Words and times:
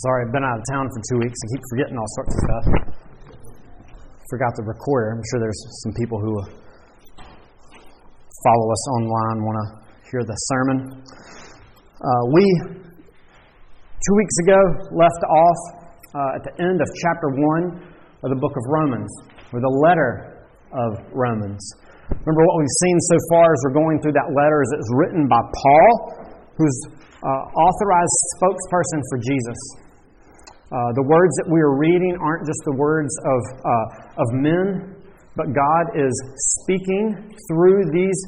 Sorry, 0.00 0.24
I've 0.24 0.32
been 0.32 0.48
out 0.48 0.56
of 0.56 0.64
town 0.72 0.88
for 0.88 1.00
two 1.12 1.18
weeks. 1.20 1.36
I 1.36 1.46
keep 1.52 1.64
forgetting 1.68 1.96
all 2.00 2.08
sorts 2.16 2.32
of 2.32 2.40
stuff. 2.40 2.64
Forgot 4.32 4.56
the 4.56 4.64
recorder. 4.64 5.12
I'm 5.12 5.20
sure 5.28 5.44
there's 5.44 5.60
some 5.84 5.92
people 5.92 6.16
who 6.16 6.40
follow 7.20 8.66
us 8.72 8.82
online 8.96 9.44
want 9.44 9.60
to 9.60 9.66
hear 10.08 10.24
the 10.24 10.32
sermon. 10.48 11.04
Uh, 12.00 12.22
we, 12.32 12.44
two 12.80 14.14
weeks 14.16 14.36
ago, 14.48 14.60
left 14.96 15.20
off 15.20 15.60
uh, 16.16 16.36
at 16.40 16.48
the 16.48 16.54
end 16.64 16.80
of 16.80 16.88
chapter 17.04 17.36
1 17.36 18.24
of 18.24 18.28
the 18.32 18.40
book 18.40 18.56
of 18.56 18.64
Romans, 18.72 19.12
or 19.52 19.60
the 19.60 19.76
letter 19.84 20.48
of 20.80 20.96
Romans. 21.12 21.60
Remember 22.08 22.40
what 22.48 22.56
we've 22.56 22.78
seen 22.88 22.96
so 23.04 23.16
far 23.36 23.52
as 23.52 23.58
we're 23.68 23.76
going 23.76 24.00
through 24.00 24.16
that 24.16 24.32
letter 24.32 24.64
is 24.64 24.72
it's 24.80 24.92
written 24.96 25.28
by 25.28 25.44
Paul, 25.44 25.92
who's 26.56 26.78
uh, 27.20 27.28
authorized 27.52 28.16
spokesperson 28.40 29.04
for 29.12 29.20
Jesus. 29.20 29.89
Uh, 30.70 30.94
the 30.94 31.02
words 31.02 31.34
that 31.42 31.50
we 31.50 31.58
are 31.58 31.74
reading 31.74 32.14
aren't 32.22 32.46
just 32.46 32.62
the 32.62 32.78
words 32.78 33.10
of, 33.26 33.42
uh, 33.58 34.22
of 34.22 34.26
men, 34.38 34.94
but 35.34 35.50
God 35.50 35.84
is 35.98 36.14
speaking 36.62 37.10
through 37.50 37.90
these 37.90 38.18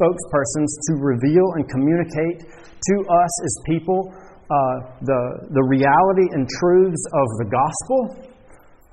spokespersons 0.00 0.70
to 0.88 0.92
reveal 0.96 1.44
and 1.60 1.68
communicate 1.68 2.48
to 2.48 2.94
us 3.04 3.32
as 3.44 3.52
people 3.68 4.08
uh, 4.16 4.96
the, 5.04 5.20
the 5.52 5.64
reality 5.68 6.24
and 6.32 6.48
truths 6.48 7.04
of 7.12 7.28
the 7.44 7.48
gospel, 7.52 8.32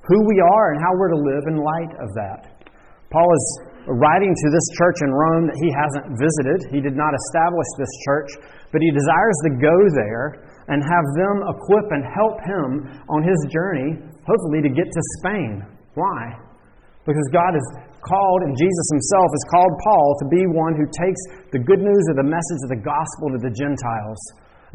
who 0.04 0.18
we 0.28 0.36
are, 0.44 0.76
and 0.76 0.78
how 0.84 0.92
we're 0.92 1.12
to 1.12 1.22
live 1.32 1.44
in 1.48 1.56
light 1.56 1.92
of 2.04 2.12
that. 2.12 2.60
Paul 3.08 3.24
is 3.24 3.46
writing 3.88 4.36
to 4.36 4.48
this 4.52 4.66
church 4.76 5.00
in 5.00 5.10
Rome 5.16 5.48
that 5.48 5.56
he 5.56 5.72
hasn't 5.72 6.12
visited. 6.20 6.68
He 6.76 6.84
did 6.84 6.92
not 6.92 7.16
establish 7.16 7.68
this 7.80 7.92
church, 8.04 8.30
but 8.68 8.84
he 8.84 8.92
desires 8.92 9.38
to 9.48 9.50
go 9.64 9.76
there 9.96 10.47
and 10.68 10.84
have 10.84 11.06
them 11.16 11.36
equip 11.48 11.86
and 11.90 12.04
help 12.04 12.36
him 12.44 12.68
on 13.08 13.24
his 13.24 13.38
journey, 13.48 13.96
hopefully, 14.24 14.60
to 14.64 14.72
get 14.72 14.88
to 14.88 15.02
Spain. 15.20 15.64
Why? 15.96 16.36
Because 17.08 17.24
God 17.32 17.56
has 17.56 17.66
called, 18.04 18.40
and 18.44 18.52
Jesus 18.52 18.86
himself 18.92 19.28
has 19.32 19.44
called 19.48 19.74
Paul 19.80 20.08
to 20.20 20.26
be 20.28 20.44
one 20.52 20.76
who 20.76 20.86
takes 20.92 21.22
the 21.50 21.60
good 21.60 21.80
news 21.80 22.04
of 22.12 22.20
the 22.20 22.28
message 22.28 22.60
of 22.68 22.70
the 22.76 22.82
gospel 22.84 23.32
to 23.32 23.40
the 23.40 23.52
Gentiles. 23.52 24.20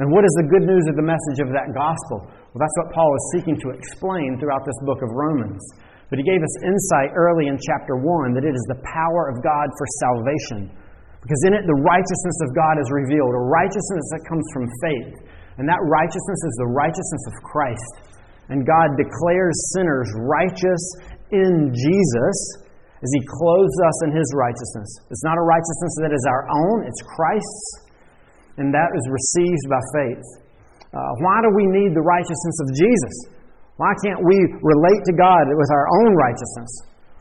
And 0.02 0.10
what 0.10 0.26
is 0.26 0.34
the 0.42 0.50
good 0.50 0.66
news 0.66 0.90
of 0.90 0.98
the 0.98 1.06
message 1.06 1.46
of 1.46 1.54
that 1.54 1.70
gospel? 1.78 2.26
Well, 2.26 2.62
that's 2.62 2.78
what 2.82 2.90
Paul 2.98 3.14
is 3.14 3.26
seeking 3.38 3.58
to 3.62 3.70
explain 3.78 4.42
throughout 4.42 4.66
this 4.66 4.78
book 4.90 5.06
of 5.06 5.14
Romans. 5.14 5.62
But 6.10 6.18
he 6.18 6.26
gave 6.26 6.42
us 6.42 6.56
insight 6.66 7.14
early 7.14 7.46
in 7.50 7.62
chapter 7.62 8.02
1 8.02 8.34
that 8.34 8.46
it 8.46 8.54
is 8.58 8.66
the 8.70 8.82
power 8.82 9.30
of 9.30 9.42
God 9.46 9.70
for 9.78 9.86
salvation. 10.02 10.74
Because 11.22 11.42
in 11.46 11.54
it, 11.54 11.64
the 11.70 11.80
righteousness 11.86 12.38
of 12.44 12.58
God 12.58 12.76
is 12.82 12.90
revealed, 12.90 13.34
a 13.38 13.46
righteousness 13.48 14.06
that 14.12 14.22
comes 14.26 14.46
from 14.50 14.66
faith. 14.82 15.14
And 15.58 15.70
that 15.70 15.82
righteousness 15.86 16.42
is 16.44 16.56
the 16.58 16.72
righteousness 16.74 17.24
of 17.30 17.36
Christ. 17.46 17.94
And 18.50 18.66
God 18.66 18.98
declares 18.98 19.56
sinners 19.78 20.10
righteous 20.26 20.84
in 21.32 21.72
Jesus 21.72 22.38
as 23.00 23.10
He 23.12 23.22
clothes 23.28 23.76
us 23.86 23.98
in 24.08 24.12
His 24.16 24.30
righteousness. 24.34 24.90
It's 25.12 25.24
not 25.24 25.38
a 25.38 25.46
righteousness 25.46 25.94
that 26.02 26.12
is 26.12 26.26
our 26.28 26.44
own, 26.50 26.88
it's 26.88 27.02
Christ's. 27.04 27.92
And 28.58 28.70
that 28.74 28.94
is 28.94 29.06
received 29.10 29.66
by 29.66 29.82
faith. 29.98 30.26
Uh, 30.94 31.02
why 31.26 31.42
do 31.42 31.50
we 31.58 31.66
need 31.66 31.98
the 31.98 32.06
righteousness 32.06 32.58
of 32.62 32.68
Jesus? 32.78 33.16
Why 33.82 33.90
can't 34.06 34.22
we 34.22 34.38
relate 34.62 35.02
to 35.10 35.14
God 35.18 35.50
with 35.50 35.72
our 35.74 35.90
own 35.90 36.14
righteousness? 36.14 36.70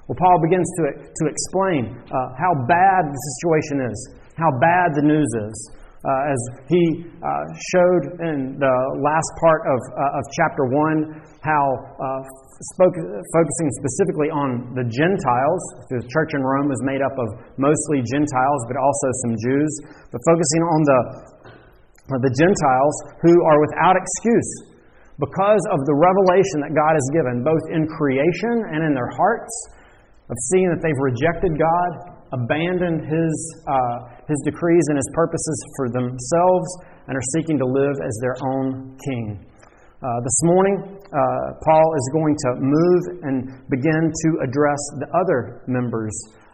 Well, 0.05 0.19
Paul 0.21 0.37
begins 0.45 0.69
to, 0.77 0.83
to 1.09 1.25
explain 1.25 1.97
uh, 2.13 2.37
how 2.37 2.53
bad 2.69 3.09
the 3.09 3.21
situation 3.33 3.89
is, 3.89 3.97
how 4.37 4.53
bad 4.61 4.93
the 4.93 5.09
news 5.09 5.31
is 5.49 5.57
uh, 6.03 6.33
as 6.35 6.41
he 6.67 6.83
uh, 7.23 7.31
showed 7.71 8.05
in 8.27 8.59
the 8.59 8.77
last 8.99 9.31
part 9.39 9.63
of, 9.71 9.79
uh, 9.95 10.19
of 10.19 10.23
chapter 10.35 10.67
1 10.67 11.47
how 11.47 11.65
uh, 11.99 12.23
spoke, 12.75 12.95
focusing 12.95 13.69
specifically 13.79 14.31
on 14.31 14.75
the 14.75 14.87
Gentiles. 14.87 15.63
The 15.91 16.03
church 16.11 16.35
in 16.35 16.43
Rome 16.43 16.67
was 16.71 16.83
made 16.83 17.03
up 17.03 17.15
of 17.15 17.29
mostly 17.55 18.03
Gentiles, 18.03 18.61
but 18.67 18.79
also 18.79 19.07
some 19.27 19.35
Jews. 19.39 19.73
But 20.11 20.19
focusing 20.27 20.63
on 20.67 20.81
the, 20.87 21.01
the 22.19 22.35
Gentiles 22.35 22.95
who 23.23 23.35
are 23.47 23.59
without 23.63 23.95
excuse 23.95 24.51
because 25.23 25.63
of 25.71 25.79
the 25.87 25.95
revelation 25.95 26.67
that 26.67 26.75
God 26.75 26.99
has 26.99 27.07
given, 27.15 27.47
both 27.47 27.63
in 27.71 27.87
creation 27.95 28.75
and 28.75 28.83
in 28.83 28.93
their 28.95 29.11
hearts, 29.15 29.55
of 30.31 30.37
seeing 30.51 30.67
that 30.73 30.81
they've 30.81 31.03
rejected 31.03 31.55
God 31.61 31.91
abandoned 32.33 33.05
his, 33.05 33.35
uh, 33.69 34.12
his 34.29 34.41
decrees 34.45 34.85
and 34.89 34.97
his 34.97 35.11
purposes 35.15 35.59
for 35.77 35.91
themselves 35.91 36.69
and 37.09 37.17
are 37.17 37.29
seeking 37.35 37.59
to 37.59 37.67
live 37.67 37.97
as 38.03 38.15
their 38.21 38.37
own 38.43 38.97
king. 39.05 39.45
Uh, 40.03 40.19
this 40.23 40.39
morning, 40.43 40.99
uh, 40.99 41.19
Paul 41.63 41.89
is 41.95 42.11
going 42.13 42.35
to 42.35 42.51
move 42.59 43.03
and 43.23 43.37
begin 43.71 44.11
to 44.11 44.29
address 44.43 44.83
the 44.99 45.07
other 45.15 45.63
members 45.69 46.11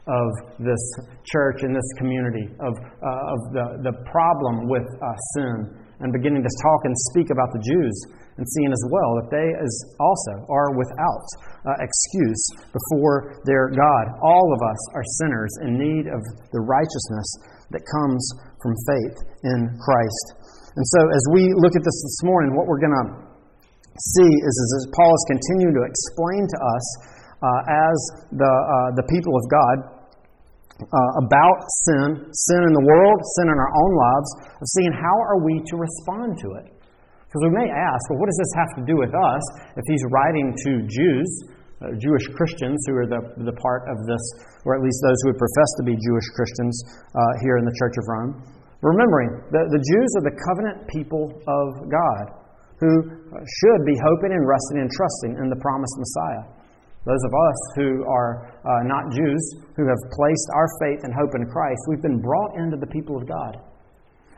of 0.09 0.29
this 0.61 0.81
church 1.25 1.65
and 1.65 1.77
this 1.77 1.91
community, 1.97 2.49
of, 2.61 2.73
uh, 2.77 3.33
of 3.33 3.41
the, 3.53 3.67
the 3.89 3.95
problem 4.09 4.69
with 4.69 4.85
uh, 4.85 5.07
sin, 5.37 5.81
and 6.01 6.13
beginning 6.13 6.43
to 6.43 6.53
talk 6.63 6.81
and 6.85 6.95
speak 7.11 7.29
about 7.33 7.49
the 7.53 7.63
Jews 7.65 7.97
and 8.39 8.47
seeing 8.55 8.71
as 8.71 8.85
well 8.87 9.19
that 9.19 9.29
they 9.35 9.49
as 9.59 9.73
also 9.99 10.47
are 10.47 10.71
without 10.79 11.27
uh, 11.67 11.75
excuse 11.83 12.43
before 12.71 13.43
their 13.45 13.69
God. 13.69 14.05
All 14.23 14.55
of 14.55 14.61
us 14.63 14.81
are 14.95 15.03
sinners 15.19 15.53
in 15.67 15.75
need 15.75 16.07
of 16.07 16.23
the 16.55 16.63
righteousness 16.63 17.29
that 17.71 17.83
comes 17.89 18.23
from 18.63 18.73
faith 18.89 19.17
in 19.45 19.61
Christ. 19.81 20.27
And 20.77 20.85
so, 20.95 21.01
as 21.11 21.25
we 21.35 21.51
look 21.59 21.75
at 21.75 21.83
this 21.83 21.99
this 22.07 22.21
morning, 22.23 22.55
what 22.55 22.71
we're 22.71 22.79
going 22.81 22.95
to 22.95 23.07
see 23.99 24.31
is, 24.31 24.55
as 24.79 24.87
Paul 24.95 25.11
is 25.11 25.25
continuing 25.27 25.75
to 25.75 25.85
explain 25.85 26.43
to 26.47 26.59
us 26.63 26.87
uh, 27.43 27.91
as 27.91 27.97
the, 28.31 28.47
uh, 28.47 28.91
the 28.95 29.07
people 29.11 29.35
of 29.35 29.45
God 29.51 29.77
uh, 30.79 31.23
about 31.27 31.59
sin, 31.91 32.31
sin 32.31 32.61
in 32.63 32.73
the 32.75 32.87
world, 32.87 33.19
sin 33.39 33.51
in 33.51 33.59
our 33.59 33.73
own 33.75 33.93
lives, 33.99 34.31
of 34.63 34.67
seeing 34.79 34.95
how 34.95 35.17
are 35.27 35.43
we 35.43 35.59
to 35.67 35.75
respond 35.75 36.39
to 36.39 36.55
it. 36.63 36.71
Because 37.27 37.43
we 37.45 37.53
may 37.53 37.69
ask, 37.69 38.01
well, 38.09 38.23
what 38.23 38.31
does 38.31 38.41
this 38.41 38.55
have 38.57 38.73
to 38.81 38.83
do 38.87 38.97
with 38.97 39.13
us 39.13 39.43
if 39.77 39.85
he's 39.85 40.01
writing 40.09 40.55
to 40.55 40.71
Jews, 40.89 41.29
uh, 41.81 41.95
Jewish 41.99 42.27
Christians 42.35 42.79
who 42.87 42.95
are 42.99 43.09
the, 43.09 43.23
the 43.47 43.57
part 43.63 43.87
of 43.87 43.97
this, 44.07 44.25
or 44.67 44.75
at 44.75 44.83
least 44.83 44.99
those 45.03 45.19
who 45.23 45.27
would 45.31 45.41
profess 45.41 45.71
to 45.79 45.85
be 45.87 45.95
Jewish 45.95 46.29
Christians 46.35 46.75
uh, 47.15 47.21
here 47.43 47.57
in 47.59 47.65
the 47.65 47.77
Church 47.79 47.95
of 47.99 48.05
Rome? 48.11 48.33
Remembering, 48.83 49.43
that 49.51 49.67
the 49.75 49.83
Jews 49.83 50.11
are 50.19 50.25
the 50.31 50.37
covenant 50.39 50.87
people 50.87 51.35
of 51.47 51.91
God 51.91 52.25
who 52.79 52.95
should 53.35 53.83
be 53.83 53.97
hoping 53.99 54.31
and 54.31 54.47
resting 54.47 54.79
and 54.79 54.91
trusting 54.91 55.35
in 55.43 55.51
the 55.51 55.59
promised 55.59 55.99
Messiah. 55.99 56.47
Those 57.07 57.25
of 57.27 57.33
us 57.35 57.59
who 57.75 57.91
are 58.07 58.55
uh, 58.63 58.83
not 58.87 59.11
Jews, 59.11 59.43
who 59.75 59.87
have 59.87 59.99
placed 60.15 60.49
our 60.55 60.69
faith 60.79 61.01
and 61.03 61.15
hope 61.15 61.35
in 61.35 61.47
Christ, 61.51 61.81
we've 61.89 62.03
been 62.03 62.21
brought 62.21 62.55
into 62.59 62.77
the 62.77 62.87
people 62.87 63.17
of 63.17 63.27
God. 63.27 63.59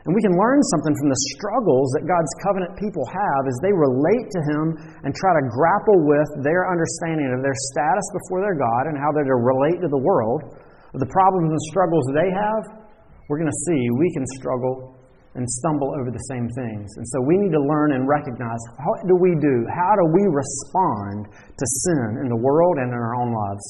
And 0.01 0.17
we 0.17 0.21
can 0.25 0.33
learn 0.33 0.57
something 0.73 0.97
from 0.97 1.13
the 1.13 1.21
struggles 1.37 1.93
that 1.93 2.09
God's 2.09 2.33
covenant 2.41 2.73
people 2.73 3.05
have 3.05 3.41
as 3.45 3.57
they 3.61 3.69
relate 3.69 4.25
to 4.33 4.41
Him 4.49 4.65
and 5.05 5.13
try 5.13 5.37
to 5.37 5.43
grapple 5.53 6.01
with 6.09 6.29
their 6.41 6.65
understanding 6.65 7.29
of 7.29 7.45
their 7.45 7.57
status 7.69 8.05
before 8.09 8.41
their 8.41 8.57
God 8.57 8.89
and 8.89 8.97
how 8.97 9.13
they're 9.13 9.29
to 9.29 9.37
relate 9.37 9.77
to 9.85 9.89
the 9.93 10.01
world, 10.01 10.57
the 10.97 11.05
problems 11.05 11.53
and 11.53 11.61
struggles 11.69 12.01
they 12.17 12.33
have. 12.33 12.81
We're 13.29 13.37
going 13.37 13.53
to 13.53 13.61
see 13.69 13.79
we 13.93 14.09
can 14.17 14.25
struggle 14.41 14.97
and 15.37 15.47
stumble 15.47 15.95
over 15.95 16.11
the 16.11 16.25
same 16.27 16.49
things. 16.51 16.91
And 16.97 17.05
so 17.07 17.23
we 17.23 17.37
need 17.37 17.53
to 17.55 17.63
learn 17.63 17.95
and 17.95 18.03
recognize 18.09 18.59
what 18.83 19.05
do 19.07 19.15
we 19.15 19.37
do? 19.39 19.55
How 19.69 19.93
do 20.01 20.05
we 20.11 20.23
respond 20.27 21.31
to 21.31 21.65
sin 21.87 22.25
in 22.25 22.27
the 22.27 22.41
world 22.41 22.81
and 22.81 22.91
in 22.91 22.97
our 22.97 23.15
own 23.15 23.31
lives? 23.31 23.63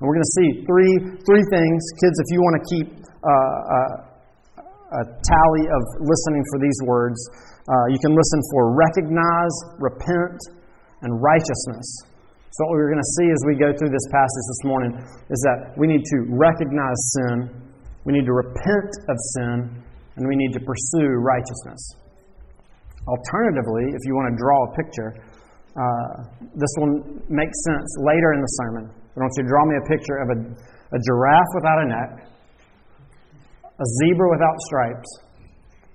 And 0.00 0.02
we're 0.08 0.16
going 0.16 0.26
to 0.26 0.36
see 0.40 0.48
three, 0.66 0.94
three 1.22 1.44
things. 1.52 1.78
Kids, 2.02 2.16
if 2.18 2.28
you 2.34 2.40
want 2.42 2.56
to 2.58 2.64
keep 2.66 2.88
uh, 3.22 3.30
uh, 3.30 4.08
a 4.88 5.02
tally 5.04 5.64
of 5.68 5.82
listening 6.00 6.44
for 6.48 6.58
these 6.60 6.78
words. 6.88 7.18
Uh, 7.68 7.92
you 7.92 8.00
can 8.00 8.16
listen 8.16 8.40
for 8.52 8.72
recognize, 8.72 9.54
repent, 9.76 10.40
and 11.04 11.10
righteousness. 11.20 11.86
So, 12.48 12.64
what 12.66 12.80
we're 12.80 12.90
going 12.90 13.04
to 13.04 13.14
see 13.20 13.28
as 13.28 13.42
we 13.46 13.54
go 13.60 13.70
through 13.76 13.92
this 13.92 14.08
passage 14.08 14.46
this 14.48 14.62
morning 14.64 14.92
is 15.28 15.40
that 15.44 15.76
we 15.76 15.86
need 15.86 16.02
to 16.02 16.18
recognize 16.32 16.98
sin, 17.14 17.36
we 18.08 18.16
need 18.16 18.24
to 18.24 18.32
repent 18.32 18.92
of 19.12 19.16
sin, 19.36 19.84
and 20.16 20.22
we 20.26 20.34
need 20.34 20.56
to 20.56 20.62
pursue 20.64 21.20
righteousness. 21.20 21.78
Alternatively, 23.06 23.92
if 23.92 24.02
you 24.08 24.16
want 24.16 24.32
to 24.32 24.36
draw 24.40 24.58
a 24.64 24.70
picture, 24.74 25.10
uh, 25.76 26.12
this 26.56 26.72
will 26.80 27.04
make 27.28 27.52
sense 27.68 27.88
later 28.02 28.32
in 28.34 28.40
the 28.40 28.52
sermon. 28.64 28.84
I 28.90 29.14
don't 29.14 29.28
want 29.28 29.34
you 29.36 29.44
to 29.44 29.50
draw 29.52 29.64
me 29.68 29.76
a 29.78 29.86
picture 29.86 30.16
of 30.18 30.28
a, 30.32 30.38
a 30.96 30.98
giraffe 31.04 31.52
without 31.54 31.78
a 31.78 31.86
neck, 31.86 32.10
a 33.78 33.86
zebra 34.02 34.26
without 34.30 34.56
stripes, 34.66 35.10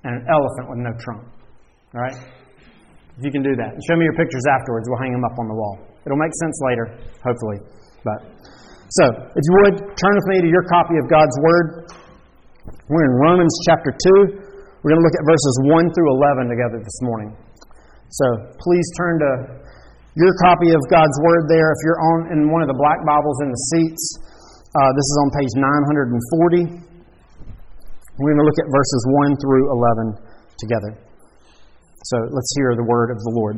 and 0.03 0.19
an 0.19 0.23
elephant 0.31 0.65
with 0.71 0.79
no 0.79 0.91
trunk. 0.99 1.23
All 1.95 2.01
right? 2.01 2.15
If 2.15 3.21
you 3.21 3.31
can 3.31 3.43
do 3.43 3.53
that. 3.59 3.71
Show 3.87 3.95
me 3.99 4.07
your 4.07 4.17
pictures 4.17 4.43
afterwards. 4.49 4.89
We'll 4.89 5.03
hang 5.03 5.13
them 5.13 5.23
up 5.23 5.37
on 5.37 5.47
the 5.47 5.53
wall. 5.53 5.77
It'll 6.03 6.19
make 6.19 6.33
sense 6.41 6.57
later, 6.65 6.85
hopefully. 7.23 7.59
But 8.03 8.19
so, 8.99 9.05
if 9.09 9.43
you 9.43 9.53
would, 9.63 9.75
turn 9.95 10.13
with 10.17 10.27
me 10.33 10.43
to 10.43 10.49
your 10.49 10.65
copy 10.67 10.97
of 10.99 11.05
God's 11.07 11.35
Word. 11.39 11.87
We're 12.89 13.05
in 13.05 13.15
Romans 13.21 13.53
chapter 13.69 13.91
2. 13.91 14.43
We're 14.83 14.91
going 14.91 14.99
to 14.99 15.05
look 15.07 15.15
at 15.15 15.23
verses 15.23 15.55
1 15.71 15.95
through 15.95 16.09
11 16.43 16.51
together 16.51 16.79
this 16.83 16.99
morning. 17.03 17.31
So 18.11 18.25
please 18.59 18.87
turn 18.99 19.15
to 19.23 19.31
your 20.19 20.33
copy 20.43 20.75
of 20.75 20.81
God's 20.91 21.15
Word 21.23 21.47
there. 21.47 21.71
If 21.71 21.79
you're 21.87 22.01
on 22.01 22.19
in 22.35 22.51
one 22.51 22.61
of 22.61 22.69
the 22.69 22.77
black 22.77 22.99
Bibles 23.07 23.37
in 23.41 23.49
the 23.49 23.61
seats, 23.71 24.03
uh, 24.75 24.91
this 24.93 25.07
is 25.07 25.15
on 25.23 25.27
page 25.37 25.53
940. 25.57 26.92
We're 28.17 28.37
going 28.37 28.45
to 28.45 28.47
look 28.47 28.61
at 28.61 28.69
verses 28.69 29.01
1 29.25 29.41
through 29.41 29.73
11 29.73 30.21
together. 30.61 30.91
So 32.05 32.17
let's 32.29 32.51
hear 32.53 32.77
the 32.77 32.85
word 32.85 33.09
of 33.09 33.17
the 33.17 33.33
Lord. 33.33 33.57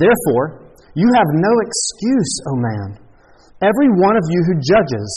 Therefore, 0.00 0.64
you 0.96 1.08
have 1.12 1.28
no 1.34 1.52
excuse, 1.60 2.32
O 2.48 2.52
man, 2.56 2.88
every 3.60 3.90
one 4.00 4.16
of 4.16 4.24
you 4.32 4.40
who 4.48 4.64
judges. 4.64 5.10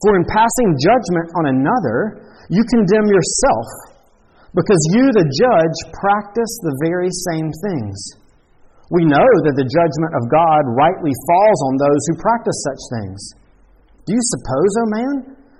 For 0.00 0.16
in 0.16 0.24
passing 0.24 0.70
judgment 0.80 1.28
on 1.36 1.44
another, 1.52 2.32
you 2.48 2.64
condemn 2.72 3.12
yourself, 3.12 3.66
because 4.56 4.80
you, 4.94 5.10
the 5.12 5.26
judge, 5.26 5.76
practice 5.92 6.52
the 6.62 6.76
very 6.80 7.10
same 7.32 7.50
things. 7.50 7.96
We 8.92 9.04
know 9.04 9.28
that 9.48 9.56
the 9.56 9.68
judgment 9.68 10.12
of 10.16 10.30
God 10.30 10.62
rightly 10.76 11.12
falls 11.28 11.60
on 11.68 11.74
those 11.76 12.02
who 12.08 12.20
practice 12.20 12.58
such 12.68 12.82
things. 13.00 13.20
Do 14.06 14.12
you 14.12 14.22
suppose, 14.22 14.72
O 14.76 14.84
man, 14.92 15.14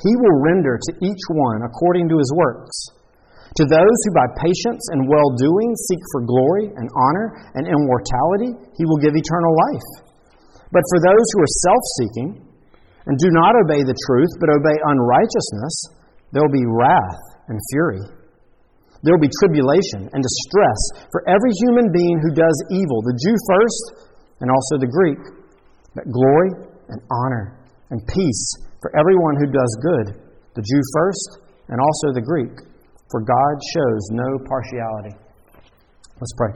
He 0.00 0.12
will 0.16 0.40
render 0.40 0.80
to 0.80 0.92
each 1.04 1.24
one 1.28 1.60
according 1.68 2.08
to 2.08 2.16
his 2.16 2.32
works. 2.32 2.76
To 3.58 3.64
those 3.66 3.98
who 4.06 4.12
by 4.14 4.30
patience 4.38 4.82
and 4.94 5.10
well 5.10 5.34
doing 5.36 5.74
seek 5.74 6.02
for 6.14 6.24
glory 6.24 6.70
and 6.72 6.86
honor 6.94 7.50
and 7.58 7.66
immortality, 7.66 8.56
he 8.78 8.84
will 8.86 9.02
give 9.02 9.12
eternal 9.12 9.52
life. 9.68 9.90
But 10.72 10.86
for 10.88 10.98
those 11.02 11.26
who 11.34 11.40
are 11.42 11.56
self 11.66 11.82
seeking 11.98 12.30
and 13.10 13.18
do 13.18 13.28
not 13.28 13.58
obey 13.58 13.82
the 13.82 13.98
truth 14.06 14.32
but 14.38 14.54
obey 14.54 14.76
unrighteousness, 14.86 15.74
there 16.32 16.46
will 16.46 16.54
be 16.54 16.64
wrath 16.64 17.20
and 17.50 17.58
fury. 17.74 18.00
There 19.02 19.12
will 19.12 19.24
be 19.24 19.32
tribulation 19.42 20.08
and 20.14 20.20
distress 20.22 20.80
for 21.10 21.26
every 21.26 21.52
human 21.66 21.90
being 21.90 22.22
who 22.22 22.32
does 22.32 22.56
evil, 22.70 23.02
the 23.02 23.18
Jew 23.18 23.36
first 23.50 23.84
and 24.40 24.48
also 24.48 24.78
the 24.78 24.88
Greek, 24.88 25.20
but 25.92 26.06
glory 26.06 26.70
and 26.88 27.02
honor 27.10 27.58
and 27.90 28.00
peace 28.06 28.69
for 28.80 28.90
everyone 28.98 29.36
who 29.36 29.46
does 29.52 29.72
good, 29.82 30.06
the 30.54 30.62
Jew 30.62 30.82
first 30.94 31.38
and 31.68 31.78
also 31.80 32.14
the 32.14 32.24
Greek, 32.24 32.52
for 33.10 33.20
God 33.20 33.54
shows 33.74 34.02
no 34.10 34.38
partiality. 34.48 35.16
Let's 36.20 36.34
pray. 36.36 36.52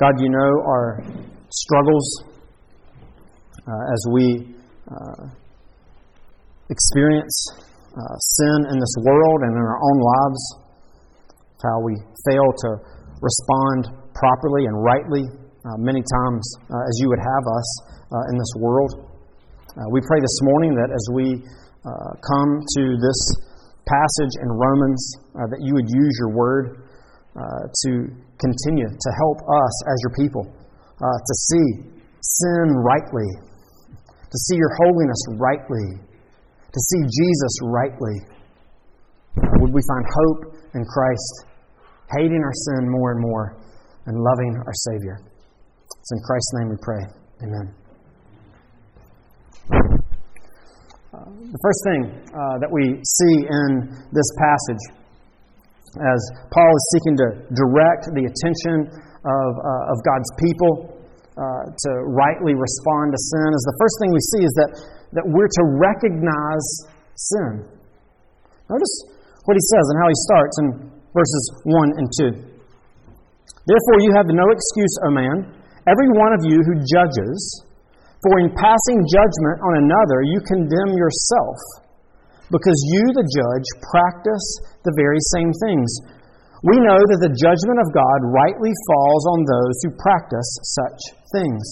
God, 0.00 0.18
you 0.18 0.30
know 0.30 0.52
our 0.66 1.04
struggles 1.50 2.24
uh, 3.68 3.92
as 3.92 4.06
we 4.12 4.54
uh, 4.90 5.28
experience 6.70 7.46
uh, 7.92 8.16
sin 8.18 8.66
in 8.72 8.80
this 8.80 8.94
world 9.04 9.40
and 9.42 9.52
in 9.52 9.62
our 9.62 9.78
own 9.78 9.98
lives, 10.00 10.42
how 11.62 11.78
we 11.84 11.94
fail 12.26 12.48
to 12.50 12.70
respond 13.20 13.86
properly 14.14 14.66
and 14.66 14.82
rightly 14.82 15.22
uh, 15.64 15.76
many 15.78 16.02
times 16.02 16.42
uh, 16.66 16.88
as 16.88 16.94
you 17.00 17.08
would 17.08 17.22
have 17.22 17.44
us 17.54 17.68
uh, 18.12 18.30
in 18.30 18.36
this 18.36 18.52
world. 18.60 18.92
Uh, 19.72 19.88
we 19.88 20.00
pray 20.04 20.20
this 20.20 20.38
morning 20.44 20.76
that 20.76 20.92
as 20.92 21.04
we 21.16 21.40
uh, 21.82 22.12
come 22.20 22.60
to 22.76 22.84
this 23.00 23.20
passage 23.88 24.34
in 24.44 24.48
Romans, 24.52 25.00
uh, 25.34 25.48
that 25.48 25.60
you 25.64 25.72
would 25.74 25.88
use 25.88 26.14
your 26.20 26.36
word 26.36 26.84
uh, 27.34 27.64
to 27.88 27.90
continue 28.36 28.86
to 28.86 29.10
help 29.16 29.38
us 29.40 29.74
as 29.88 29.96
your 30.04 30.14
people 30.20 30.44
uh, 31.00 31.18
to 31.18 31.34
see 31.50 31.68
sin 32.20 32.66
rightly, 32.84 33.28
to 33.96 34.38
see 34.46 34.56
your 34.56 34.70
holiness 34.84 35.22
rightly, 35.40 35.98
to 36.68 36.80
see 36.80 37.02
Jesus 37.08 37.54
rightly. 37.64 38.16
would 39.58 39.72
we 39.72 39.80
find 39.88 40.04
hope 40.06 40.54
in 40.74 40.84
Christ, 40.84 41.32
hating 42.12 42.42
our 42.44 42.56
sin 42.68 42.90
more 42.90 43.12
and 43.12 43.20
more, 43.20 43.56
and 44.06 44.16
loving 44.20 44.52
our 44.66 44.76
Savior? 44.92 45.18
It's 45.24 46.12
in 46.12 46.20
Christ's 46.20 46.52
name 46.54 46.68
we 46.70 46.76
pray. 46.82 47.02
Amen. 47.42 47.81
The 51.26 51.60
first 51.62 51.80
thing 51.86 52.00
uh, 52.34 52.56
that 52.58 52.70
we 52.70 52.98
see 52.98 53.34
in 53.46 53.70
this 54.10 54.28
passage, 54.40 54.82
as 55.94 56.20
Paul 56.50 56.72
is 56.72 56.84
seeking 56.96 57.14
to 57.20 57.26
direct 57.54 58.10
the 58.10 58.24
attention 58.26 58.90
of, 59.22 59.48
uh, 59.54 59.92
of 59.92 59.96
God's 60.02 60.30
people 60.40 60.72
uh, 61.38 61.70
to 61.70 61.90
rightly 62.10 62.58
respond 62.58 63.14
to 63.14 63.20
sin, 63.20 63.48
is 63.54 63.64
the 63.70 63.78
first 63.78 63.94
thing 64.02 64.10
we 64.10 64.24
see 64.34 64.42
is 64.42 64.54
that, 64.58 64.70
that 65.20 65.26
we're 65.30 65.46
to 65.46 65.64
recognize 65.78 66.66
sin. 67.14 67.70
Notice 68.66 68.94
what 69.44 69.54
he 69.54 69.64
says 69.70 69.84
and 69.92 69.96
how 70.00 70.08
he 70.10 70.18
starts 70.26 70.54
in 70.58 70.66
verses 71.12 71.44
1 71.64 71.98
and 72.02 72.06
2. 72.18 72.52
Therefore, 73.68 73.98
you 74.02 74.10
have 74.16 74.26
no 74.26 74.46
excuse, 74.50 74.94
O 75.06 75.14
man, 75.14 75.36
every 75.86 76.08
one 76.18 76.34
of 76.34 76.42
you 76.42 76.58
who 76.66 76.82
judges 76.82 77.38
for 78.22 78.38
in 78.38 78.54
passing 78.54 78.98
judgment 79.10 79.58
on 79.66 79.82
another, 79.82 80.22
you 80.22 80.38
condemn 80.46 80.94
yourself, 80.94 81.58
because 82.54 82.78
you, 82.94 83.04
the 83.18 83.26
judge, 83.26 83.66
practice 83.90 84.46
the 84.86 84.94
very 84.94 85.18
same 85.34 85.50
things. 85.66 85.90
We 86.62 86.78
know 86.78 86.94
that 86.94 87.18
the 87.18 87.34
judgment 87.34 87.82
of 87.82 87.90
God 87.90 88.18
rightly 88.30 88.70
falls 88.86 89.24
on 89.34 89.40
those 89.42 89.74
who 89.82 89.90
practice 89.98 90.46
such 90.78 91.00
things. 91.34 91.66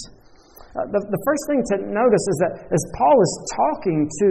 Uh, 0.75 0.87
the, 0.91 1.03
the 1.03 1.23
first 1.27 1.43
thing 1.51 1.63
to 1.75 1.75
notice 1.91 2.25
is 2.31 2.39
that 2.47 2.53
as 2.71 2.83
Paul 2.99 3.17
is 3.23 3.33
talking 3.55 4.07
to 4.07 4.29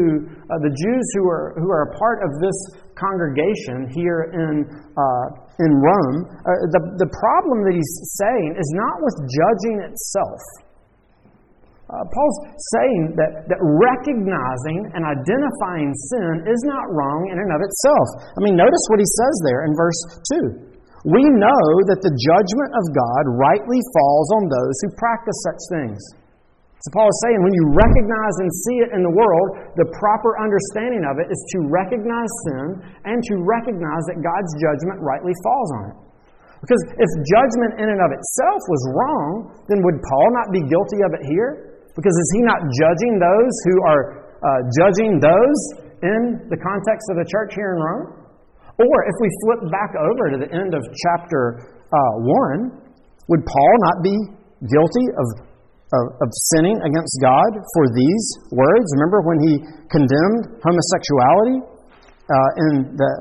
uh, 0.47 0.59
the 0.63 0.71
Jews 0.71 1.05
who 1.15 1.27
are, 1.27 1.55
who 1.59 1.67
are 1.71 1.91
a 1.91 1.93
part 1.99 2.23
of 2.23 2.31
this 2.43 2.55
congregation 2.95 3.91
here 3.91 4.31
in, 4.31 4.67
uh, 4.67 5.25
in 5.63 5.71
Rome, 5.71 6.17
uh, 6.27 6.51
the, 6.75 7.07
the 7.07 7.09
problem 7.11 7.63
that 7.67 7.75
he's 7.75 7.95
saying 8.19 8.55
is 8.55 8.67
not 8.75 9.03
with 9.03 9.15
judging 9.31 9.83
itself. 9.83 10.39
Uh, 11.89 12.05
Paul's 12.13 12.37
saying 12.77 13.17
that, 13.17 13.49
that 13.49 13.57
recognizing 13.57 14.93
and 14.93 15.01
identifying 15.01 15.89
sin 16.13 16.45
is 16.45 16.61
not 16.69 16.85
wrong 16.93 17.33
in 17.33 17.41
and 17.41 17.49
of 17.49 17.65
itself. 17.65 18.07
I 18.37 18.45
mean, 18.45 18.53
notice 18.53 18.83
what 18.93 19.01
he 19.01 19.09
says 19.09 19.35
there 19.49 19.65
in 19.65 19.73
verse 19.73 19.97
2. 20.37 20.69
We 21.09 21.25
know 21.25 21.65
that 21.89 22.05
the 22.05 22.13
judgment 22.13 22.71
of 22.77 22.85
God 22.93 23.23
rightly 23.41 23.81
falls 23.97 24.29
on 24.37 24.53
those 24.53 24.75
who 24.85 24.89
practice 25.01 25.33
such 25.41 25.61
things. 25.73 25.97
So 26.85 26.93
Paul 26.93 27.09
is 27.09 27.19
saying 27.25 27.41
when 27.41 27.57
you 27.57 27.65
recognize 27.73 28.35
and 28.37 28.49
see 28.69 28.77
it 28.85 28.93
in 28.93 29.01
the 29.01 29.11
world, 29.11 29.73
the 29.75 29.89
proper 29.97 30.37
understanding 30.39 31.03
of 31.09 31.17
it 31.17 31.27
is 31.27 31.41
to 31.57 31.67
recognize 31.73 32.31
sin 32.47 32.85
and 33.03 33.17
to 33.17 33.33
recognize 33.41 34.03
that 34.13 34.21
God's 34.21 34.51
judgment 34.61 35.01
rightly 35.01 35.33
falls 35.41 35.69
on 35.73 35.83
it. 35.91 35.97
Because 36.61 36.83
if 36.99 37.09
judgment 37.25 37.79
in 37.81 37.87
and 37.87 38.01
of 38.03 38.11
itself 38.11 38.61
was 38.67 38.81
wrong, 38.93 39.31
then 39.71 39.79
would 39.81 39.97
Paul 40.03 40.27
not 40.35 40.51
be 40.51 40.61
guilty 40.67 40.99
of 41.07 41.11
it 41.15 41.23
here? 41.25 41.68
Because 41.99 42.15
is 42.15 42.29
he 42.39 42.41
not 42.47 42.63
judging 42.79 43.19
those 43.19 43.53
who 43.67 43.75
are 43.83 44.03
uh, 44.39 44.47
judging 44.79 45.19
those 45.19 45.59
in 45.99 46.47
the 46.47 46.55
context 46.55 47.03
of 47.11 47.19
the 47.19 47.27
church 47.27 47.51
here 47.59 47.75
in 47.75 47.79
Rome? 47.83 48.07
Or 48.79 48.95
if 49.03 49.15
we 49.19 49.27
flip 49.43 49.67
back 49.67 49.91
over 49.99 50.31
to 50.31 50.37
the 50.39 50.47
end 50.47 50.71
of 50.71 50.79
chapter 50.95 51.75
uh, 51.91 51.99
1, 52.55 52.71
would 53.27 53.43
Paul 53.43 53.73
not 53.83 53.97
be 53.99 54.15
guilty 54.63 55.05
of, 55.19 55.27
of, 55.91 56.03
of 56.23 56.29
sinning 56.55 56.79
against 56.87 57.19
God 57.19 57.51
for 57.75 57.91
these 57.91 58.25
words? 58.55 58.87
Remember 58.95 59.19
when 59.27 59.39
he 59.43 59.53
condemned 59.91 60.63
homosexuality 60.63 61.59
uh, 61.67 62.63
in 62.71 62.95
the, 62.95 63.11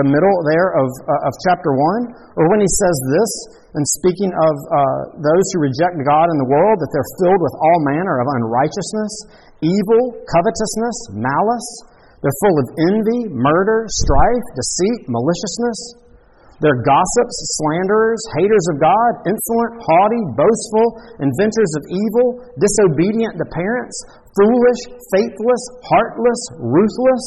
the 0.00 0.06
middle 0.08 0.36
there 0.48 0.80
of, 0.80 0.88
uh, 1.04 1.28
of 1.28 1.32
chapter 1.44 1.76
1? 1.76 2.40
Or 2.40 2.48
when 2.56 2.64
he 2.64 2.70
says 2.72 2.96
this 3.12 3.32
and 3.78 3.86
speaking 4.02 4.34
of 4.34 4.54
uh, 4.58 5.22
those 5.22 5.46
who 5.54 5.62
reject 5.62 6.02
God 6.02 6.26
in 6.34 6.38
the 6.42 6.50
world, 6.50 6.82
that 6.82 6.90
they're 6.90 7.12
filled 7.22 7.38
with 7.38 7.54
all 7.62 7.78
manner 7.86 8.18
of 8.18 8.26
unrighteousness, 8.42 9.14
evil, 9.62 10.18
covetousness, 10.26 11.14
malice. 11.14 11.70
They're 12.18 12.40
full 12.42 12.58
of 12.58 12.66
envy, 12.90 13.30
murder, 13.30 13.86
strife, 13.86 14.46
deceit, 14.58 15.06
maliciousness. 15.06 16.10
They're 16.58 16.82
gossips, 16.82 17.38
slanderers, 17.62 18.18
haters 18.34 18.66
of 18.74 18.82
God, 18.82 19.10
insolent, 19.30 19.78
haughty, 19.78 20.22
boastful, 20.34 21.22
inventors 21.22 21.72
of 21.78 21.82
evil, 21.86 22.28
disobedient 22.58 23.38
to 23.38 23.46
parents, 23.54 23.94
foolish, 24.34 24.90
faithless, 25.14 25.62
heartless, 25.86 26.42
ruthless. 26.58 27.24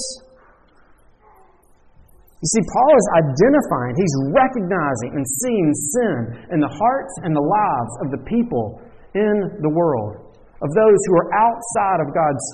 You 2.41 2.49
see, 2.57 2.65
Paul 2.73 2.93
is 2.97 3.07
identifying, 3.21 3.93
he's 3.93 4.15
recognizing 4.33 5.13
and 5.13 5.25
seeing 5.45 5.69
sin 5.93 6.17
in 6.49 6.57
the 6.57 6.73
hearts 6.73 7.13
and 7.21 7.37
the 7.37 7.45
lives 7.45 7.93
of 8.01 8.07
the 8.09 8.21
people 8.25 8.81
in 9.13 9.61
the 9.61 9.69
world, 9.69 10.33
of 10.57 10.69
those 10.73 10.99
who 11.05 11.13
are 11.21 11.29
outside 11.37 12.01
of 12.01 12.09
God's, 12.09 12.45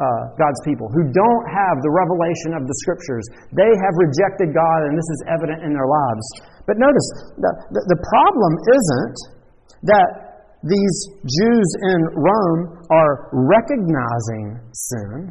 uh, 0.00 0.32
God's 0.40 0.56
people, 0.64 0.88
who 0.88 1.04
don't 1.12 1.46
have 1.52 1.76
the 1.84 1.92
revelation 1.92 2.56
of 2.56 2.64
the 2.64 2.72
Scriptures. 2.80 3.28
They 3.52 3.68
have 3.68 3.94
rejected 4.00 4.56
God, 4.56 4.88
and 4.88 4.96
this 4.96 5.10
is 5.12 5.20
evident 5.28 5.68
in 5.68 5.76
their 5.76 5.84
lives. 5.84 6.24
But 6.64 6.80
notice, 6.80 7.08
the, 7.36 7.52
the, 7.76 7.82
the 7.92 8.00
problem 8.00 8.52
isn't 8.72 9.18
that 9.84 10.08
these 10.64 10.96
Jews 11.28 11.68
in 11.92 12.00
Rome 12.16 12.88
are 12.88 13.28
recognizing 13.36 14.64
sin, 14.72 15.28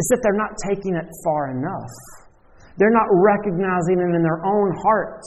it's 0.00 0.08
that 0.08 0.20
they're 0.24 0.40
not 0.40 0.56
taking 0.64 0.96
it 0.96 1.04
far 1.20 1.52
enough. 1.52 1.92
They're 2.78 2.94
not 2.94 3.08
recognizing 3.10 3.98
it 3.98 4.10
in 4.14 4.22
their 4.22 4.44
own 4.44 4.70
hearts. 4.82 5.26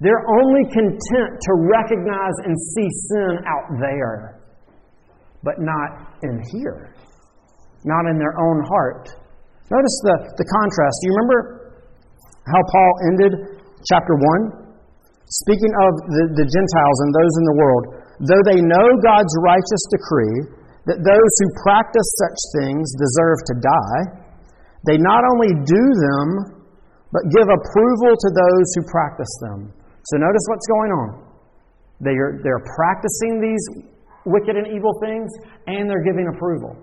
They're 0.00 0.24
only 0.40 0.64
content 0.72 1.30
to 1.36 1.52
recognize 1.68 2.36
and 2.48 2.56
see 2.56 2.88
sin 3.12 3.32
out 3.44 3.68
there, 3.76 4.40
but 5.44 5.60
not 5.60 6.16
in 6.24 6.40
here, 6.52 6.96
not 7.84 8.08
in 8.08 8.16
their 8.16 8.32
own 8.32 8.64
heart. 8.64 9.12
Notice 9.68 9.96
the, 10.02 10.16
the 10.40 10.46
contrast. 10.48 10.94
Do 10.98 11.04
you 11.04 11.14
remember 11.14 11.40
how 12.48 12.62
Paul 12.72 12.92
ended 13.12 13.32
chapter 13.86 14.16
1? 14.16 14.72
Speaking 15.30 15.72
of 15.86 15.90
the, 16.10 16.24
the 16.42 16.46
Gentiles 16.48 16.98
and 17.06 17.10
those 17.14 17.34
in 17.38 17.44
the 17.46 17.56
world, 17.60 17.84
though 18.24 18.44
they 18.48 18.60
know 18.64 18.86
God's 19.04 19.30
righteous 19.44 19.84
decree 19.94 20.60
that 20.88 21.04
those 21.04 21.32
who 21.44 21.48
practice 21.62 22.08
such 22.24 22.40
things 22.58 22.88
deserve 22.96 23.38
to 23.46 23.54
die, 23.62 24.00
they 24.86 24.96
not 24.96 25.22
only 25.24 25.52
do 25.64 25.84
them, 26.08 26.28
but 27.12 27.22
give 27.34 27.48
approval 27.48 28.12
to 28.16 28.28
those 28.32 28.66
who 28.76 28.82
practice 28.88 29.32
them. 29.42 29.72
So 30.08 30.16
notice 30.16 30.44
what's 30.48 30.66
going 30.66 30.92
on. 30.94 31.08
They 32.00 32.16
are, 32.16 32.40
they're 32.40 32.64
practicing 32.76 33.42
these 33.44 33.64
wicked 34.24 34.56
and 34.56 34.66
evil 34.72 34.92
things, 35.04 35.28
and 35.66 35.84
they're 35.84 36.04
giving 36.04 36.30
approval. 36.32 36.76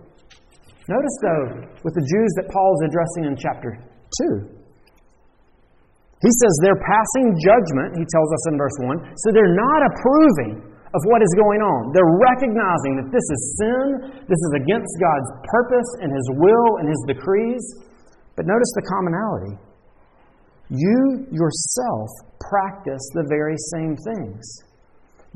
Notice, 0.88 1.18
though, 1.22 1.46
with 1.84 1.96
the 1.98 2.06
Jews 2.06 2.32
that 2.38 2.48
Paul 2.54 2.70
is 2.80 2.82
addressing 2.88 3.24
in 3.28 3.36
chapter 3.36 3.76
2, 3.76 4.58
he 6.18 6.32
says 6.42 6.52
they're 6.62 6.82
passing 6.82 7.34
judgment, 7.38 7.94
he 7.98 8.06
tells 8.10 8.30
us 8.34 8.44
in 8.50 8.58
verse 8.58 8.78
1, 8.82 9.14
so 9.22 9.28
they're 9.34 9.54
not 9.54 9.82
approving 9.86 10.68
of 10.96 11.02
what 11.12 11.22
is 11.22 11.34
going 11.38 11.62
on. 11.62 11.92
They're 11.94 12.16
recognizing 12.18 12.98
that 13.04 13.10
this 13.12 13.22
is 13.22 13.40
sin, 13.60 13.86
this 14.26 14.40
is 14.40 14.52
against 14.64 14.90
God's 14.98 15.30
purpose 15.46 15.90
and 16.02 16.10
His 16.10 16.28
will 16.40 16.70
and 16.82 16.88
His 16.88 17.02
decrees. 17.06 17.64
But 18.38 18.46
notice 18.46 18.72
the 18.78 18.86
commonality. 18.86 19.54
You 20.70 21.26
yourself 21.34 22.10
practice 22.40 23.02
the 23.18 23.26
very 23.28 23.58
same 23.74 23.98
things. 23.98 24.46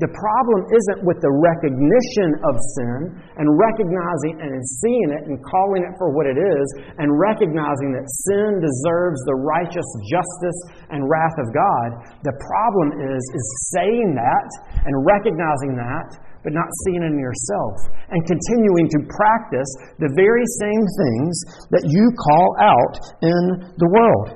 The 0.00 0.08
problem 0.18 0.66
isn't 0.72 1.06
with 1.06 1.22
the 1.22 1.30
recognition 1.30 2.30
of 2.48 2.58
sin 2.58 2.98
and 3.38 3.46
recognizing 3.54 4.34
and 4.40 4.50
seeing 4.82 5.10
it 5.14 5.30
and 5.30 5.38
calling 5.44 5.86
it 5.86 5.94
for 5.94 6.10
what 6.10 6.26
it 6.26 6.34
is 6.34 6.66
and 6.98 7.06
recognizing 7.12 7.94
that 7.94 8.02
sin 8.26 8.58
deserves 8.58 9.20
the 9.28 9.38
righteous 9.46 9.86
justice 10.10 10.58
and 10.90 11.06
wrath 11.06 11.38
of 11.38 11.54
God. 11.54 11.88
The 12.24 12.34
problem 12.34 12.98
is 12.98 13.22
is 13.30 13.46
saying 13.76 14.16
that 14.18 14.48
and 14.82 14.94
recognizing 15.06 15.78
that 15.78 16.18
but 16.42 16.52
not 16.52 16.66
seeing 16.84 17.02
in 17.06 17.18
yourself, 17.18 17.74
and 18.10 18.20
continuing 18.26 18.86
to 18.90 18.98
practice 19.08 19.70
the 19.98 20.10
very 20.14 20.46
same 20.58 20.84
things 20.98 21.32
that 21.70 21.84
you 21.86 22.04
call 22.18 22.48
out 22.60 22.94
in 23.22 23.42
the 23.78 23.88
world. 23.88 24.26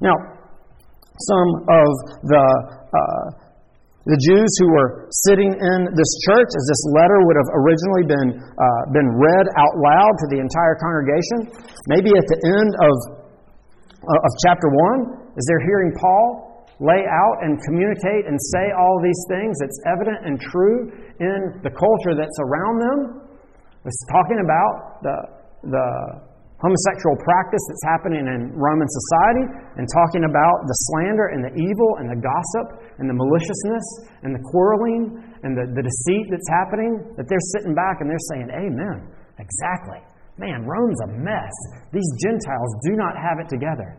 Now, 0.00 0.16
some 1.18 1.48
of 1.68 1.90
the 2.26 2.44
uh, 2.90 3.42
the 4.02 4.18
Jews 4.18 4.50
who 4.58 4.66
were 4.66 5.06
sitting 5.30 5.54
in 5.54 5.78
this 5.94 6.12
church, 6.26 6.50
as 6.50 6.64
this 6.66 6.82
letter 6.98 7.22
would 7.22 7.38
have 7.38 7.50
originally 7.54 8.02
been, 8.02 8.28
uh, 8.34 8.82
been 8.90 9.06
read 9.14 9.46
out 9.54 9.74
loud 9.78 10.14
to 10.18 10.26
the 10.34 10.42
entire 10.42 10.74
congregation, 10.82 11.54
maybe 11.86 12.10
at 12.10 12.26
the 12.26 12.38
end 12.42 12.70
of, 12.82 12.94
uh, 14.02 14.26
of 14.26 14.32
chapter 14.42 14.66
1, 14.66 15.38
as 15.38 15.42
they're 15.46 15.62
hearing 15.62 15.94
Paul 15.94 16.51
lay 16.80 17.04
out 17.04 17.36
and 17.44 17.60
communicate 17.68 18.24
and 18.24 18.36
say 18.54 18.72
all 18.72 18.96
these 19.02 19.22
things 19.28 19.58
that's 19.60 19.80
evident 19.90 20.24
and 20.24 20.40
true 20.40 20.88
in 21.20 21.60
the 21.60 21.72
culture 21.72 22.14
that's 22.16 22.38
around 22.40 22.76
them. 22.80 22.98
It's 23.84 24.04
talking 24.08 24.40
about 24.40 25.02
the, 25.02 25.16
the 25.68 25.86
homosexual 26.62 27.18
practice 27.26 27.62
that's 27.66 27.86
happening 27.90 28.22
in 28.22 28.54
Roman 28.54 28.86
society 28.86 29.44
and 29.76 29.84
talking 29.90 30.22
about 30.22 30.56
the 30.62 30.76
slander 30.86 31.34
and 31.34 31.42
the 31.42 31.54
evil 31.58 31.90
and 31.98 32.06
the 32.06 32.20
gossip 32.22 32.66
and 33.02 33.10
the 33.10 33.16
maliciousness 33.18 33.86
and 34.22 34.30
the 34.30 34.42
quarreling 34.54 35.18
and 35.42 35.58
the, 35.58 35.66
the 35.74 35.82
deceit 35.82 36.30
that's 36.30 36.50
happening, 36.54 37.02
that 37.18 37.26
they're 37.26 37.48
sitting 37.58 37.74
back 37.74 37.98
and 37.98 38.06
they're 38.06 38.26
saying, 38.30 38.46
Amen. 38.54 39.10
Exactly. 39.42 39.98
Man, 40.38 40.64
Rome's 40.64 41.00
a 41.02 41.10
mess. 41.18 41.54
These 41.92 42.08
Gentiles 42.22 42.70
do 42.86 42.94
not 42.94 43.18
have 43.18 43.42
it 43.42 43.50
together. 43.50 43.98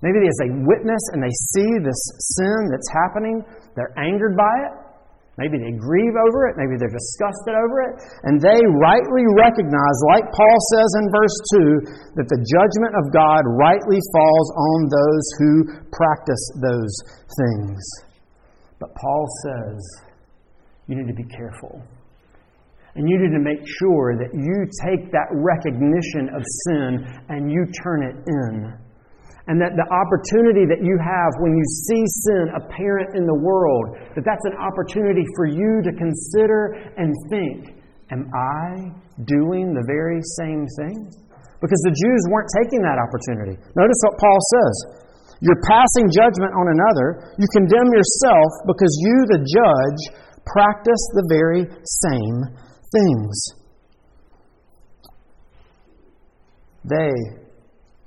Maybe 0.00 0.24
as 0.24 0.38
they 0.40 0.50
witness 0.64 1.02
and 1.12 1.20
they 1.20 1.34
see 1.52 1.70
this 1.84 2.00
sin 2.40 2.72
that's 2.72 2.88
happening, 2.88 3.44
they're 3.76 3.92
angered 4.00 4.36
by 4.36 4.54
it. 4.64 4.72
Maybe 5.36 5.56
they 5.56 5.72
grieve 5.72 6.16
over 6.28 6.52
it. 6.52 6.60
Maybe 6.60 6.76
they're 6.76 6.92
disgusted 6.92 7.56
over 7.56 7.76
it. 7.88 7.94
And 8.28 8.36
they 8.40 8.60
rightly 8.60 9.24
recognize, 9.40 9.96
like 10.12 10.28
Paul 10.32 10.58
says 10.76 10.90
in 11.00 11.06
verse 11.08 11.36
2, 11.56 12.16
that 12.20 12.28
the 12.28 12.40
judgment 12.44 12.92
of 12.96 13.08
God 13.08 13.40
rightly 13.56 14.00
falls 14.12 14.48
on 14.52 14.78
those 14.92 15.24
who 15.40 15.52
practice 15.92 16.44
those 16.60 16.92
things. 17.40 17.80
But 18.80 18.92
Paul 18.96 19.24
says, 19.44 19.80
you 20.88 20.96
need 20.96 21.08
to 21.08 21.16
be 21.16 21.28
careful. 21.28 21.80
And 22.96 23.08
you 23.08 23.16
need 23.16 23.32
to 23.32 23.40
make 23.40 23.64
sure 23.78 24.18
that 24.18 24.34
you 24.34 24.66
take 24.84 25.12
that 25.12 25.30
recognition 25.32 26.28
of 26.36 26.42
sin 26.66 27.06
and 27.28 27.50
you 27.50 27.64
turn 27.80 28.02
it 28.02 28.16
in 28.26 28.76
and 29.50 29.58
that 29.58 29.74
the 29.74 29.88
opportunity 29.90 30.62
that 30.62 30.78
you 30.78 30.94
have 31.02 31.30
when 31.42 31.58
you 31.58 31.66
see 31.90 32.06
sin 32.22 32.54
apparent 32.54 33.18
in 33.18 33.26
the 33.26 33.34
world, 33.34 33.98
that 34.14 34.22
that's 34.22 34.46
an 34.46 34.54
opportunity 34.54 35.26
for 35.34 35.50
you 35.50 35.82
to 35.82 35.90
consider 35.90 36.78
and 36.94 37.10
think, 37.34 37.74
am 38.14 38.30
I 38.30 38.94
doing 39.26 39.74
the 39.74 39.82
very 39.90 40.22
same 40.38 40.70
thing? 40.78 41.10
Because 41.58 41.82
the 41.82 41.90
Jews 41.90 42.22
weren't 42.30 42.46
taking 42.62 42.78
that 42.86 43.02
opportunity. 43.02 43.58
Notice 43.74 44.00
what 44.06 44.22
Paul 44.22 44.38
says. 44.54 44.74
You're 45.42 45.62
passing 45.66 46.06
judgment 46.14 46.54
on 46.54 46.70
another. 46.70 47.34
You 47.34 47.50
condemn 47.50 47.90
yourself 47.90 48.50
because 48.70 48.94
you, 49.02 49.34
the 49.34 49.42
judge, 49.42 50.00
practice 50.46 51.02
the 51.18 51.26
very 51.26 51.66
same 51.82 52.38
things. 52.94 53.34
They 56.86 57.39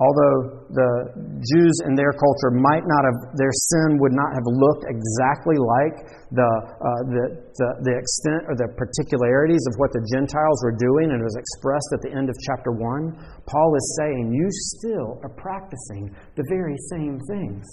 although 0.03 0.67
the 0.67 0.91
Jews 1.39 1.75
in 1.87 1.95
their 1.95 2.11
culture 2.11 2.51
might 2.51 2.83
not 2.83 3.07
have, 3.07 3.19
their 3.39 3.55
sin 3.71 3.95
would 4.03 4.11
not 4.11 4.35
have 4.35 4.43
looked 4.43 4.83
exactly 4.91 5.55
like 5.55 5.95
the, 6.35 6.43
uh, 6.43 7.01
the, 7.07 7.25
the, 7.55 7.69
the, 7.87 7.93
extent 7.95 8.43
or 8.51 8.55
the 8.59 8.67
particularities 8.75 9.63
of 9.71 9.79
what 9.79 9.95
the 9.95 10.03
Gentiles 10.11 10.59
were 10.67 10.75
doing, 10.75 11.15
and 11.15 11.23
it 11.23 11.25
was 11.25 11.39
expressed 11.39 11.89
at 11.95 12.01
the 12.03 12.11
end 12.11 12.27
of 12.27 12.35
chapter 12.43 12.75
1, 12.75 13.47
Paul 13.47 13.69
is 13.79 13.87
saying, 14.03 14.35
You 14.35 14.47
still 14.75 15.23
are 15.23 15.33
practicing 15.39 16.11
the 16.35 16.43
very 16.51 16.75
same 16.91 17.15
things. 17.31 17.63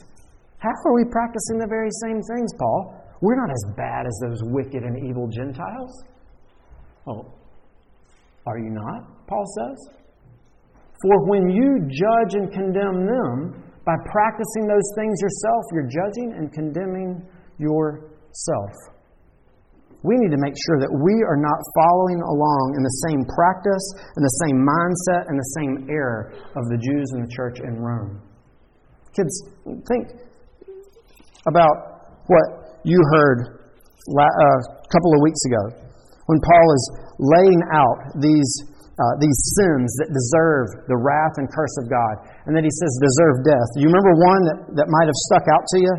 How 0.62 0.70
are 0.70 0.94
we 0.94 1.08
practicing 1.10 1.58
the 1.58 1.66
very 1.66 1.90
same 2.06 2.20
things, 2.22 2.52
Paul? 2.60 3.00
We're 3.20 3.40
not 3.40 3.50
as 3.50 3.64
bad 3.76 4.06
as 4.06 4.16
those 4.22 4.40
wicked 4.54 4.84
and 4.84 4.96
evil 5.08 5.26
Gentiles. 5.28 5.92
Oh, 7.08 7.32
are 8.46 8.58
you 8.58 8.70
not? 8.70 9.26
Paul 9.26 9.44
says. 9.56 9.99
For 11.02 11.28
when 11.28 11.48
you 11.48 11.88
judge 11.88 12.34
and 12.34 12.52
condemn 12.52 13.06
them, 13.06 13.64
by 13.84 13.96
practicing 14.12 14.68
those 14.68 14.88
things 14.94 15.16
yourself, 15.20 15.62
you're 15.72 15.88
judging 15.88 16.34
and 16.36 16.52
condemning 16.52 17.26
yourself. 17.58 18.72
We 20.02 20.16
need 20.16 20.32
to 20.32 20.40
make 20.40 20.56
sure 20.56 20.80
that 20.80 20.92
we 20.92 21.12
are 21.28 21.36
not 21.36 21.60
following 21.76 22.20
along 22.24 22.64
in 22.76 22.82
the 22.84 22.96
same 23.08 23.20
practice 23.36 23.84
and 24.16 24.22
the 24.24 24.36
same 24.46 24.56
mindset 24.64 25.28
and 25.28 25.36
the 25.36 25.50
same 25.60 25.74
error 25.92 26.32
of 26.56 26.64
the 26.72 26.78
Jews 26.80 27.06
in 27.16 27.24
the 27.24 27.30
church 27.32 27.60
in 27.60 27.76
Rome. 27.76 28.20
Kids, 29.12 29.32
think 29.88 30.20
about 31.44 32.16
what 32.28 32.80
you 32.84 32.96
heard 33.12 33.60
a 34.08 34.22
uh, 34.22 34.58
couple 34.88 35.12
of 35.12 35.20
weeks 35.20 35.42
ago 35.44 35.62
when 36.26 36.38
Paul 36.40 36.66
is 36.72 36.84
laying 37.18 37.62
out 37.74 37.98
these 38.22 38.69
uh, 39.00 39.16
these 39.16 39.40
sins 39.56 39.88
that 40.04 40.12
deserve 40.12 40.84
the 40.84 40.98
wrath 41.00 41.40
and 41.40 41.48
curse 41.48 41.72
of 41.80 41.88
God. 41.88 42.20
And 42.44 42.52
then 42.52 42.68
he 42.68 42.68
says, 42.68 42.92
deserve 43.00 43.36
death. 43.48 43.68
Do 43.72 43.80
You 43.80 43.88
remember 43.88 44.12
one 44.12 44.42
that, 44.44 44.58
that 44.76 44.88
might 44.92 45.08
have 45.08 45.16
stuck 45.32 45.48
out 45.48 45.64
to 45.64 45.78
you? 45.80 45.94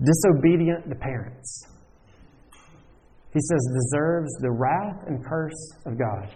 Disobedient 0.00 0.88
to 0.88 0.96
parents. 0.96 1.68
He 3.36 3.40
says, 3.44 3.60
deserves 3.68 4.32
the 4.40 4.48
wrath 4.48 5.04
and 5.12 5.20
curse 5.20 5.60
of 5.84 6.00
God. 6.00 6.32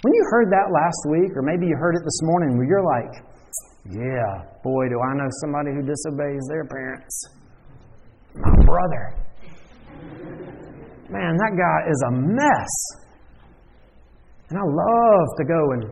When 0.00 0.14
you 0.14 0.24
heard 0.32 0.48
that 0.48 0.72
last 0.72 1.00
week, 1.12 1.36
or 1.36 1.42
maybe 1.42 1.66
you 1.68 1.76
heard 1.76 1.96
it 1.96 2.04
this 2.04 2.20
morning, 2.22 2.56
where 2.56 2.64
you're 2.64 2.88
like, 2.88 3.20
Yeah, 3.84 4.48
boy, 4.64 4.88
do 4.88 4.96
I 4.96 5.12
know 5.12 5.28
somebody 5.44 5.76
who 5.76 5.84
disobeys 5.84 6.48
their 6.48 6.64
parents. 6.64 7.12
My 8.32 8.64
brother. 8.64 9.28
Man, 11.10 11.36
that 11.36 11.52
guy 11.52 11.90
is 11.90 12.00
a 12.06 12.12
mess. 12.12 13.07
And 14.50 14.56
I 14.58 14.64
love 14.64 15.26
to 15.36 15.44
go 15.44 15.60
and 15.76 15.82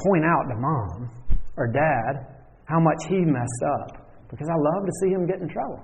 point 0.00 0.24
out 0.24 0.44
to 0.48 0.56
mom 0.56 1.10
or 1.56 1.68
dad 1.68 2.26
how 2.64 2.80
much 2.80 3.04
he 3.08 3.20
messed 3.20 3.62
up 3.80 4.00
because 4.30 4.48
I 4.48 4.56
love 4.56 4.86
to 4.86 4.92
see 5.02 5.10
him 5.10 5.26
get 5.26 5.40
in 5.40 5.48
trouble. 5.48 5.82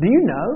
Do 0.00 0.06
you 0.08 0.22
know 0.24 0.48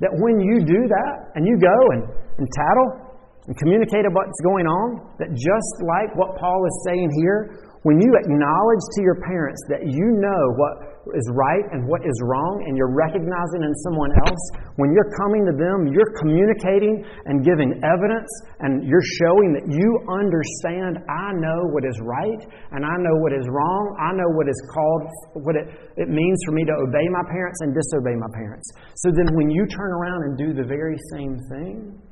that 0.00 0.10
when 0.14 0.40
you 0.40 0.64
do 0.64 0.80
that 0.88 1.14
and 1.34 1.46
you 1.46 1.58
go 1.58 1.78
and, 1.94 2.02
and 2.38 2.46
tattle 2.54 3.06
and 3.46 3.54
communicate 3.58 4.06
about 4.06 4.26
what's 4.26 4.42
going 4.42 4.66
on, 4.66 5.14
that 5.18 5.30
just 5.30 5.74
like 5.86 6.10
what 6.18 6.34
Paul 6.38 6.58
is 6.66 6.76
saying 6.86 7.10
here, 7.22 7.62
when 7.82 8.00
you 8.02 8.10
acknowledge 8.18 8.84
to 8.98 9.00
your 9.02 9.22
parents 9.22 9.62
that 9.70 9.86
you 9.86 10.06
know 10.18 10.42
what 10.58 10.95
is 11.14 11.26
right 11.30 11.62
and 11.70 11.86
what 11.86 12.02
is 12.02 12.16
wrong, 12.26 12.64
and 12.66 12.74
you're 12.74 12.90
recognizing 12.90 13.62
in 13.62 13.74
someone 13.86 14.10
else, 14.26 14.42
when 14.74 14.90
you're 14.90 15.12
coming 15.14 15.46
to 15.46 15.54
them, 15.54 15.86
you're 15.92 16.12
communicating 16.18 17.06
and 17.30 17.46
giving 17.46 17.78
evidence, 17.86 18.30
and 18.64 18.82
you're 18.82 19.04
showing 19.22 19.54
that 19.54 19.70
you 19.70 19.88
understand, 20.10 20.98
I 21.06 21.30
know 21.38 21.70
what 21.70 21.86
is 21.86 22.00
right, 22.02 22.42
and 22.74 22.82
I 22.82 22.96
know 22.98 23.14
what 23.22 23.30
is 23.30 23.46
wrong, 23.46 23.82
I 24.02 24.10
know 24.18 24.30
what 24.34 24.48
is 24.50 24.58
called, 24.74 25.02
what 25.46 25.54
it, 25.54 25.66
it 25.94 26.08
means 26.10 26.38
for 26.42 26.52
me 26.52 26.64
to 26.66 26.74
obey 26.74 27.06
my 27.12 27.22
parents 27.30 27.62
and 27.62 27.70
disobey 27.70 28.18
my 28.18 28.30
parents. 28.34 28.66
So 29.04 29.14
then 29.14 29.30
when 29.38 29.50
you 29.50 29.66
turn 29.70 29.90
around 29.94 30.20
and 30.26 30.32
do 30.38 30.48
the 30.54 30.66
very 30.66 30.96
same 31.14 31.38
thing, 31.52 32.02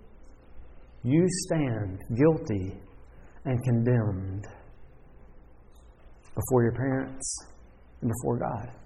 you 1.02 1.26
stand 1.48 2.00
guilty 2.16 2.78
and 3.44 3.62
condemned 3.64 4.46
before 6.34 6.62
your 6.62 6.72
parents 6.72 7.36
and 8.00 8.10
before 8.10 8.38
God. 8.38 8.83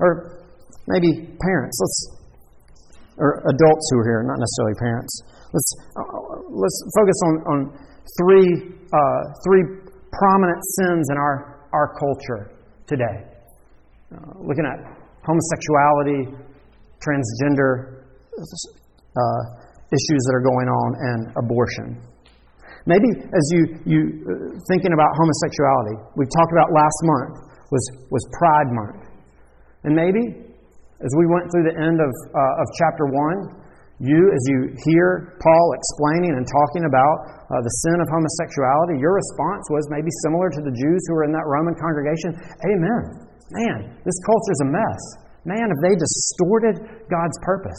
Or 0.00 0.44
maybe 0.88 1.36
parents, 1.40 1.76
let's 1.80 2.24
or 3.16 3.38
adults 3.46 3.86
who 3.90 3.98
are 4.02 4.06
here, 4.10 4.22
not 4.26 4.38
necessarily 4.42 4.74
parents. 4.78 5.12
Let's 5.54 5.70
uh, 5.94 6.02
let's 6.50 6.78
focus 6.98 7.18
on, 7.26 7.34
on 7.46 7.58
three 8.18 8.74
uh, 8.90 9.22
three 9.46 9.64
prominent 10.10 10.60
sins 10.82 11.06
in 11.10 11.16
our 11.16 11.68
our 11.72 11.94
culture 11.98 12.50
today. 12.86 13.30
Uh, 14.10 14.42
looking 14.42 14.66
at 14.66 14.82
homosexuality, 15.22 16.26
transgender 16.98 18.04
uh, 18.34 19.42
issues 19.94 20.20
that 20.26 20.34
are 20.34 20.44
going 20.44 20.68
on, 20.68 20.88
and 20.98 21.20
abortion. 21.38 22.02
Maybe 22.86 23.08
as 23.16 23.44
you, 23.52 23.60
you 23.88 24.00
uh, 24.28 24.60
thinking 24.68 24.92
about 24.92 25.08
homosexuality, 25.16 25.96
we 26.16 26.26
talked 26.28 26.52
about 26.52 26.68
last 26.68 26.98
month 27.02 27.34
was, 27.72 27.84
was 28.10 28.22
Pride 28.36 28.70
Month. 28.76 29.03
And 29.84 29.92
maybe 29.92 30.44
as 31.04 31.12
we 31.20 31.28
went 31.28 31.52
through 31.52 31.68
the 31.68 31.76
end 31.76 32.00
of, 32.00 32.08
uh, 32.08 32.62
of 32.62 32.66
chapter 32.80 33.04
1, 33.08 33.64
you, 34.02 34.20
as 34.32 34.42
you 34.50 34.74
hear 34.90 35.38
Paul 35.38 35.66
explaining 35.78 36.34
and 36.34 36.42
talking 36.42 36.84
about 36.88 37.16
uh, 37.46 37.62
the 37.62 37.72
sin 37.86 37.96
of 38.02 38.10
homosexuality, 38.10 38.98
your 38.98 39.14
response 39.14 39.70
was 39.70 39.86
maybe 39.92 40.10
similar 40.26 40.50
to 40.50 40.60
the 40.66 40.74
Jews 40.74 41.00
who 41.06 41.14
were 41.14 41.24
in 41.28 41.32
that 41.32 41.46
Roman 41.46 41.78
congregation 41.78 42.34
Amen. 42.66 43.30
Man, 43.54 43.94
this 44.02 44.18
culture's 44.26 44.60
a 44.66 44.70
mess. 44.72 45.02
Man, 45.46 45.68
have 45.68 45.80
they 45.84 45.94
distorted 45.94 47.06
God's 47.06 47.38
purpose? 47.44 47.78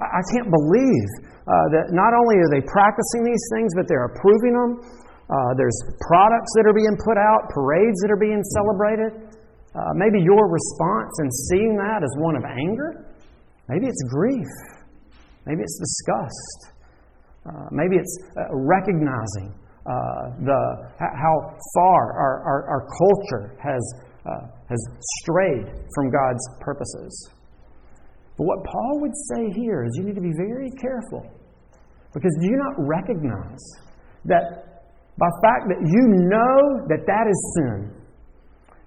I, 0.00 0.08
I 0.08 0.22
can't 0.32 0.48
believe 0.48 1.08
uh, 1.44 1.66
that 1.74 1.90
not 1.90 2.14
only 2.14 2.38
are 2.38 2.50
they 2.54 2.62
practicing 2.64 3.26
these 3.26 3.44
things, 3.52 3.74
but 3.74 3.90
they're 3.90 4.08
approving 4.08 4.54
them. 4.54 4.70
Uh, 5.26 5.52
there's 5.58 5.76
products 6.06 6.50
that 6.56 6.64
are 6.64 6.76
being 6.76 6.94
put 7.02 7.18
out, 7.18 7.50
parades 7.50 7.98
that 8.06 8.14
are 8.14 8.20
being 8.20 8.40
celebrated. 8.56 9.32
Uh, 9.74 9.80
maybe 9.96 10.20
your 10.20 10.50
response 10.52 11.12
in 11.22 11.30
seeing 11.48 11.76
that 11.76 12.04
is 12.04 12.12
one 12.18 12.36
of 12.36 12.44
anger. 12.44 13.06
Maybe 13.68 13.86
it's 13.86 14.04
grief. 14.08 14.52
Maybe 15.46 15.62
it's 15.62 15.78
disgust. 15.78 16.72
Uh, 17.46 17.66
maybe 17.72 17.96
it's 17.96 18.18
uh, 18.36 18.42
recognizing 18.52 19.54
uh, 19.86 19.90
the, 20.44 20.60
how 21.00 21.56
far 21.74 22.12
our, 22.14 22.34
our, 22.46 22.60
our 22.68 22.86
culture 22.86 23.56
has, 23.58 23.82
has 24.68 24.78
strayed 25.22 25.66
from 25.94 26.10
God's 26.10 26.44
purposes. 26.60 27.30
But 28.38 28.44
what 28.44 28.64
Paul 28.64 29.00
would 29.00 29.16
say 29.30 29.50
here 29.56 29.84
is 29.84 29.90
you 29.96 30.04
need 30.04 30.14
to 30.14 30.20
be 30.22 30.34
very 30.36 30.70
careful. 30.80 31.26
Because 32.14 32.32
do 32.40 32.46
you 32.46 32.56
not 32.56 32.74
recognize 32.78 33.60
that 34.26 34.84
by 35.18 35.28
fact 35.42 35.66
that 35.68 35.80
you 35.80 36.04
know 36.28 36.86
that 36.88 37.04
that 37.06 37.26
is 37.28 37.38
sin, 37.56 38.01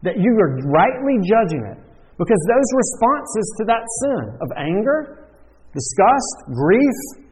that 0.04 0.18
you 0.18 0.32
are 0.42 0.58
rightly 0.68 1.16
judging 1.24 1.64
it, 1.72 1.80
because 2.18 2.42
those 2.48 2.70
responses 2.74 3.46
to 3.60 3.64
that 3.70 3.84
sin 4.04 4.24
of 4.42 4.50
anger, 4.58 5.30
disgust, 5.72 6.36
grief, 6.56 7.28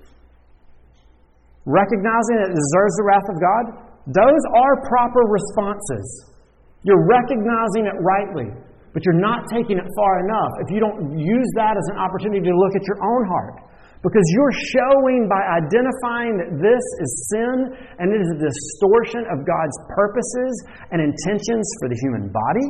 recognizing 1.66 2.36
that 2.44 2.52
it 2.52 2.56
deserves 2.56 2.94
the 3.00 3.06
wrath 3.08 3.28
of 3.32 3.38
God, 3.40 3.64
those 4.12 4.44
are 4.56 4.74
proper 4.84 5.24
responses. 5.32 6.36
You're 6.84 7.08
recognizing 7.08 7.88
it 7.88 7.96
rightly. 8.04 8.52
But 8.94 9.02
you're 9.06 9.18
not 9.18 9.50
taking 9.50 9.82
it 9.82 9.88
far 9.98 10.14
enough 10.22 10.54
if 10.62 10.70
you 10.70 10.80
don't 10.80 11.18
use 11.18 11.50
that 11.58 11.74
as 11.74 11.86
an 11.90 11.98
opportunity 11.98 12.46
to 12.46 12.54
look 12.54 12.78
at 12.78 12.86
your 12.86 13.02
own 13.02 13.26
heart. 13.26 13.56
Because 14.04 14.28
you're 14.36 14.58
showing 14.76 15.32
by 15.32 15.40
identifying 15.64 16.36
that 16.36 16.52
this 16.60 16.86
is 17.00 17.10
sin 17.32 17.56
and 18.04 18.12
it 18.12 18.20
is 18.20 18.30
a 18.36 18.40
distortion 18.52 19.24
of 19.32 19.48
God's 19.48 19.78
purposes 19.96 20.54
and 20.92 21.00
intentions 21.00 21.64
for 21.80 21.88
the 21.88 21.96
human 22.04 22.28
body, 22.28 22.68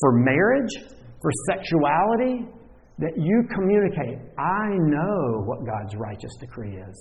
for 0.00 0.16
marriage, 0.24 0.72
for 1.20 1.30
sexuality, 1.52 2.48
that 2.98 3.12
you 3.20 3.44
communicate, 3.52 4.16
I 4.40 4.72
know 4.88 5.44
what 5.44 5.60
God's 5.66 5.94
righteous 5.96 6.32
decree 6.40 6.80
is. 6.80 6.96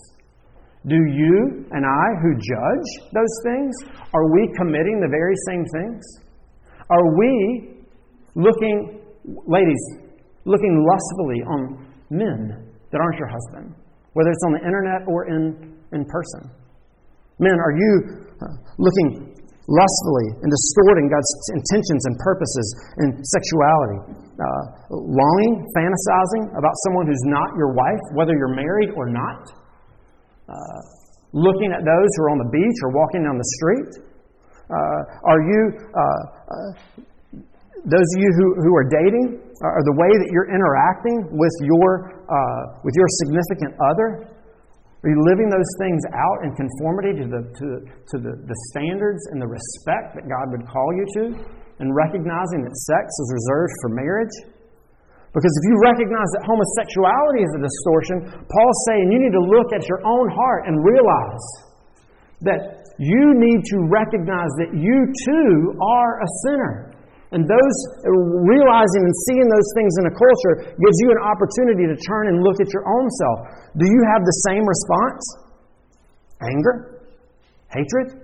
Do 0.86 1.00
you 1.00 1.64
and 1.72 1.86
I, 1.86 2.06
who 2.20 2.36
judge 2.36 2.90
those 3.16 3.36
things, 3.46 3.72
are 4.14 4.34
we 4.34 4.52
committing 4.58 5.00
the 5.00 5.08
very 5.08 5.36
same 5.48 5.64
things? 5.80 6.04
Are 6.90 7.18
we 7.18 7.88
looking, 8.36 9.00
ladies, 9.48 9.80
looking 10.44 10.86
lustfully 10.86 11.40
on 11.48 11.88
men 12.10 12.73
that 12.94 13.02
aren't 13.02 13.18
your 13.18 13.28
husband, 13.28 13.74
whether 14.14 14.30
it's 14.30 14.46
on 14.46 14.54
the 14.54 14.64
internet 14.64 15.02
or 15.10 15.26
in, 15.28 15.74
in 15.92 16.06
person. 16.06 16.46
Men, 17.42 17.58
are 17.58 17.74
you 17.74 17.92
uh, 18.38 18.54
looking 18.78 19.34
lustfully 19.66 20.28
and 20.46 20.50
distorting 20.54 21.10
God's 21.10 21.32
intentions 21.58 22.06
and 22.06 22.14
purposes 22.22 22.68
in 23.02 23.08
sexuality? 23.26 24.00
Uh, 24.38 24.46
longing, 24.94 25.66
fantasizing 25.74 26.54
about 26.54 26.76
someone 26.86 27.10
who's 27.10 27.26
not 27.26 27.50
your 27.58 27.74
wife, 27.74 28.04
whether 28.14 28.38
you're 28.38 28.56
married 28.56 28.94
or 28.96 29.10
not? 29.10 29.50
Uh, 30.48 30.80
looking 31.34 31.74
at 31.74 31.82
those 31.82 32.10
who 32.16 32.22
are 32.30 32.32
on 32.32 32.38
the 32.38 32.52
beach 32.54 32.78
or 32.86 32.94
walking 32.94 33.26
down 33.26 33.38
the 33.38 33.52
street? 33.58 33.92
Uh, 34.70 35.28
are 35.28 35.42
you 35.42 35.62
uh, 35.92 36.22
uh, 36.48 37.02
those 37.84 38.08
of 38.16 38.20
you 38.24 38.32
who, 38.40 38.48
who 38.64 38.72
are 38.76 38.88
dating, 38.88 39.43
or 39.62 39.82
the 39.86 39.98
way 40.00 40.10
that 40.10 40.30
you're 40.34 40.50
interacting 40.50 41.30
with 41.30 41.54
your, 41.62 42.24
uh, 42.26 42.82
with 42.82 42.96
your 42.98 43.10
significant 43.22 43.78
other, 43.78 44.34
are 45.04 45.10
you 45.12 45.20
living 45.28 45.52
those 45.52 45.68
things 45.84 46.00
out 46.16 46.48
in 46.48 46.56
conformity 46.56 47.12
to, 47.20 47.26
the, 47.28 47.42
to, 47.44 47.68
to 47.84 48.16
the, 48.24 48.34
the 48.40 48.58
standards 48.72 49.20
and 49.36 49.44
the 49.44 49.50
respect 49.52 50.16
that 50.16 50.26
God 50.32 50.48
would 50.56 50.64
call 50.64 50.90
you 50.96 51.06
to, 51.20 51.24
and 51.84 51.92
recognizing 51.92 52.64
that 52.64 52.72
sex 52.88 53.12
is 53.12 53.28
reserved 53.36 53.76
for 53.84 53.90
marriage? 54.00 54.36
Because 55.36 55.52
if 55.60 55.64
you 55.68 55.76
recognize 55.84 56.30
that 56.40 56.48
homosexuality 56.48 57.42
is 57.44 57.52
a 57.58 57.62
distortion, 57.68 58.16
Paul's 58.48 58.80
saying 58.88 59.12
you 59.12 59.20
need 59.20 59.36
to 59.36 59.44
look 59.44 59.76
at 59.76 59.84
your 59.92 60.00
own 60.08 60.30
heart 60.32 60.72
and 60.72 60.78
realize 60.80 61.46
that 62.48 62.86
you 63.02 63.34
need 63.36 63.66
to 63.66 63.78
recognize 63.90 64.54
that 64.62 64.72
you 64.72 64.98
too 65.26 65.76
are 65.82 66.22
a 66.22 66.30
sinner. 66.46 66.93
And 67.34 67.50
those 67.50 67.78
realizing 68.06 69.02
and 69.10 69.16
seeing 69.26 69.48
those 69.50 69.70
things 69.74 69.94
in 69.98 70.06
a 70.06 70.14
culture 70.14 70.56
gives 70.70 70.98
you 71.02 71.10
an 71.18 71.22
opportunity 71.26 71.90
to 71.90 71.98
turn 71.98 72.30
and 72.30 72.46
look 72.46 72.62
at 72.62 72.70
your 72.70 72.86
own 72.86 73.10
self. 73.10 73.38
Do 73.74 73.86
you 73.90 74.02
have 74.14 74.22
the 74.22 74.38
same 74.46 74.62
response? 74.62 75.24
Anger, 76.46 77.10
hatred, 77.74 78.22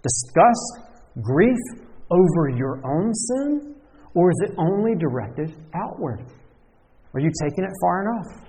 disgust, 0.00 0.88
grief 1.20 1.60
over 2.08 2.48
your 2.56 2.80
own 2.80 3.12
sin? 3.12 3.76
Or 4.14 4.30
is 4.30 4.48
it 4.48 4.56
only 4.56 4.96
directed 4.96 5.52
outward? 5.76 6.24
Are 7.12 7.20
you 7.20 7.30
taking 7.44 7.64
it 7.64 7.74
far 7.82 8.08
enough? 8.08 8.48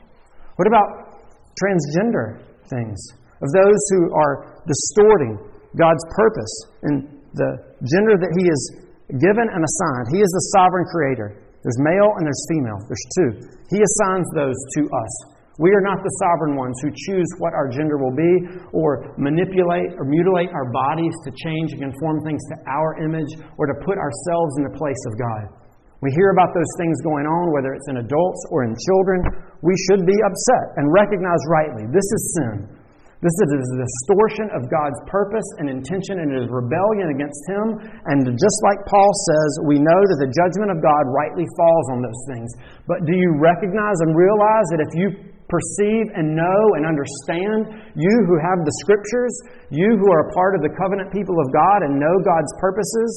What 0.56 0.68
about 0.68 1.20
transgender 1.60 2.40
things? 2.70 2.96
Of 3.44 3.52
those 3.52 3.82
who 3.92 4.16
are 4.16 4.64
distorting 4.66 5.38
God's 5.76 6.04
purpose 6.16 6.54
and 6.84 7.04
the 7.34 7.76
gender 7.84 8.16
that 8.16 8.32
He 8.40 8.48
is 8.48 8.87
given 9.16 9.48
and 9.48 9.64
assigned. 9.64 10.08
He 10.12 10.20
is 10.20 10.32
the 10.36 10.46
sovereign 10.60 10.88
creator. 10.92 11.40
There's 11.64 11.80
male 11.80 12.12
and 12.20 12.28
there's 12.28 12.44
female. 12.52 12.80
There's 12.92 13.08
two. 13.16 13.32
He 13.72 13.80
assigns 13.80 14.28
those 14.36 14.56
to 14.80 14.82
us. 14.92 15.14
We 15.58 15.74
are 15.74 15.82
not 15.82 16.06
the 16.06 16.14
sovereign 16.22 16.54
ones 16.54 16.78
who 16.86 16.94
choose 16.94 17.26
what 17.42 17.58
our 17.58 17.66
gender 17.66 17.98
will 17.98 18.14
be 18.14 18.46
or 18.78 19.18
manipulate 19.18 19.98
or 19.98 20.06
mutilate 20.06 20.54
our 20.54 20.70
bodies 20.70 21.16
to 21.26 21.34
change 21.34 21.74
and 21.74 21.82
conform 21.82 22.22
things 22.22 22.44
to 22.54 22.56
our 22.70 23.02
image 23.02 23.32
or 23.58 23.66
to 23.66 23.76
put 23.82 23.98
ourselves 23.98 24.54
in 24.62 24.70
the 24.70 24.76
place 24.78 25.02
of 25.10 25.18
God. 25.18 25.58
We 26.06 26.14
hear 26.14 26.30
about 26.30 26.54
those 26.54 26.70
things 26.78 27.02
going 27.02 27.26
on, 27.26 27.50
whether 27.58 27.74
it's 27.74 27.90
in 27.90 27.98
adults 27.98 28.42
or 28.54 28.70
in 28.70 28.78
children. 28.78 29.50
We 29.66 29.74
should 29.90 30.06
be 30.06 30.14
upset 30.14 30.78
and 30.78 30.86
recognize 30.94 31.42
rightly 31.50 31.90
this 31.90 32.06
is 32.06 32.22
sin. 32.38 32.77
This 33.18 33.34
is 33.34 33.50
a 33.50 33.82
distortion 33.82 34.54
of 34.54 34.70
God's 34.70 35.02
purpose 35.10 35.50
and 35.58 35.66
intention, 35.66 36.22
and 36.22 36.38
it 36.38 36.46
is 36.46 36.54
rebellion 36.54 37.10
against 37.10 37.42
Him. 37.50 37.82
And 38.06 38.30
just 38.30 38.60
like 38.62 38.78
Paul 38.86 39.12
says, 39.26 39.50
we 39.66 39.82
know 39.82 40.02
that 40.06 40.22
the 40.22 40.30
judgment 40.30 40.70
of 40.70 40.86
God 40.86 41.02
rightly 41.10 41.50
falls 41.58 41.86
on 41.98 42.06
those 42.06 42.22
things. 42.30 42.50
But 42.86 43.10
do 43.10 43.18
you 43.18 43.34
recognize 43.42 43.98
and 44.06 44.14
realize 44.14 44.70
that 44.70 44.86
if 44.86 44.94
you 44.94 45.08
perceive 45.50 46.14
and 46.14 46.38
know 46.38 46.62
and 46.78 46.86
understand, 46.86 47.90
you 47.98 48.14
who 48.30 48.38
have 48.38 48.62
the 48.62 48.76
Scriptures, 48.86 49.34
you 49.74 49.98
who 49.98 50.08
are 50.14 50.30
a 50.30 50.32
part 50.38 50.54
of 50.54 50.62
the 50.62 50.70
covenant 50.78 51.10
people 51.10 51.42
of 51.42 51.50
God 51.50 51.90
and 51.90 51.98
know 51.98 52.16
God's 52.22 52.54
purposes, 52.62 53.10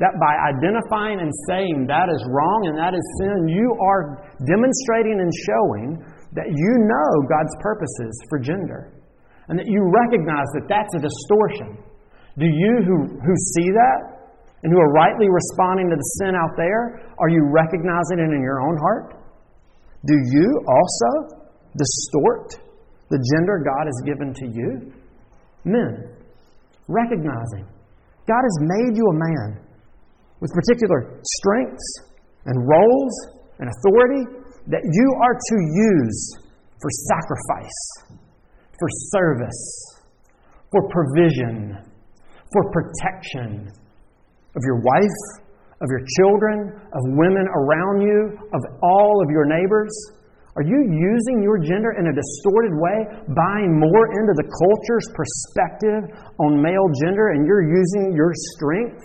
that 0.00 0.16
by 0.16 0.32
identifying 0.48 1.20
and 1.20 1.28
saying 1.44 1.84
that 1.92 2.08
is 2.08 2.24
wrong 2.32 2.72
and 2.72 2.80
that 2.80 2.96
is 2.96 3.04
sin, 3.20 3.52
you 3.52 3.68
are 3.84 4.16
demonstrating 4.48 5.20
and 5.20 5.28
showing 5.44 6.00
that 6.32 6.48
you 6.48 6.72
know 6.88 7.10
God's 7.28 7.52
purposes 7.60 8.16
for 8.32 8.40
gender 8.40 9.01
and 9.52 9.60
that 9.60 9.68
you 9.68 9.84
recognize 9.84 10.48
that 10.56 10.64
that's 10.64 10.88
a 10.96 11.02
distortion. 11.04 11.76
Do 12.40 12.48
you 12.48 12.80
who, 12.88 13.20
who 13.20 13.34
see 13.52 13.68
that 13.68 14.32
and 14.64 14.72
who 14.72 14.80
are 14.80 14.92
rightly 14.96 15.28
responding 15.28 15.92
to 15.92 15.96
the 16.00 16.08
sin 16.16 16.32
out 16.32 16.56
there, 16.56 17.04
are 17.20 17.28
you 17.28 17.44
recognizing 17.52 18.16
it 18.16 18.32
in 18.32 18.40
your 18.40 18.64
own 18.64 18.80
heart? 18.80 19.20
Do 20.08 20.16
you 20.16 20.48
also 20.64 21.36
distort 21.76 22.56
the 23.12 23.20
gender 23.36 23.60
God 23.60 23.84
has 23.84 24.00
given 24.08 24.32
to 24.32 24.46
you? 24.48 24.88
Men, 25.68 26.16
recognizing 26.88 27.68
God 28.24 28.40
has 28.40 28.56
made 28.64 28.96
you 28.96 29.04
a 29.04 29.16
man 29.20 29.60
with 30.40 30.48
particular 30.56 31.20
strengths 31.20 32.08
and 32.48 32.56
roles 32.56 33.14
and 33.60 33.68
authority 33.68 34.48
that 34.72 34.80
you 34.80 35.06
are 35.20 35.36
to 35.36 35.56
use 35.60 36.40
for 36.80 36.88
sacrifice, 37.04 38.11
for 38.82 38.90
service, 39.14 39.62
for 40.74 40.82
provision, 40.90 41.78
for 42.50 42.62
protection 42.74 43.70
of 44.58 44.62
your 44.66 44.82
wife, 44.82 45.22
of 45.78 45.86
your 45.86 46.02
children, 46.18 46.82
of 46.90 47.02
women 47.14 47.46
around 47.54 48.02
you, 48.02 48.34
of 48.50 48.62
all 48.82 49.22
of 49.22 49.30
your 49.30 49.46
neighbors. 49.46 49.94
Are 50.58 50.66
you 50.66 50.82
using 50.90 51.46
your 51.46 51.62
gender 51.62 51.94
in 51.94 52.10
a 52.10 52.14
distorted 52.14 52.74
way, 52.74 52.98
buying 53.38 53.78
more 53.78 54.06
into 54.18 54.34
the 54.34 54.50
culture's 54.50 55.06
perspective 55.14 56.02
on 56.42 56.60
male 56.60 56.90
gender, 57.06 57.38
and 57.38 57.46
you're 57.46 57.70
using 57.70 58.12
your 58.18 58.34
strength, 58.58 59.00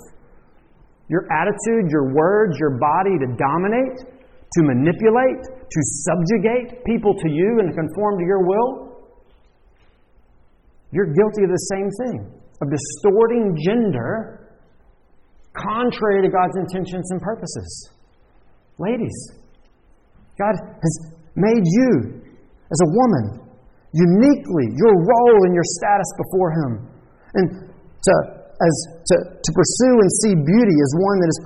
your 1.08 1.30
attitude, 1.30 1.86
your 1.94 2.18
words, 2.18 2.58
your 2.58 2.82
body 2.82 3.14
to 3.22 3.28
dominate, 3.38 4.10
to 4.10 4.60
manipulate, 4.66 5.46
to 5.46 5.80
subjugate 6.02 6.84
people 6.84 7.14
to 7.14 7.30
you 7.30 7.62
and 7.62 7.78
conform 7.78 8.18
to 8.18 8.26
your 8.26 8.42
will? 8.42 8.87
You're 10.92 11.12
guilty 11.12 11.44
of 11.44 11.52
the 11.52 11.66
same 11.76 11.90
thing, 12.06 12.32
of 12.62 12.68
distorting 12.72 13.56
gender 13.60 14.48
contrary 15.54 16.22
to 16.22 16.30
God's 16.30 16.56
intentions 16.58 17.12
and 17.12 17.22
purposes. 17.22 17.92
Ladies, 18.78 19.18
God 20.38 20.54
has 20.54 20.96
made 21.36 21.66
you 21.66 22.22
as 22.72 22.80
a 22.84 22.90
woman 22.94 23.48
uniquely, 23.94 24.70
your 24.78 24.94
role 24.94 25.40
and 25.50 25.54
your 25.54 25.66
status 25.66 26.10
before 26.18 26.52
Him. 26.54 26.72
And 27.34 27.46
to, 27.74 28.14
as, 28.62 28.76
to, 29.12 29.16
to 29.34 29.50
pursue 29.54 29.96
and 29.98 30.10
see 30.22 30.34
beauty 30.36 30.78
as 30.78 30.92
one 31.02 31.18
that 31.20 31.30
is 31.34 31.40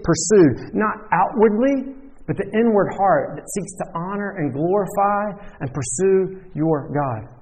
pursued, 0.00 0.74
not 0.74 0.96
outwardly, 1.12 1.94
but 2.26 2.36
the 2.36 2.48
inward 2.56 2.92
heart 2.96 3.36
that 3.36 3.46
seeks 3.52 3.72
to 3.80 3.84
honor 3.94 4.36
and 4.38 4.52
glorify 4.52 5.54
and 5.60 5.72
pursue 5.72 6.44
your 6.54 6.92
God. 6.92 7.37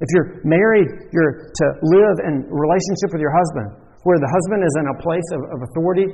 If 0.00 0.08
you're 0.16 0.40
married, 0.48 0.88
you're 1.12 1.52
to 1.52 1.66
live 1.84 2.16
in 2.24 2.48
relationship 2.48 3.12
with 3.12 3.20
your 3.20 3.32
husband, 3.36 3.84
where 4.08 4.16
the 4.16 4.32
husband 4.32 4.64
is 4.64 4.74
in 4.80 4.86
a 4.88 4.96
place 5.04 5.28
of, 5.36 5.40
of 5.52 5.58
authority 5.68 6.08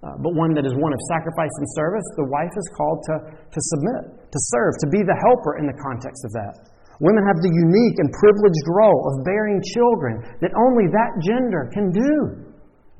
uh, 0.00 0.16
but 0.16 0.32
one 0.32 0.56
that 0.56 0.64
is 0.64 0.72
one 0.80 0.96
of 0.96 1.00
sacrifice 1.12 1.52
and 1.60 1.68
service, 1.76 2.06
the 2.16 2.24
wife 2.32 2.54
is 2.56 2.66
called 2.72 3.04
to, 3.04 3.14
to 3.36 3.60
submit, 3.76 4.32
to 4.32 4.38
serve, 4.48 4.72
to 4.80 4.88
be 4.88 5.04
the 5.04 5.12
helper 5.28 5.60
in 5.60 5.68
the 5.68 5.76
context 5.76 6.24
of 6.24 6.32
that. 6.32 6.72
Women 7.04 7.20
have 7.28 7.36
the 7.44 7.52
unique 7.52 7.96
and 8.00 8.08
privileged 8.16 8.64
role 8.72 9.12
of 9.12 9.24
bearing 9.28 9.60
children 9.76 10.24
that 10.40 10.56
only 10.56 10.88
that 10.88 11.12
gender 11.20 11.68
can 11.72 11.92
do, 11.92 12.12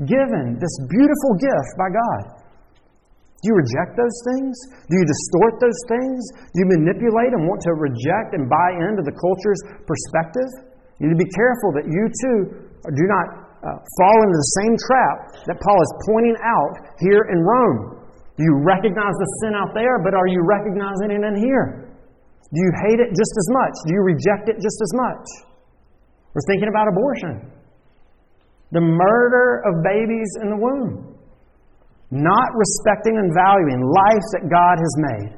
given 0.05 0.61
this 0.61 0.75
beautiful 0.93 1.33
gift 1.41 1.73
by 1.81 1.89
God. 1.89 2.23
Do 3.41 3.45
you 3.49 3.57
reject 3.57 3.97
those 3.97 4.19
things? 4.29 4.53
Do 4.93 4.95
you 5.01 5.07
distort 5.09 5.57
those 5.65 5.81
things? 5.89 6.21
Do 6.53 6.57
you 6.61 6.69
manipulate 6.77 7.33
and 7.33 7.49
want 7.49 7.65
to 7.65 7.73
reject 7.73 8.37
and 8.37 8.45
buy 8.53 8.77
into 8.85 9.01
the 9.01 9.17
culture's 9.17 9.61
perspective? 9.89 10.69
You 11.01 11.09
need 11.09 11.17
to 11.17 11.23
be 11.25 11.33
careful 11.33 11.73
that 11.81 11.89
you 11.89 12.05
too 12.21 12.39
do 12.85 13.05
not 13.09 13.27
uh, 13.65 13.81
fall 13.97 14.19
into 14.29 14.37
the 14.37 14.53
same 14.61 14.75
trap 14.77 15.17
that 15.49 15.57
Paul 15.57 15.81
is 15.81 15.93
pointing 16.05 16.37
out 16.45 16.75
here 17.01 17.33
in 17.33 17.41
Rome. 17.41 17.97
Do 18.37 18.45
you 18.45 18.61
recognize 18.61 19.17
the 19.17 19.29
sin 19.41 19.53
out 19.57 19.73
there, 19.73 20.01
but 20.05 20.13
are 20.13 20.29
you 20.29 20.45
recognizing 20.45 21.13
it 21.13 21.25
in 21.25 21.37
here? 21.41 21.93
Do 22.53 22.59
you 22.61 22.73
hate 22.89 23.01
it 23.01 23.13
just 23.17 23.35
as 23.37 23.49
much? 23.53 23.75
Do 23.89 23.91
you 23.97 24.03
reject 24.05 24.49
it 24.53 24.61
just 24.61 24.81
as 24.81 24.93
much? 24.97 25.25
We're 26.33 26.47
thinking 26.47 26.69
about 26.69 26.89
abortion, 26.89 27.53
the 28.73 28.81
murder 28.81 29.63
of 29.67 29.83
babies 29.83 30.31
in 30.43 30.51
the 30.51 30.57
womb, 30.57 31.10
not 32.11 32.49
respecting 32.59 33.15
and 33.19 33.31
valuing 33.31 33.87
life 33.87 34.27
that 34.35 34.51
God 34.51 34.77
has 34.83 34.95
made. 34.99 35.31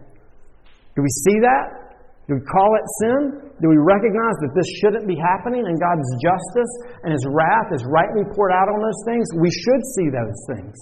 Do 0.97 1.05
we 1.05 1.13
see 1.29 1.39
that? 1.45 1.83
Do 2.29 2.41
we 2.41 2.45
call 2.49 2.71
it 2.81 2.87
sin? 3.05 3.21
Do 3.61 3.69
we 3.69 3.77
recognize 3.77 4.37
that 4.41 4.53
this 4.57 4.69
shouldn't 4.81 5.05
be 5.05 5.19
happening 5.21 5.69
and 5.69 5.77
God's 5.77 6.09
justice 6.25 6.73
and 7.05 7.13
His 7.13 7.25
wrath 7.29 7.69
is 7.77 7.85
rightly 7.85 8.25
poured 8.33 8.57
out 8.57 8.73
on 8.73 8.81
those 8.81 9.01
things? 9.05 9.25
We 9.37 9.53
should 9.53 9.83
see 10.01 10.09
those 10.09 10.39
things. 10.57 10.75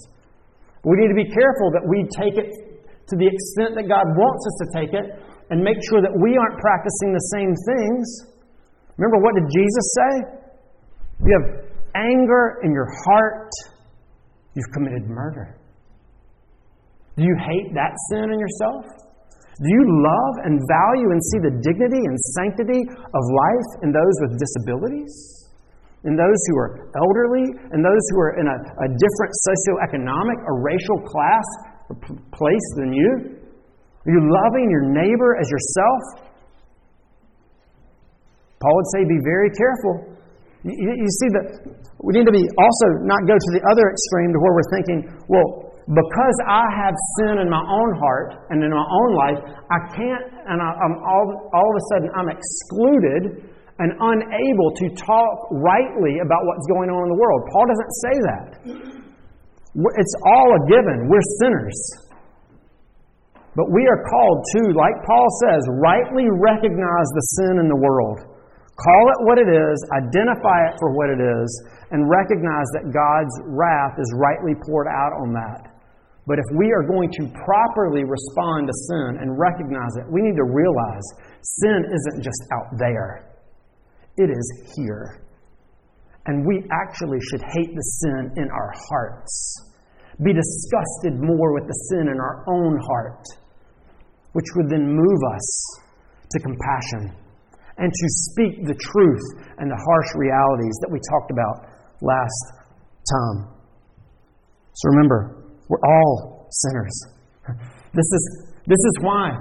We 0.87 0.95
need 0.97 1.11
to 1.11 1.19
be 1.19 1.29
careful 1.29 1.69
that 1.75 1.85
we 1.85 2.07
take 2.09 2.39
it 2.39 2.49
to 3.11 3.15
the 3.19 3.27
extent 3.27 3.75
that 3.75 3.91
God 3.91 4.07
wants 4.15 4.43
us 4.47 4.55
to 4.63 4.67
take 4.71 4.91
it 4.95 5.07
and 5.51 5.59
make 5.59 5.77
sure 5.91 5.99
that 5.99 6.15
we 6.23 6.39
aren't 6.39 6.57
practicing 6.63 7.11
the 7.11 7.25
same 7.35 7.51
things. 7.51 8.05
Remember, 8.95 9.19
what 9.19 9.35
did 9.35 9.45
Jesus 9.51 9.85
say? 9.99 10.13
You 11.27 11.31
have 11.35 11.47
anger 11.93 12.63
in 12.63 12.71
your 12.71 12.87
heart, 13.05 13.51
you've 14.55 14.71
committed 14.73 15.05
murder. 15.05 15.60
Do 17.17 17.23
you 17.23 17.35
hate 17.43 17.73
that 17.75 17.91
sin 18.09 18.31
in 18.31 18.39
yourself? 18.39 18.85
Do 19.61 19.69
you 19.69 19.83
love 19.85 20.33
and 20.47 20.57
value 20.65 21.09
and 21.11 21.21
see 21.21 21.39
the 21.45 21.53
dignity 21.61 22.01
and 22.01 22.15
sanctity 22.39 22.81
of 22.81 23.23
life 23.29 23.69
in 23.83 23.93
those 23.93 24.15
with 24.25 24.39
disabilities? 24.39 25.13
In 26.01 26.17
those 26.17 26.39
who 26.49 26.55
are 26.57 26.89
elderly? 26.97 27.45
In 27.69 27.85
those 27.85 28.03
who 28.09 28.17
are 28.25 28.33
in 28.41 28.47
a, 28.49 28.57
a 28.57 28.87
different 28.89 29.33
socioeconomic 29.45 30.39
or 30.49 30.65
racial 30.65 30.97
class 31.05 31.45
or 31.91 31.95
p- 32.01 32.17
place 32.33 32.67
than 32.81 32.89
you? 32.89 33.37
Are 34.01 34.11
you 34.11 34.21
loving 34.33 34.65
your 34.71 34.89
neighbor 34.89 35.37
as 35.37 35.45
yourself? 35.45 36.25
Paul 38.65 38.73
would 38.73 38.89
say, 38.97 39.05
be 39.05 39.21
very 39.21 39.53
careful. 39.53 39.93
You, 40.65 40.89
you 41.05 41.11
see 41.21 41.29
that 41.37 41.45
we 42.01 42.17
need 42.17 42.25
to 42.25 42.33
be 42.33 42.41
also 42.41 42.85
not 43.05 43.21
go 43.29 43.37
to 43.37 43.49
the 43.53 43.61
other 43.69 43.85
extreme 43.93 44.33
to 44.33 44.39
where 44.41 44.53
we're 44.57 44.71
thinking, 44.73 44.99
well, 45.29 45.70
because 45.89 46.37
I 46.45 46.61
have 46.77 46.93
sin 47.17 47.41
in 47.41 47.49
my 47.49 47.61
own 47.61 47.91
heart 47.97 48.45
and 48.53 48.61
in 48.61 48.69
my 48.69 48.85
own 48.85 49.11
life, 49.17 49.39
I 49.73 49.79
can't, 49.97 50.25
and 50.45 50.61
I, 50.61 50.69
am 50.77 50.93
all, 51.01 51.25
all 51.49 51.67
of 51.67 51.75
a 51.75 51.83
sudden 51.89 52.09
I'm 52.13 52.29
excluded 52.29 53.23
and 53.81 53.89
unable 53.97 54.69
to 54.77 54.85
talk 54.93 55.49
rightly 55.57 56.21
about 56.21 56.45
what's 56.45 56.67
going 56.69 56.93
on 56.93 57.01
in 57.01 57.09
the 57.09 57.17
world. 57.17 57.41
Paul 57.49 57.65
doesn't 57.65 57.93
say 58.05 58.15
that. 58.29 58.47
It's 59.97 60.15
all 60.21 60.47
a 60.53 60.61
given. 60.69 61.09
We're 61.09 61.27
sinners. 61.41 61.79
But 63.57 63.73
we 63.73 63.83
are 63.89 64.01
called 64.05 64.39
to, 64.53 64.61
like 64.77 64.95
Paul 65.03 65.27
says, 65.49 65.61
rightly 65.81 66.29
recognize 66.29 67.07
the 67.09 67.25
sin 67.41 67.57
in 67.57 67.67
the 67.67 67.75
world. 67.75 68.21
Call 68.77 69.05
it 69.17 69.19
what 69.25 69.37
it 69.41 69.49
is, 69.49 69.77
identify 69.97 70.69
it 70.69 70.77
for 70.79 70.93
what 70.93 71.09
it 71.09 71.19
is, 71.19 71.49
and 71.91 72.05
recognize 72.05 72.65
that 72.77 72.93
God's 72.93 73.33
wrath 73.49 73.97
is 73.99 74.07
rightly 74.15 74.53
poured 74.65 74.87
out 74.87 75.13
on 75.19 75.33
that. 75.33 75.70
But 76.27 76.37
if 76.37 76.45
we 76.55 76.71
are 76.71 76.85
going 76.85 77.09
to 77.17 77.33
properly 77.45 78.03
respond 78.03 78.67
to 78.67 78.73
sin 78.87 79.17
and 79.21 79.39
recognize 79.39 79.97
it, 79.97 80.05
we 80.11 80.21
need 80.21 80.35
to 80.35 80.45
realize 80.45 81.05
sin 81.41 81.81
isn't 81.85 82.23
just 82.23 82.41
out 82.53 82.77
there, 82.77 83.33
it 84.17 84.29
is 84.29 84.73
here. 84.75 85.25
And 86.27 86.45
we 86.45 86.63
actually 86.71 87.17
should 87.29 87.41
hate 87.41 87.73
the 87.73 87.81
sin 87.81 88.31
in 88.37 88.47
our 88.51 88.71
hearts, 88.89 89.73
be 90.23 90.33
disgusted 90.33 91.19
more 91.19 91.53
with 91.53 91.65
the 91.65 91.73
sin 91.89 92.07
in 92.09 92.19
our 92.19 92.45
own 92.47 92.77
heart, 92.77 93.25
which 94.33 94.45
would 94.55 94.69
then 94.69 94.85
move 94.85 95.21
us 95.33 95.47
to 96.29 96.39
compassion 96.39 97.17
and 97.77 97.91
to 97.91 98.07
speak 98.29 98.63
the 98.67 98.75
truth 98.75 99.25
and 99.57 99.71
the 99.71 99.75
harsh 99.75 100.11
realities 100.15 100.77
that 100.81 100.91
we 100.91 100.99
talked 101.09 101.31
about 101.31 101.65
last 102.01 102.43
time. 103.09 103.57
So 104.73 104.89
remember, 104.89 105.40
we're 105.71 105.79
all 105.87 106.51
sinners. 106.51 106.95
This 107.95 108.03
is, 108.11 108.23
this 108.67 108.83
is 108.83 108.95
why 108.99 109.31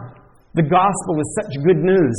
the 0.54 0.62
gospel 0.62 1.18
is 1.18 1.28
such 1.42 1.58
good 1.66 1.82
news 1.82 2.18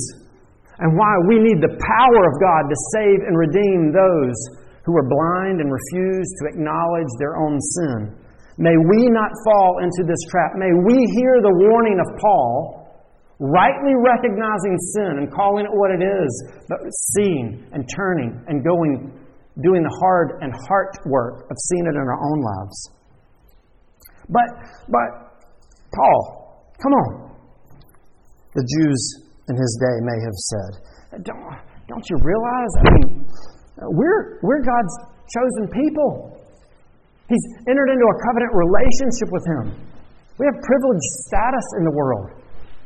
and 0.83 0.91
why 0.99 1.13
we 1.31 1.39
need 1.39 1.63
the 1.63 1.79
power 1.79 2.21
of 2.27 2.35
God 2.43 2.67
to 2.67 2.77
save 2.91 3.23
and 3.23 3.39
redeem 3.39 3.95
those 3.95 4.35
who 4.83 4.99
are 4.99 5.07
blind 5.07 5.63
and 5.63 5.71
refuse 5.71 6.27
to 6.43 6.51
acknowledge 6.51 7.07
their 7.23 7.39
own 7.39 7.55
sin. 7.79 8.11
May 8.59 8.75
we 8.75 9.07
not 9.15 9.31
fall 9.47 9.79
into 9.79 10.03
this 10.03 10.19
trap. 10.27 10.59
May 10.59 10.75
we 10.75 10.99
hear 11.15 11.39
the 11.39 11.55
warning 11.71 11.95
of 11.95 12.19
Paul 12.19 12.81
rightly 13.39 13.95
recognizing 13.95 14.75
sin 14.91 15.23
and 15.23 15.31
calling 15.31 15.65
it 15.65 15.71
what 15.71 15.89
it 15.89 16.03
is, 16.03 16.31
but 16.67 16.83
seeing 17.15 17.63
and 17.71 17.87
turning 17.95 18.43
and 18.51 18.59
going, 18.59 19.15
doing 19.63 19.81
the 19.87 19.95
hard 20.03 20.43
and 20.43 20.51
heart 20.67 20.99
work 21.07 21.47
of 21.49 21.55
seeing 21.71 21.85
it 21.87 21.95
in 21.95 22.03
our 22.03 22.19
own 22.19 22.41
lives. 22.43 23.00
But, 24.31 24.47
but, 24.87 25.09
Paul, 25.93 26.19
come 26.81 26.93
on. 26.95 27.11
The 28.55 28.63
Jews 28.63 29.01
in 29.47 29.55
his 29.55 29.71
day 29.79 29.95
may 30.07 30.19
have 30.23 30.37
said, 30.49 30.71
Don't, 31.27 31.43
don't 31.87 32.05
you 32.07 32.17
realize? 32.23 32.71
I 32.79 32.83
mean, 32.95 33.07
we're, 33.91 34.39
we're 34.43 34.63
God's 34.63 34.95
chosen 35.31 35.67
people. 35.71 36.41
He's 37.31 37.45
entered 37.67 37.87
into 37.87 38.07
a 38.07 38.17
covenant 38.27 38.51
relationship 38.51 39.29
with 39.31 39.45
Him. 39.47 39.63
We 40.35 40.43
have 40.51 40.57
privileged 40.59 41.07
status 41.31 41.67
in 41.79 41.87
the 41.87 41.95
world. 41.95 42.35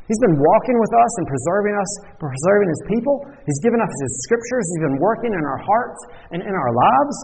He's 0.06 0.22
been 0.22 0.38
walking 0.38 0.78
with 0.78 0.94
us 0.94 1.12
and 1.18 1.26
preserving 1.26 1.74
us, 1.74 1.92
preserving 2.22 2.70
His 2.70 2.84
people. 2.94 3.26
He's 3.42 3.58
given 3.66 3.82
us 3.82 3.90
His 3.90 4.14
scriptures. 4.30 4.64
He's 4.70 4.86
been 4.86 5.02
working 5.02 5.34
in 5.34 5.42
our 5.42 5.62
hearts 5.66 6.00
and 6.30 6.46
in 6.46 6.54
our 6.54 6.72
lives. 6.78 7.16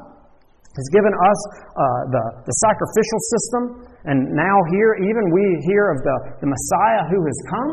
He's 0.74 0.90
given 0.90 1.14
us 1.14 1.40
uh, 1.78 2.02
the, 2.10 2.24
the 2.50 2.56
sacrificial 2.66 3.20
system. 3.38 3.62
And 4.06 4.34
now, 4.34 4.56
here, 4.74 4.98
even 4.98 5.24
we 5.30 5.46
hear 5.70 5.94
of 5.94 6.02
the, 6.02 6.18
the 6.42 6.50
Messiah 6.50 7.06
who 7.10 7.22
has 7.22 7.40
come. 7.50 7.72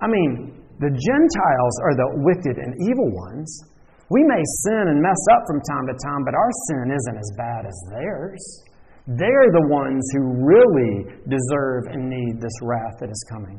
I 0.00 0.06
mean, 0.06 0.62
the 0.78 0.94
Gentiles 0.94 1.74
are 1.82 1.94
the 1.98 2.08
wicked 2.22 2.56
and 2.62 2.70
evil 2.86 3.10
ones. 3.10 3.50
We 4.10 4.22
may 4.24 4.40
sin 4.64 4.94
and 4.94 5.02
mess 5.02 5.18
up 5.34 5.42
from 5.50 5.60
time 5.66 5.90
to 5.90 5.96
time, 5.98 6.22
but 6.24 6.38
our 6.38 6.52
sin 6.70 6.94
isn't 6.94 7.18
as 7.18 7.30
bad 7.36 7.66
as 7.66 7.76
theirs. 7.90 8.40
They're 9.08 9.50
the 9.50 9.66
ones 9.68 10.04
who 10.14 10.44
really 10.46 11.10
deserve 11.26 11.90
and 11.90 12.08
need 12.08 12.40
this 12.40 12.54
wrath 12.62 13.00
that 13.00 13.10
is 13.10 13.24
coming. 13.28 13.58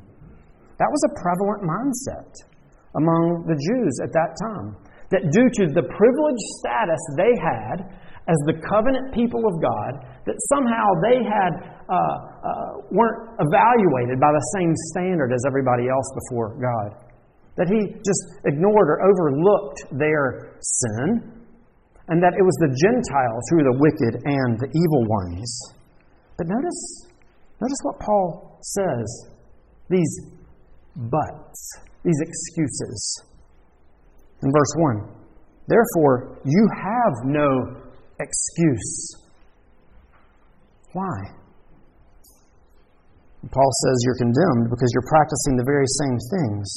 That 0.80 0.88
was 0.88 1.04
a 1.04 1.12
prevalent 1.20 1.62
mindset 1.68 2.32
among 2.96 3.46
the 3.46 3.60
Jews 3.60 3.94
at 4.02 4.14
that 4.16 4.40
time. 4.40 4.78
That 5.12 5.28
due 5.34 5.50
to 5.60 5.64
the 5.74 5.84
privileged 5.84 6.48
status 6.62 7.02
they 7.18 7.34
had 7.36 7.78
as 8.30 8.38
the 8.46 8.62
covenant 8.62 9.10
people 9.10 9.42
of 9.42 9.58
God, 9.58 10.06
that 10.30 10.38
somehow 10.54 10.86
they 11.02 11.18
had 11.26 11.52
uh, 11.90 11.98
uh, 11.98 12.72
weren't 12.94 13.34
evaluated 13.42 14.22
by 14.22 14.30
the 14.30 14.46
same 14.54 14.70
standard 14.94 15.34
as 15.34 15.42
everybody 15.50 15.90
else 15.90 16.06
before 16.14 16.54
God. 16.62 16.94
That 17.58 17.66
He 17.66 17.98
just 18.06 18.24
ignored 18.46 18.88
or 18.94 19.02
overlooked 19.02 19.82
their 19.98 20.54
sin, 20.62 21.42
and 22.14 22.22
that 22.22 22.38
it 22.38 22.46
was 22.46 22.54
the 22.62 22.70
Gentiles 22.70 23.44
who 23.50 23.56
were 23.58 23.68
the 23.74 23.80
wicked 23.82 24.14
and 24.22 24.62
the 24.62 24.70
evil 24.70 25.04
ones. 25.10 25.50
But 26.38 26.46
notice, 26.48 27.10
notice 27.58 27.82
what 27.82 28.00
Paul 28.00 28.60
says. 28.62 29.10
These 29.90 30.38
buts, 30.96 31.80
these 32.06 32.22
excuses. 32.22 33.24
In 34.44 34.52
verse 34.54 34.74
1, 34.78 35.18
therefore, 35.68 36.38
you 36.46 36.70
have 36.78 37.14
no 37.26 37.89
excuse. 38.20 39.16
Why? 40.94 41.40
Paul 43.48 43.72
says 43.88 43.96
you're 44.04 44.20
condemned 44.20 44.68
because 44.68 44.92
you're 44.92 45.08
practicing 45.08 45.56
the 45.56 45.64
very 45.64 45.88
same 46.04 46.18
things. 46.36 46.68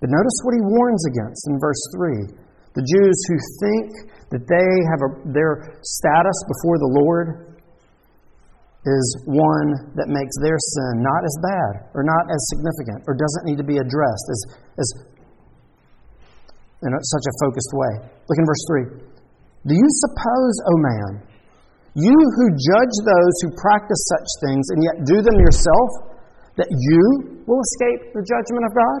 But 0.00 0.12
notice 0.12 0.36
what 0.44 0.52
he 0.52 0.62
warns 0.64 1.04
against 1.08 1.48
in 1.48 1.56
verse 1.56 1.80
3. 1.96 2.36
The 2.76 2.84
Jews 2.84 3.18
who 3.28 3.36
think 3.60 3.88
that 4.30 4.44
they 4.44 4.70
have 4.92 5.00
a, 5.00 5.10
their 5.32 5.80
status 5.80 6.38
before 6.46 6.76
the 6.78 6.92
Lord 6.92 7.26
is 8.84 9.06
one 9.28 9.92
that 9.96 10.08
makes 10.08 10.32
their 10.40 10.56
sin 10.56 11.04
not 11.04 11.20
as 11.20 11.36
bad 11.44 11.72
or 11.92 12.00
not 12.00 12.32
as 12.32 12.40
significant 12.48 13.04
or 13.04 13.12
doesn't 13.12 13.44
need 13.44 13.60
to 13.60 13.66
be 13.66 13.76
addressed 13.76 14.26
as, 14.32 14.40
as 14.80 14.88
in 16.84 16.90
such 16.96 17.26
a 17.28 17.34
focused 17.44 17.72
way. 17.76 17.92
Look 18.24 18.38
in 18.40 18.46
verse 18.48 18.64
3. 19.04 19.09
Do 19.66 19.74
you 19.76 19.88
suppose, 20.04 20.54
O 20.64 20.72
oh 20.72 20.78
man, 20.80 21.10
you 21.94 22.16
who 22.16 22.46
judge 22.54 22.96
those 23.02 23.34
who 23.42 23.50
practice 23.60 24.02
such 24.16 24.28
things 24.46 24.64
and 24.72 24.80
yet 24.80 24.96
do 25.04 25.16
them 25.20 25.36
yourself, 25.36 25.90
that 26.56 26.70
you 26.70 27.42
will 27.44 27.60
escape 27.60 28.14
the 28.14 28.24
judgment 28.24 28.64
of 28.64 28.72
God? 28.72 29.00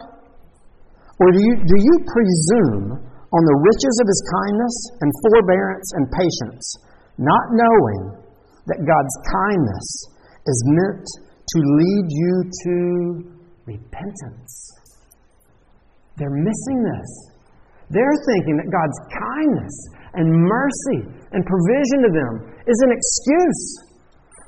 Or 1.20 1.28
do 1.32 1.40
you, 1.40 1.54
do 1.64 1.76
you 1.78 1.94
presume 2.08 3.10
on 3.30 3.42
the 3.46 3.58
riches 3.62 3.96
of 4.02 4.06
his 4.10 4.22
kindness 4.26 4.76
and 5.00 5.10
forbearance 5.22 5.88
and 5.94 6.04
patience, 6.10 6.66
not 7.18 7.46
knowing 7.54 8.02
that 8.66 8.82
God's 8.82 9.16
kindness 9.30 9.86
is 10.46 10.58
meant 10.66 11.06
to 11.06 11.58
lead 11.78 12.06
you 12.10 12.34
to 12.64 12.76
repentance. 13.66 14.54
They're 16.18 16.30
missing 16.30 16.78
this. 16.82 17.10
They're 17.90 18.20
thinking 18.26 18.56
that 18.58 18.70
God's 18.70 18.98
kindness 19.14 19.74
and 20.14 20.26
mercy 20.26 21.00
and 21.32 21.40
provision 21.46 21.98
to 22.02 22.10
them 22.10 22.32
is 22.66 22.78
an 22.82 22.90
excuse, 22.90 23.62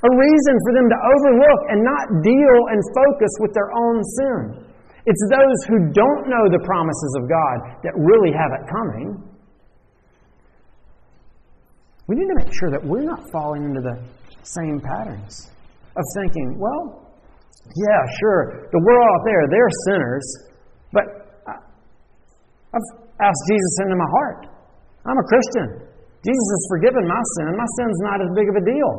a 0.03 0.11
reason 0.11 0.55
for 0.67 0.73
them 0.75 0.87
to 0.91 0.99
overlook 0.99 1.61
and 1.71 1.79
not 1.83 2.05
deal 2.23 2.59
and 2.75 2.79
focus 2.95 3.33
with 3.39 3.55
their 3.55 3.71
own 3.71 4.03
sin. 4.03 4.67
It's 5.07 5.25
those 5.31 5.59
who 5.67 5.79
don't 5.93 6.31
know 6.31 6.45
the 6.51 6.63
promises 6.65 7.13
of 7.19 7.29
God 7.29 7.83
that 7.83 7.95
really 7.97 8.31
have 8.31 8.51
it 8.55 8.67
coming. 8.71 9.19
We 12.07 12.17
need 12.17 12.29
to 12.29 12.39
make 12.45 12.55
sure 12.55 12.71
that 12.71 12.83
we're 12.85 13.07
not 13.07 13.23
falling 13.31 13.65
into 13.65 13.81
the 13.81 13.99
same 14.43 14.81
patterns 14.81 15.51
of 15.97 16.05
thinking, 16.19 16.59
well, 16.59 17.15
yeah, 17.77 18.01
sure, 18.21 18.69
the 18.73 18.83
world 18.83 19.07
out 19.15 19.23
there, 19.25 19.47
they're 19.51 19.71
sinners, 19.87 20.27
but 20.93 21.05
I've 22.75 22.89
asked 23.21 23.45
Jesus 23.49 23.77
into 23.85 23.97
my 23.97 24.11
heart. 24.11 24.52
I'm 25.07 25.19
a 25.19 25.27
Christian. 25.27 25.93
Jesus 26.23 26.49
has 26.55 26.65
forgiven 26.71 27.03
my 27.03 27.23
sin. 27.39 27.51
My 27.59 27.69
sin's 27.79 28.01
not 28.07 28.19
as 28.23 28.31
big 28.39 28.47
of 28.47 28.55
a 28.55 28.65
deal. 28.65 28.93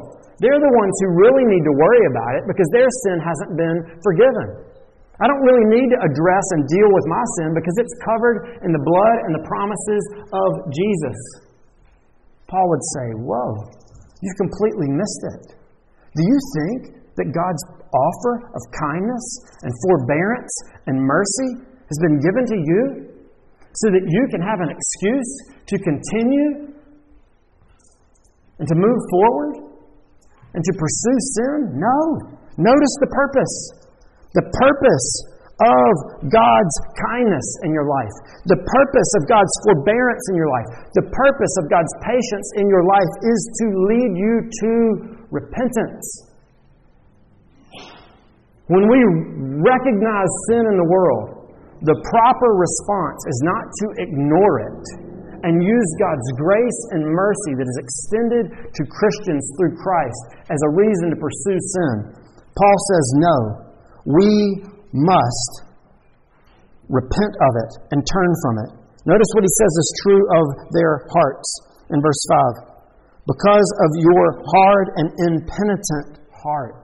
They're 0.43 0.59
the 0.59 0.75
ones 0.75 0.95
who 0.99 1.07
really 1.23 1.45
need 1.47 1.63
to 1.63 1.73
worry 1.79 2.03
about 2.11 2.33
it 2.41 2.43
because 2.51 2.67
their 2.75 2.89
sin 3.07 3.17
hasn't 3.23 3.51
been 3.55 3.77
forgiven. 4.03 4.47
I 5.23 5.29
don't 5.31 5.43
really 5.45 5.67
need 5.71 5.87
to 5.95 5.99
address 6.03 6.45
and 6.57 6.67
deal 6.67 6.89
with 6.91 7.05
my 7.07 7.23
sin 7.39 7.55
because 7.55 7.75
it's 7.79 7.95
covered 8.03 8.59
in 8.65 8.75
the 8.75 8.83
blood 8.83 9.17
and 9.23 9.31
the 9.39 9.45
promises 9.47 10.03
of 10.35 10.49
Jesus. 10.73 11.19
Paul 12.51 12.65
would 12.67 12.85
say, 12.97 13.07
Whoa, 13.23 13.49
you've 14.19 14.39
completely 14.41 14.91
missed 14.91 15.23
it. 15.37 15.43
Do 16.17 16.21
you 16.27 16.37
think 16.59 16.79
that 17.15 17.31
God's 17.31 17.63
offer 17.93 18.51
of 18.51 18.61
kindness 18.73 19.25
and 19.61 19.71
forbearance 19.85 20.53
and 20.89 20.97
mercy 20.97 21.49
has 21.87 21.97
been 22.01 22.17
given 22.19 22.43
to 22.49 22.57
you 22.57 22.81
so 23.73 23.89
that 23.89 24.05
you 24.05 24.23
can 24.29 24.41
have 24.41 24.61
an 24.61 24.69
excuse 24.69 25.31
to 25.65 25.75
continue 25.81 26.73
and 28.59 28.67
to 28.69 28.75
move 28.77 28.99
forward 29.09 29.53
and 30.53 30.61
to 30.61 30.73
pursue 30.77 31.17
sin? 31.37 31.57
No. 31.81 31.97
Notice 32.57 32.95
the 33.01 33.09
purpose. 33.09 33.55
The 34.33 34.45
purpose 34.53 35.09
of 35.61 35.91
God's 36.33 36.75
kindness 37.13 37.47
in 37.63 37.71
your 37.71 37.85
life, 37.85 38.15
the 38.49 38.57
purpose 38.57 39.11
of 39.21 39.29
God's 39.29 39.53
forbearance 39.63 40.25
in 40.33 40.35
your 40.35 40.49
life, 40.49 40.65
the 40.97 41.05
purpose 41.13 41.53
of 41.61 41.69
God's 41.69 41.93
patience 42.01 42.47
in 42.57 42.65
your 42.67 42.83
life 42.83 43.13
is 43.21 43.39
to 43.61 43.65
lead 43.93 44.11
you 44.17 44.33
to 44.49 44.71
repentance. 45.29 46.33
When 48.67 48.89
we 48.89 48.99
recognize 49.61 50.31
sin 50.49 50.63
in 50.65 50.77
the 50.77 50.89
world, 50.89 51.42
the 51.83 51.99
proper 52.07 52.49
response 52.55 53.19
is 53.27 53.39
not 53.43 53.65
to 53.83 53.85
ignore 53.99 54.55
it 54.63 54.83
and 55.43 55.59
use 55.59 55.89
God's 55.99 56.29
grace 56.39 56.81
and 56.95 57.03
mercy 57.03 57.59
that 57.59 57.67
is 57.67 57.79
extended 57.83 58.45
to 58.71 58.81
Christians 58.87 59.43
through 59.59 59.75
Christ 59.75 60.47
as 60.47 60.59
a 60.63 60.71
reason 60.71 61.11
to 61.11 61.17
pursue 61.19 61.59
sin. 61.59 61.95
Paul 62.55 62.77
says, 62.87 63.05
no, 63.19 63.37
we 64.07 64.63
must 64.95 65.51
repent 66.87 67.35
of 67.43 67.51
it 67.67 67.71
and 67.91 67.99
turn 68.07 68.31
from 68.39 68.55
it. 68.63 68.71
Notice 69.03 69.27
what 69.35 69.43
he 69.43 69.51
says 69.51 69.73
is 69.75 69.99
true 70.07 70.23
of 70.39 70.45
their 70.71 71.03
hearts 71.11 71.49
in 71.91 71.99
verse 71.99 72.23
5. 72.63 73.27
Because 73.27 73.69
of 73.83 73.91
your 73.99 74.39
hard 74.39 74.87
and 74.95 75.07
impenitent 75.19 76.23
heart. 76.31 76.79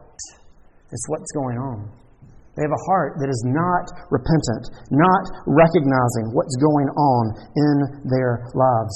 It's 0.91 1.05
what's 1.07 1.31
going 1.31 1.57
on. 1.57 1.98
They 2.60 2.67
have 2.67 2.76
a 2.76 2.86
heart 2.91 3.15
that 3.24 3.32
is 3.32 3.39
not 3.48 3.88
repentant, 4.12 4.67
not 4.91 5.24
recognizing 5.48 6.36
what's 6.36 6.60
going 6.60 6.91
on 6.91 7.24
in 7.56 7.76
their 8.12 8.52
lives. 8.52 8.91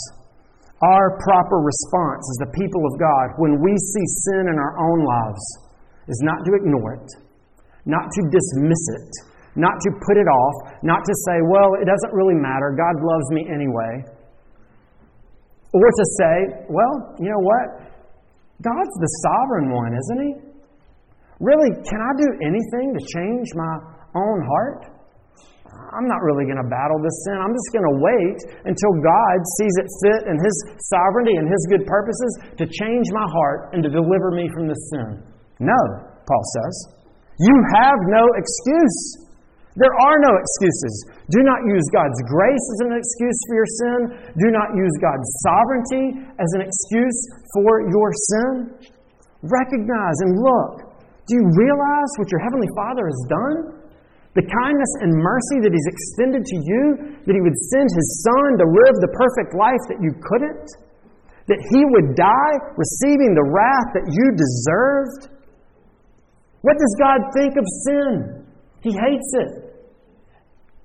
Our 0.84 1.16
proper 1.24 1.64
response 1.64 2.28
as 2.28 2.38
the 2.44 2.52
people 2.52 2.84
of 2.84 3.00
God 3.00 3.40
when 3.40 3.64
we 3.64 3.72
see 3.72 4.06
sin 4.28 4.52
in 4.52 4.60
our 4.60 4.76
own 4.76 5.08
lives 5.08 5.44
is 6.12 6.20
not 6.28 6.44
to 6.44 6.60
ignore 6.60 7.00
it, 7.00 7.08
not 7.88 8.12
to 8.12 8.22
dismiss 8.28 8.84
it, 9.00 9.12
not 9.56 9.80
to 9.80 9.90
put 10.04 10.20
it 10.20 10.28
off, 10.28 10.84
not 10.84 11.08
to 11.08 11.14
say, 11.24 11.40
well, 11.48 11.80
it 11.80 11.88
doesn't 11.88 12.12
really 12.12 12.36
matter, 12.36 12.76
God 12.76 13.00
loves 13.00 13.32
me 13.32 13.48
anyway. 13.48 14.04
Or 15.72 15.88
to 15.88 16.06
say, 16.20 16.68
well, 16.68 17.16
you 17.16 17.32
know 17.32 17.40
what? 17.40 17.96
God's 18.60 18.96
the 19.00 19.12
sovereign 19.24 19.72
one, 19.72 19.96
isn't 19.96 20.20
He? 20.20 20.53
Really, 21.44 21.76
can 21.84 22.00
I 22.00 22.12
do 22.16 22.28
anything 22.40 22.96
to 22.96 23.02
change 23.20 23.52
my 23.52 23.76
own 24.16 24.40
heart? 24.48 24.94
I'm 25.94 26.08
not 26.08 26.24
really 26.24 26.48
going 26.48 26.62
to 26.62 26.70
battle 26.72 26.98
this 27.04 27.14
sin. 27.28 27.36
I'm 27.38 27.52
just 27.52 27.70
going 27.76 27.86
to 27.86 27.98
wait 28.00 28.40
until 28.64 28.94
God 29.04 29.36
sees 29.60 29.76
it 29.84 29.88
fit 30.02 30.22
in 30.32 30.40
His 30.40 30.56
sovereignty 30.90 31.36
and 31.36 31.46
His 31.46 31.62
good 31.68 31.84
purposes 31.86 32.32
to 32.58 32.66
change 32.66 33.08
my 33.12 33.28
heart 33.28 33.76
and 33.76 33.84
to 33.84 33.92
deliver 33.92 34.32
me 34.32 34.48
from 34.56 34.72
this 34.72 34.80
sin. 34.96 35.20
No, 35.60 35.82
Paul 36.24 36.44
says. 36.56 36.76
You 37.44 37.56
have 37.76 38.00
no 38.08 38.24
excuse. 38.40 39.28
There 39.76 39.94
are 40.06 40.18
no 40.22 40.34
excuses. 40.38 40.96
Do 41.34 41.42
not 41.42 41.60
use 41.66 41.86
God's 41.92 42.20
grace 42.30 42.66
as 42.78 42.80
an 42.88 42.94
excuse 42.94 43.40
for 43.50 43.56
your 43.58 43.72
sin. 43.82 44.00
Do 44.38 44.50
not 44.54 44.70
use 44.78 44.96
God's 45.02 45.28
sovereignty 45.44 46.06
as 46.38 46.50
an 46.56 46.62
excuse 46.62 47.20
for 47.58 47.90
your 47.90 48.10
sin. 48.32 48.54
Recognize 49.42 50.18
and 50.24 50.40
look. 50.40 50.93
Do 51.28 51.40
you 51.40 51.46
realize 51.56 52.12
what 52.20 52.28
your 52.28 52.44
Heavenly 52.44 52.68
Father 52.76 53.08
has 53.08 53.22
done? 53.32 53.58
The 54.36 54.44
kindness 54.44 54.94
and 55.06 55.14
mercy 55.14 55.64
that 55.64 55.72
He's 55.72 55.88
extended 55.88 56.44
to 56.44 56.58
you, 56.58 56.84
that 57.24 57.32
He 57.32 57.40
would 57.40 57.56
send 57.72 57.88
His 57.88 58.10
Son 58.28 58.60
to 58.60 58.66
live 58.68 58.96
the 59.00 59.14
perfect 59.14 59.56
life 59.56 59.84
that 59.88 60.04
you 60.04 60.12
couldn't, 60.20 60.68
that 61.48 61.62
He 61.72 61.82
would 61.96 62.18
die 62.20 62.56
receiving 62.76 63.38
the 63.38 63.46
wrath 63.46 63.90
that 63.96 64.08
you 64.10 64.26
deserved. 64.36 65.32
What 66.66 66.76
does 66.76 66.94
God 67.00 67.20
think 67.38 67.56
of 67.56 67.66
sin? 67.88 68.12
He 68.84 68.92
hates 68.92 69.32
it. 69.48 69.52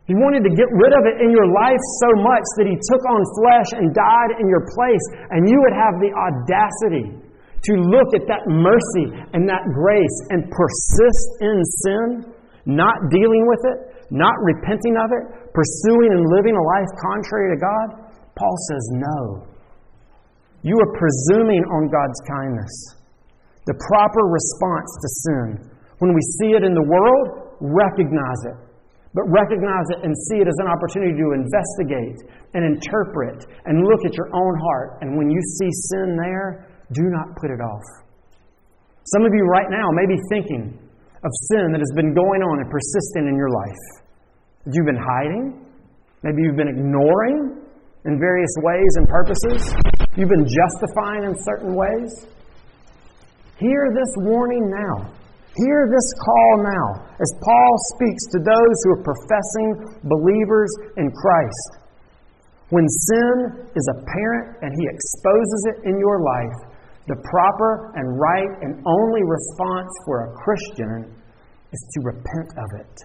He 0.07 0.15
wanted 0.15 0.47
to 0.47 0.53
get 0.55 0.71
rid 0.71 0.93
of 0.95 1.05
it 1.05 1.21
in 1.21 1.35
your 1.35 1.51
life 1.51 1.83
so 1.99 2.11
much 2.23 2.47
that 2.63 2.67
He 2.71 2.79
took 2.79 3.03
on 3.11 3.21
flesh 3.43 3.71
and 3.75 3.91
died 3.91 4.39
in 4.39 4.47
your 4.47 4.65
place, 4.71 5.05
and 5.35 5.51
you 5.51 5.59
would 5.67 5.75
have 5.75 5.99
the 5.99 6.13
audacity 6.15 7.28
to 7.65 7.73
look 7.75 8.15
at 8.15 8.25
that 8.31 8.47
mercy 8.47 9.07
and 9.35 9.49
that 9.49 9.65
grace 9.75 10.19
and 10.31 10.47
persist 10.51 11.29
in 11.43 11.57
sin, 11.83 12.07
not 12.67 12.95
dealing 13.11 13.45
with 13.49 13.63
it, 13.75 13.79
not 14.11 14.35
repenting 14.45 14.97
of 14.97 15.09
it, 15.11 15.25
pursuing 15.53 16.11
and 16.15 16.23
living 16.31 16.55
a 16.55 16.65
life 16.79 16.91
contrary 17.03 17.57
to 17.57 17.59
God. 17.59 17.87
Paul 18.39 18.57
says, 18.71 18.85
No. 18.95 19.19
You 20.63 20.75
are 20.75 20.93
presuming 20.99 21.63
on 21.71 21.91
God's 21.91 22.21
kindness. 22.27 22.75
The 23.67 23.79
proper 23.91 24.23
response 24.27 24.91
to 25.03 25.09
sin. 25.23 25.47
When 25.99 26.15
we 26.15 26.23
see 26.41 26.55
it 26.55 26.63
in 26.63 26.75
the 26.75 26.83
world, 26.83 27.59
recognize 27.61 28.43
it 28.47 28.69
but 29.15 29.25
recognize 29.35 29.89
it 29.97 30.05
and 30.05 30.13
see 30.31 30.39
it 30.39 30.49
as 30.49 30.59
an 30.61 30.69
opportunity 30.69 31.17
to 31.17 31.33
investigate 31.33 32.23
and 32.55 32.63
interpret 32.63 33.51
and 33.65 33.83
look 33.83 34.05
at 34.05 34.15
your 34.15 34.29
own 34.31 34.55
heart. 34.61 35.03
And 35.03 35.17
when 35.17 35.31
you 35.31 35.41
see 35.59 35.71
sin 35.91 36.15
there, 36.15 36.68
do 36.93 37.05
not 37.13 37.37
put 37.37 37.51
it 37.51 37.61
off. 37.61 37.85
Some 39.17 39.25
of 39.25 39.33
you 39.33 39.45
right 39.45 39.69
now 39.71 39.89
may 39.93 40.07
be 40.07 40.21
thinking 40.29 40.77
of 41.25 41.33
sin 41.51 41.73
that 41.73 41.81
has 41.81 41.93
been 41.97 42.15
going 42.15 42.43
on 42.45 42.61
and 42.61 42.71
persistent 42.71 43.29
in 43.29 43.37
your 43.37 43.51
life. 43.51 43.85
That 44.65 44.73
you've 44.77 44.87
been 44.87 45.01
hiding, 45.01 45.65
maybe 46.23 46.43
you've 46.43 46.57
been 46.57 46.69
ignoring 46.69 47.65
in 48.05 48.19
various 48.19 48.53
ways 48.63 48.93
and 48.97 49.09
purposes, 49.09 49.75
you've 50.17 50.29
been 50.29 50.47
justifying 50.47 51.25
in 51.25 51.35
certain 51.43 51.75
ways. 51.75 52.27
Hear 53.59 53.91
this 53.91 54.13
warning 54.23 54.71
now. 54.71 55.11
Hear 55.57 55.91
this 55.91 56.09
call 56.23 56.63
now 56.63 56.89
as 57.19 57.35
Paul 57.43 57.73
speaks 57.99 58.25
to 58.31 58.39
those 58.39 58.77
who 58.85 58.91
are 58.95 59.03
professing 59.03 59.99
believers 60.07 60.71
in 60.97 61.11
Christ. 61.11 61.83
When 62.71 62.87
sin 62.87 63.67
is 63.75 63.89
apparent 63.91 64.63
and 64.63 64.71
he 64.79 64.87
exposes 64.87 65.61
it 65.75 65.89
in 65.89 65.99
your 65.99 66.23
life, 66.23 66.68
the 67.09 67.17
proper 67.25 67.93
and 67.97 68.21
right 68.21 68.53
and 68.61 68.85
only 68.85 69.25
response 69.25 69.89
for 70.05 70.29
a 70.29 70.31
Christian 70.45 71.09
is 71.73 71.83
to 71.97 71.99
repent 72.05 72.53
of 72.61 72.69
it. 72.85 72.97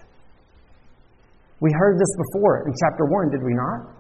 We 1.64 1.72
heard 1.80 1.96
this 1.96 2.14
before 2.28 2.68
in 2.68 2.74
chapter 2.84 3.08
1, 3.08 3.32
did 3.32 3.44
we 3.44 3.56
not? 3.56 3.96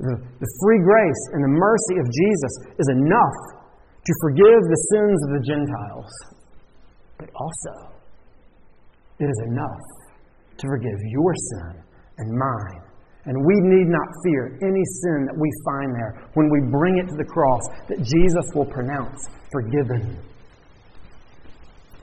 The, 0.00 0.16
the 0.16 0.50
free 0.60 0.80
grace 0.84 1.22
and 1.32 1.44
the 1.44 1.54
mercy 1.56 1.96
of 2.00 2.06
Jesus 2.12 2.54
is 2.76 2.88
enough 2.92 3.40
to 4.04 4.12
forgive 4.20 4.60
the 4.68 4.80
sins 4.92 5.18
of 5.24 5.30
the 5.36 5.44
Gentiles. 5.48 6.12
But 7.16 7.28
also, 7.36 7.96
it 9.18 9.28
is 9.28 9.40
enough 9.48 9.84
to 10.56 10.64
forgive 10.68 10.98
your 11.08 11.32
sin 11.34 11.84
and 12.18 12.28
mine. 12.36 12.89
And 13.26 13.36
we 13.36 13.56
need 13.60 13.88
not 13.88 14.08
fear 14.24 14.56
any 14.64 14.84
sin 15.04 15.28
that 15.28 15.36
we 15.36 15.48
find 15.64 15.92
there 15.92 16.24
when 16.34 16.48
we 16.48 16.60
bring 16.72 16.98
it 16.98 17.06
to 17.12 17.16
the 17.16 17.24
cross 17.24 17.60
that 17.88 18.00
Jesus 18.00 18.46
will 18.54 18.64
pronounce 18.64 19.28
forgiven. 19.52 20.16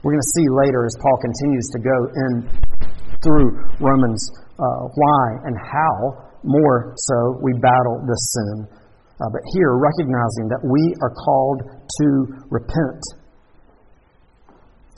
We're 0.02 0.14
going 0.14 0.22
to 0.22 0.32
see 0.38 0.46
later 0.62 0.86
as 0.86 0.94
Paul 1.02 1.18
continues 1.18 1.66
to 1.74 1.78
go 1.82 1.98
in 2.14 2.32
through 3.18 3.50
Romans 3.82 4.22
uh, 4.58 4.86
why 4.94 5.24
and 5.42 5.58
how 5.58 6.30
more 6.44 6.94
so 6.94 7.38
we 7.42 7.52
battle 7.58 7.98
this 8.06 8.22
sin. 8.32 8.66
Uh, 9.18 9.26
but 9.34 9.42
here, 9.58 9.74
recognizing 9.74 10.46
that 10.46 10.62
we 10.62 10.94
are 11.02 11.10
called 11.10 11.66
to 11.66 12.06
repent 12.54 13.02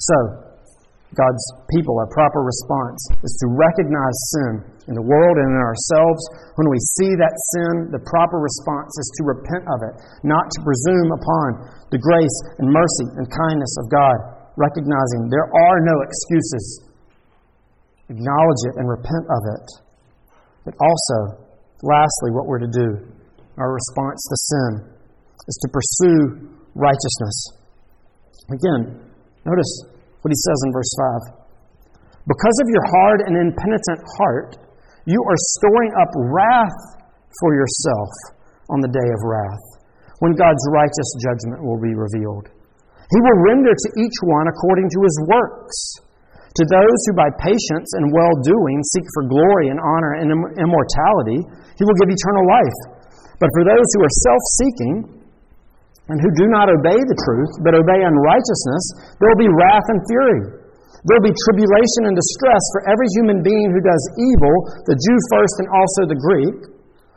so, 0.00 0.16
God's 1.18 1.42
people, 1.74 1.98
our 1.98 2.10
proper 2.14 2.46
response 2.46 3.02
is 3.26 3.34
to 3.42 3.46
recognize 3.50 4.16
sin 4.30 4.52
in 4.86 4.94
the 4.94 5.02
world 5.02 5.36
and 5.42 5.48
in 5.50 5.58
ourselves. 5.58 6.22
When 6.54 6.70
we 6.70 6.78
see 6.98 7.18
that 7.18 7.34
sin, 7.54 7.90
the 7.90 8.02
proper 8.06 8.38
response 8.38 8.94
is 8.94 9.08
to 9.18 9.22
repent 9.26 9.66
of 9.66 9.78
it, 9.90 9.94
not 10.22 10.46
to 10.46 10.58
presume 10.62 11.10
upon 11.10 11.48
the 11.90 11.98
grace 11.98 12.38
and 12.62 12.70
mercy 12.70 13.06
and 13.18 13.26
kindness 13.26 13.74
of 13.82 13.90
God, 13.90 14.16
recognizing 14.54 15.26
there 15.26 15.50
are 15.50 15.78
no 15.82 15.96
excuses. 16.06 16.86
Acknowledge 18.06 18.62
it 18.70 18.74
and 18.78 18.86
repent 18.86 19.26
of 19.26 19.42
it. 19.58 19.66
But 20.62 20.74
also, 20.78 21.42
lastly, 21.82 22.30
what 22.30 22.46
we're 22.46 22.62
to 22.62 22.70
do, 22.70 22.88
our 23.58 23.74
response 23.74 24.22
to 24.30 24.36
sin, 24.38 24.70
is 25.46 25.56
to 25.58 25.68
pursue 25.74 26.54
righteousness. 26.74 27.58
Again, 28.50 29.10
Notice 29.46 29.84
what 30.20 30.30
he 30.32 30.38
says 30.38 30.58
in 30.66 30.70
verse 30.72 30.92
5. 31.32 31.40
Because 32.28 32.56
of 32.62 32.68
your 32.68 32.84
hard 32.84 33.18
and 33.26 33.34
impenitent 33.34 34.00
heart, 34.20 34.60
you 35.08 35.16
are 35.16 35.40
storing 35.56 35.92
up 35.96 36.12
wrath 36.30 36.80
for 37.40 37.50
yourself 37.56 38.10
on 38.68 38.84
the 38.84 38.92
day 38.92 39.08
of 39.10 39.20
wrath, 39.24 39.66
when 40.20 40.36
God's 40.36 40.62
righteous 40.70 41.10
judgment 41.24 41.64
will 41.64 41.80
be 41.80 41.96
revealed. 41.96 42.52
He 43.10 43.18
will 43.18 43.38
render 43.42 43.74
to 43.74 43.88
each 43.98 44.18
one 44.22 44.46
according 44.46 44.86
to 44.94 45.00
his 45.02 45.16
works. 45.26 45.76
To 46.58 46.64
those 46.66 46.98
who 47.06 47.14
by 47.14 47.30
patience 47.38 47.94
and 47.94 48.10
well 48.10 48.34
doing 48.42 48.82
seek 48.94 49.06
for 49.14 49.26
glory 49.26 49.70
and 49.70 49.78
honor 49.78 50.18
and 50.18 50.30
immortality, 50.58 51.38
he 51.78 51.82
will 51.86 51.98
give 51.98 52.10
eternal 52.10 52.46
life. 52.46 52.78
But 53.38 53.50
for 53.54 53.62
those 53.64 53.88
who 53.94 54.00
are 54.04 54.14
self 54.28 54.42
seeking, 54.58 54.94
and 56.10 56.18
who 56.18 56.30
do 56.34 56.50
not 56.50 56.66
obey 56.66 56.98
the 56.98 57.18
truth, 57.22 57.52
but 57.62 57.78
obey 57.78 58.02
unrighteousness, 58.02 58.84
there 59.22 59.30
will 59.30 59.42
be 59.46 59.52
wrath 59.54 59.86
and 59.94 60.02
fury. 60.10 60.42
There 61.06 61.16
will 61.16 61.30
be 61.30 61.36
tribulation 61.48 62.10
and 62.10 62.14
distress 62.18 62.62
for 62.74 62.90
every 62.90 63.08
human 63.16 63.40
being 63.40 63.70
who 63.70 63.80
does 63.80 64.04
evil, 64.18 64.54
the 64.90 64.98
Jew 64.98 65.18
first 65.32 65.54
and 65.62 65.68
also 65.70 66.00
the 66.10 66.18
Greek, 66.18 66.58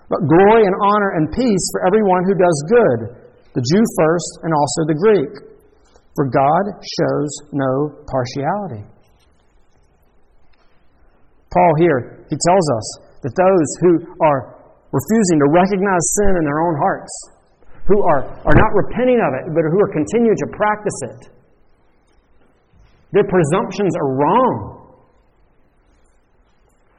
but 0.07 0.23
glory 0.29 0.63
and 0.69 0.75
honor 0.77 1.17
and 1.17 1.33
peace 1.33 1.65
for 1.73 1.89
everyone 1.89 2.23
who 2.29 2.37
does 2.37 2.57
good, 2.69 2.99
the 3.57 3.65
Jew 3.65 3.83
first 3.97 4.31
and 4.45 4.53
also 4.53 4.79
the 4.85 4.95
Greek. 4.95 5.33
For 6.13 6.29
God 6.29 6.63
shows 6.85 7.29
no 7.49 8.05
partiality. 8.05 8.85
Paul 11.49 11.73
here, 11.81 12.25
he 12.29 12.37
tells 12.37 12.67
us 12.77 12.87
that 13.25 13.33
those 13.33 13.69
who 13.81 13.91
are 14.21 14.61
refusing 14.93 15.37
to 15.41 15.49
recognize 15.49 16.05
sin 16.21 16.37
in 16.37 16.45
their 16.45 16.61
own 16.61 16.77
hearts, 16.77 17.32
who 17.87 18.01
are, 18.03 18.23
are 18.23 18.57
not 18.57 18.71
repenting 18.87 19.19
of 19.19 19.31
it, 19.43 19.53
but 19.53 19.63
who 19.67 19.79
are 19.81 19.91
continuing 19.91 20.37
to 20.37 20.47
practice 20.55 20.99
it. 21.03 21.21
Their 23.11 23.27
presumptions 23.27 23.93
are 23.95 24.09
wrong. 24.15 24.79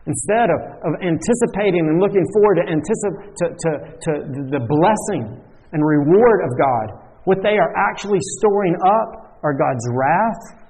Instead 0.07 0.53
of, 0.53 0.61
of 0.85 0.93
anticipating 1.01 1.89
and 1.89 1.99
looking 1.99 2.24
forward 2.37 2.61
to, 2.61 2.64
anticip- 2.68 3.35
to, 3.41 3.45
to, 3.57 3.70
to 3.97 4.11
the 4.53 4.61
blessing 4.61 5.41
and 5.72 5.80
reward 5.80 6.45
of 6.45 6.53
God, 6.61 7.01
what 7.24 7.43
they 7.43 7.57
are 7.57 7.72
actually 7.89 8.20
storing 8.39 8.76
up 8.85 9.41
are 9.43 9.57
God's 9.57 9.89
wrath 9.97 10.61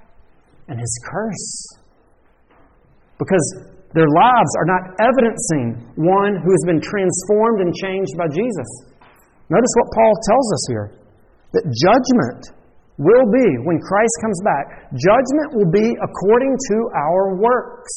and 0.67 0.79
His 0.79 0.99
curse. 1.11 1.67
because 3.19 3.45
their 3.93 4.07
lives 4.07 4.51
are 4.59 4.67
not 4.67 4.83
evidencing 4.99 5.87
one 5.95 6.35
who 6.43 6.51
has 6.51 6.63
been 6.67 6.81
transformed 6.81 7.61
and 7.61 7.71
changed 7.75 8.17
by 8.17 8.27
Jesus. 8.27 8.94
Notice 9.49 9.73
what 9.77 9.87
Paul 9.93 10.13
tells 10.25 10.47
us 10.53 10.63
here 10.69 10.87
that 11.53 11.65
judgment 11.69 12.41
will 12.97 13.27
be, 13.31 13.47
when 13.63 13.79
Christ 13.79 14.15
comes 14.23 14.39
back, 14.43 14.65
judgment 14.95 15.49
will 15.55 15.71
be 15.71 15.95
according 15.99 16.53
to 16.55 16.75
our 16.95 17.35
works, 17.39 17.93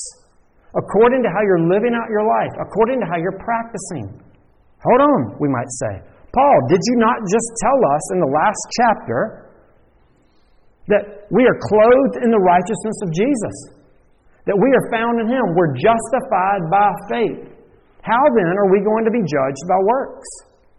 according 0.74 1.22
to 1.22 1.30
how 1.30 1.42
you're 1.42 1.66
living 1.66 1.94
out 1.94 2.06
your 2.10 2.26
life, 2.26 2.54
according 2.58 3.00
to 3.02 3.06
how 3.06 3.16
you're 3.18 3.38
practicing. 3.42 4.10
Hold 4.82 5.00
on, 5.02 5.20
we 5.40 5.48
might 5.50 5.70
say. 5.82 6.02
Paul, 6.30 6.56
did 6.68 6.82
you 6.86 6.96
not 7.00 7.18
just 7.26 7.48
tell 7.62 7.80
us 7.94 8.04
in 8.14 8.18
the 8.20 8.30
last 8.30 8.62
chapter 8.78 9.20
that 10.86 11.26
we 11.30 11.42
are 11.42 11.58
clothed 11.58 12.22
in 12.22 12.30
the 12.30 12.42
righteousness 12.42 12.98
of 13.02 13.10
Jesus? 13.10 13.78
that 14.48 14.56
we 14.56 14.72
are 14.72 14.86
found 14.88 15.20
in 15.20 15.28
Him. 15.28 15.44
We're 15.52 15.76
justified 15.76 16.62
by 16.72 16.88
faith. 17.12 17.52
How 18.00 18.24
then 18.32 18.52
are 18.56 18.72
we 18.72 18.80
going 18.80 19.04
to 19.04 19.12
be 19.12 19.20
judged 19.20 19.62
by 19.68 19.76
works? 19.84 20.28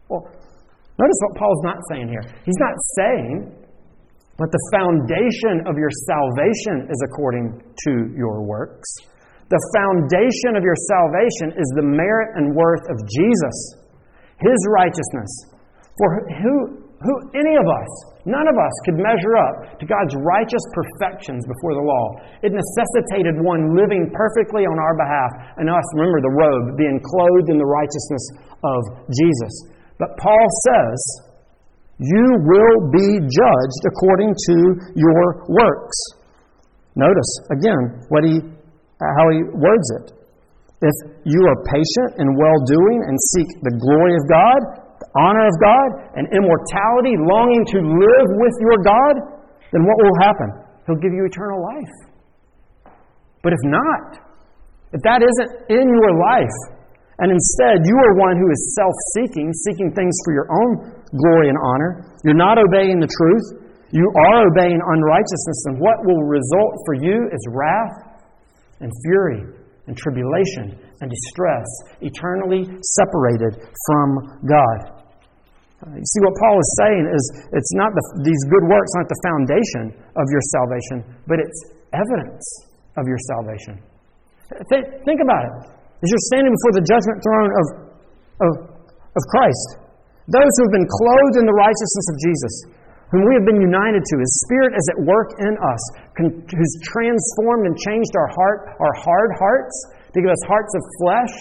Well, 0.09 0.25
notice 0.99 1.19
what 1.23 1.33
Paul's 1.39 1.63
not 1.63 1.79
saying 1.89 2.07
here. 2.11 2.23
He's 2.43 2.59
not 2.59 2.75
saying 2.99 3.55
that 4.39 4.51
the 4.51 4.63
foundation 4.71 5.67
of 5.67 5.75
your 5.75 5.91
salvation 6.07 6.87
is 6.87 6.99
according 7.11 7.59
to 7.59 7.91
your 8.15 8.43
works. 8.43 8.87
The 9.51 9.59
foundation 9.73 10.55
of 10.55 10.63
your 10.63 10.77
salvation 10.87 11.57
is 11.57 11.67
the 11.75 11.83
merit 11.83 12.37
and 12.37 12.53
worth 12.53 12.85
of 12.87 13.01
Jesus, 13.09 13.57
His 14.37 14.59
righteousness. 14.69 15.31
For 15.97 16.07
who, 16.39 16.55
who 17.03 17.13
any 17.35 17.57
of 17.57 17.67
us, 17.67 17.91
none 18.23 18.47
of 18.47 18.55
us 18.55 18.75
could 18.87 18.95
measure 18.95 19.35
up 19.35 19.75
to 19.81 19.85
God's 19.89 20.15
righteous 20.23 20.63
perfections 20.71 21.43
before 21.43 21.75
the 21.75 21.83
law. 21.83 22.05
It 22.45 22.55
necessitated 22.55 23.41
one 23.43 23.75
living 23.75 24.07
perfectly 24.13 24.63
on 24.63 24.77
our 24.79 24.95
behalf, 24.95 25.59
and 25.59 25.67
us, 25.67 25.87
remember 25.97 26.21
the 26.23 26.35
robe, 26.37 26.77
being 26.79 27.01
clothed 27.03 27.51
in 27.51 27.57
the 27.57 27.67
righteousness 27.67 28.23
of 28.63 28.79
Jesus. 29.11 29.78
But 29.99 30.15
Paul 30.15 30.45
says, 30.63 30.99
You 31.99 32.25
will 32.47 32.79
be 32.95 33.19
judged 33.19 33.83
according 33.85 34.31
to 34.31 34.55
your 34.95 35.45
works. 35.51 35.99
Notice 36.95 37.31
again 37.51 38.07
what 38.07 38.23
he, 38.23 38.39
how 38.97 39.25
he 39.35 39.43
words 39.53 39.87
it. 39.99 40.15
If 40.79 40.95
you 41.27 41.41
are 41.43 41.59
patient 41.67 42.23
and 42.23 42.39
well 42.39 42.59
doing 42.63 43.03
and 43.03 43.15
seek 43.35 43.49
the 43.67 43.75
glory 43.75 44.15
of 44.15 44.23
God, 44.31 44.59
the 45.03 45.09
honor 45.19 45.45
of 45.51 45.55
God 45.59 45.89
and 46.15 46.23
immortality, 46.31 47.19
longing 47.19 47.63
to 47.75 47.79
live 47.83 48.27
with 48.39 48.55
your 48.63 48.79
God, 48.87 49.15
then 49.75 49.83
what 49.83 49.97
will 49.99 50.17
happen? 50.23 50.49
He'll 50.87 51.03
give 51.03 51.11
you 51.11 51.27
eternal 51.27 51.59
life. 51.61 51.95
But 53.43 53.51
if 53.51 53.63
not, 53.67 54.23
if 54.95 55.01
that 55.03 55.19
isn't 55.19 55.51
in 55.69 55.87
your 55.87 56.13
life, 56.15 56.78
and 57.19 57.31
instead 57.31 57.83
you 57.83 57.95
are 57.99 58.13
one 58.15 58.39
who 58.39 58.47
is 58.47 58.61
self 58.79 58.95
seeking, 59.15 59.51
seeking 59.51 59.91
things 59.91 60.15
for 60.23 60.31
your 60.31 60.47
own 60.47 60.71
glory 61.19 61.49
and 61.51 61.57
honor, 61.59 62.15
you're 62.23 62.37
not 62.37 62.55
obeying 62.55 62.99
the 62.99 63.11
truth, 63.11 63.69
you 63.91 64.05
are 64.29 64.47
obeying 64.47 64.79
unrighteousness, 64.79 65.59
and 65.67 65.81
what 65.81 65.97
will 66.05 66.23
result 66.23 66.73
for 66.85 66.95
you 66.95 67.27
is 67.33 67.41
wrath 67.51 68.23
and 68.79 68.91
fury 69.03 69.43
and 69.87 69.97
tribulation 69.97 70.77
and 71.01 71.09
distress, 71.09 71.67
eternally 72.01 72.69
separated 72.95 73.67
from 73.89 74.39
God. 74.45 74.99
Uh, 75.79 75.95
you 75.95 76.05
see, 76.05 76.21
what 76.21 76.35
Paul 76.37 76.59
is 76.59 76.71
saying 76.83 77.03
is 77.07 77.23
it's 77.55 77.73
not 77.73 77.89
the, 77.95 78.03
these 78.23 78.43
good 78.51 78.67
works 78.67 78.91
aren't 78.95 79.09
the 79.09 79.21
foundation 79.23 79.83
of 80.15 80.25
your 80.29 80.43
salvation, 80.53 80.97
but 81.25 81.39
it's 81.39 81.59
evidence 81.95 82.45
of 82.99 83.07
your 83.07 83.17
salvation. 83.31 83.79
Think, 84.69 84.85
think 85.07 85.19
about 85.23 85.43
it. 85.47 85.78
As 85.99 86.07
you're 86.07 86.27
standing 86.31 86.55
before 86.55 86.73
the 86.79 86.85
judgment 86.87 87.17
throne 87.19 87.51
of, 87.51 87.65
of, 88.39 88.51
of 89.19 89.23
Christ, 89.35 89.67
those 90.31 90.51
who 90.55 90.63
have 90.69 90.75
been 90.79 90.87
clothed 90.87 91.35
in 91.43 91.45
the 91.49 91.57
righteousness 91.57 92.07
of 92.07 92.17
Jesus, 92.23 92.53
whom 93.11 93.27
we 93.27 93.33
have 93.35 93.43
been 93.43 93.59
united 93.59 94.05
to, 94.05 94.15
His 94.21 94.33
Spirit 94.47 94.77
is 94.77 94.85
at 94.95 94.97
work 95.03 95.35
in 95.43 95.53
us, 95.59 95.81
who's 96.15 96.75
transformed 96.87 97.67
and 97.67 97.75
changed 97.75 98.13
our 98.15 98.31
heart, 98.31 98.79
our 98.79 98.95
hard 98.95 99.31
hearts, 99.35 99.75
to 100.15 100.23
give 100.23 100.31
us 100.31 100.43
hearts 100.47 100.71
of 100.77 100.83
flesh, 101.03 101.35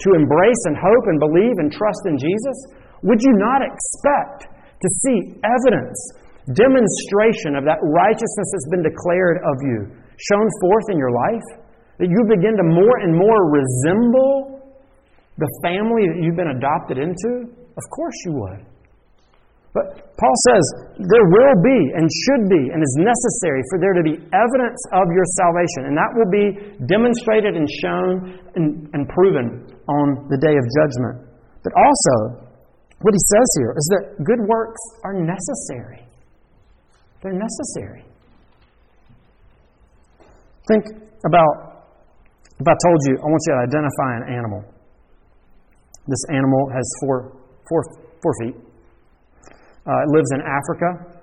to 0.00 0.08
embrace 0.14 0.62
and 0.70 0.78
hope 0.78 1.04
and 1.10 1.18
believe 1.20 1.56
and 1.60 1.68
trust 1.68 2.06
in 2.06 2.16
Jesus. 2.16 2.56
Would 3.02 3.20
you 3.20 3.34
not 3.36 3.60
expect 3.60 4.48
to 4.54 4.88
see 5.04 5.36
evidence, 5.42 5.98
demonstration 6.54 7.60
of 7.60 7.66
that 7.68 7.82
righteousness 7.82 8.48
that's 8.56 8.70
been 8.72 8.86
declared 8.86 9.42
of 9.44 9.56
you, 9.60 9.78
shown 10.16 10.48
forth 10.64 10.86
in 10.88 10.96
your 10.96 11.12
life? 11.12 11.67
That 11.98 12.06
you 12.06 12.20
begin 12.30 12.54
to 12.54 12.66
more 12.66 12.96
and 13.02 13.12
more 13.14 13.50
resemble 13.50 14.58
the 15.38 15.50
family 15.62 16.06
that 16.10 16.18
you've 16.22 16.38
been 16.38 16.54
adopted 16.54 16.98
into? 16.98 17.50
Of 17.50 17.84
course 17.94 18.14
you 18.26 18.32
would. 18.42 18.60
But 19.74 20.10
Paul 20.18 20.36
says 20.50 20.64
there 20.98 21.28
will 21.30 21.56
be 21.62 21.78
and 21.94 22.06
should 22.10 22.50
be 22.50 22.62
and 22.74 22.82
is 22.82 22.94
necessary 22.98 23.62
for 23.70 23.78
there 23.78 23.94
to 23.94 24.02
be 24.02 24.18
evidence 24.34 24.80
of 24.90 25.06
your 25.14 25.26
salvation. 25.38 25.86
And 25.86 25.94
that 25.94 26.10
will 26.18 26.30
be 26.30 26.46
demonstrated 26.90 27.54
and 27.54 27.66
shown 27.82 28.38
and, 28.58 28.90
and 28.94 29.06
proven 29.10 29.70
on 29.86 30.26
the 30.30 30.38
day 30.42 30.56
of 30.58 30.64
judgment. 30.74 31.30
But 31.62 31.72
also, 31.78 32.48
what 32.98 33.14
he 33.14 33.22
says 33.30 33.48
here 33.62 33.72
is 33.78 33.86
that 33.94 34.24
good 34.24 34.42
works 34.48 34.80
are 35.04 35.14
necessary. 35.14 36.02
They're 37.22 37.38
necessary. 37.38 38.02
Think 40.66 40.84
about 41.24 41.67
if 42.60 42.66
I 42.66 42.74
told 42.74 42.98
you 43.06 43.14
I 43.18 43.26
want 43.26 43.42
you 43.46 43.52
to 43.54 43.60
identify 43.70 44.10
an 44.18 44.24
animal. 44.34 44.60
This 46.08 46.24
animal 46.30 46.68
has 46.74 46.86
four, 47.00 47.36
four, 47.68 47.82
four 48.22 48.32
feet. 48.42 48.56
Uh, 49.86 50.02
it 50.02 50.08
lives 50.08 50.30
in 50.32 50.40
Africa. 50.40 51.18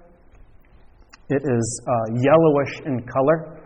It 1.29 1.41
is 1.43 1.81
uh, 1.87 2.13
yellowish 2.21 2.81
in 2.85 3.01
color, 3.09 3.61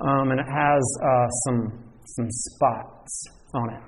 um, 0.00 0.30
and 0.30 0.40
it 0.40 0.46
has 0.48 0.82
uh, 1.02 1.28
some 1.44 1.84
some 2.06 2.26
spots 2.30 3.24
on 3.54 3.74
it. 3.74 3.82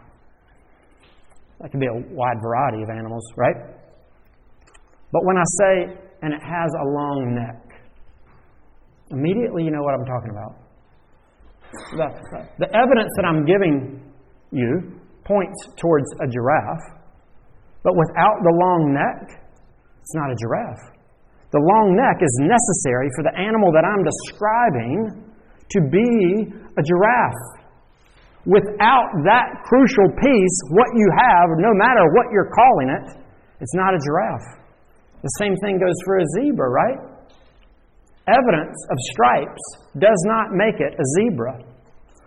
That 1.60 1.70
can 1.70 1.80
be 1.80 1.86
a 1.86 2.14
wide 2.14 2.36
variety 2.42 2.82
of 2.82 2.90
animals, 2.90 3.24
right? 3.36 3.56
But 5.10 5.24
when 5.24 5.38
I 5.38 5.44
say, 5.58 5.96
and 6.22 6.34
it 6.34 6.42
has 6.42 6.70
a 6.80 6.84
long 6.84 7.34
neck, 7.34 7.80
immediately 9.10 9.64
you 9.64 9.70
know 9.70 9.82
what 9.82 9.94
I'm 9.94 10.04
talking 10.04 10.30
about. 10.30 10.65
The, 11.72 12.08
the 12.58 12.70
evidence 12.72 13.10
that 13.16 13.24
I'm 13.26 13.44
giving 13.44 14.00
you 14.52 15.00
points 15.24 15.58
towards 15.76 16.06
a 16.22 16.26
giraffe, 16.30 16.86
but 17.82 17.94
without 17.94 18.38
the 18.42 18.54
long 18.54 18.94
neck, 18.94 19.42
it's 20.00 20.14
not 20.14 20.30
a 20.30 20.36
giraffe. 20.38 20.96
The 21.50 21.62
long 21.62 21.94
neck 21.94 22.22
is 22.22 22.34
necessary 22.42 23.10
for 23.14 23.22
the 23.22 23.34
animal 23.38 23.70
that 23.74 23.86
I'm 23.86 24.02
describing 24.02 25.26
to 25.70 25.78
be 25.90 26.50
a 26.78 26.82
giraffe. 26.82 27.46
Without 28.46 29.10
that 29.26 29.66
crucial 29.66 30.06
piece, 30.22 30.56
what 30.70 30.86
you 30.94 31.08
have, 31.18 31.50
no 31.58 31.74
matter 31.74 32.02
what 32.14 32.30
you're 32.30 32.50
calling 32.54 32.88
it, 32.94 33.06
it's 33.58 33.74
not 33.74 33.94
a 33.94 33.98
giraffe. 33.98 34.62
The 35.22 35.34
same 35.42 35.54
thing 35.62 35.82
goes 35.82 35.98
for 36.06 36.18
a 36.18 36.26
zebra, 36.38 36.70
right? 36.70 37.15
Evidence 38.26 38.78
of 38.90 38.98
stripes 39.14 39.62
does 40.02 40.20
not 40.26 40.50
make 40.50 40.82
it 40.82 40.98
a 40.98 41.06
zebra. 41.18 41.62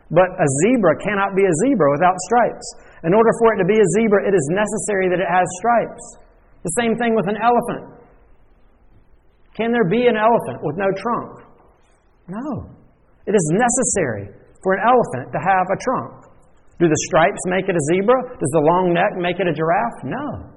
But 0.10 0.32
a 0.32 0.48
zebra 0.64 0.96
cannot 1.04 1.36
be 1.36 1.44
a 1.44 1.54
zebra 1.68 1.92
without 1.92 2.16
stripes. 2.32 2.66
In 3.04 3.14
order 3.14 3.30
for 3.40 3.54
it 3.54 3.60
to 3.60 3.68
be 3.68 3.78
a 3.78 3.88
zebra, 4.00 4.28
it 4.28 4.34
is 4.34 4.48
necessary 4.52 5.12
that 5.12 5.20
it 5.20 5.30
has 5.30 5.46
stripes. 5.60 6.04
The 6.64 6.74
same 6.80 6.96
thing 6.98 7.16
with 7.16 7.28
an 7.28 7.38
elephant. 7.38 8.00
Can 9.56 9.72
there 9.72 9.88
be 9.88 10.08
an 10.08 10.16
elephant 10.16 10.64
with 10.64 10.80
no 10.80 10.88
trunk? 10.96 11.44
No. 12.28 12.48
It 13.28 13.36
is 13.36 13.46
necessary 13.52 14.32
for 14.64 14.74
an 14.74 14.82
elephant 14.88 15.36
to 15.36 15.40
have 15.40 15.68
a 15.68 15.78
trunk. 15.84 16.32
Do 16.80 16.88
the 16.88 17.02
stripes 17.12 17.44
make 17.52 17.68
it 17.68 17.76
a 17.76 17.84
zebra? 17.92 18.40
Does 18.40 18.54
the 18.56 18.64
long 18.64 18.96
neck 18.96 19.20
make 19.20 19.40
it 19.40 19.48
a 19.48 19.54
giraffe? 19.54 20.00
No. 20.08 20.56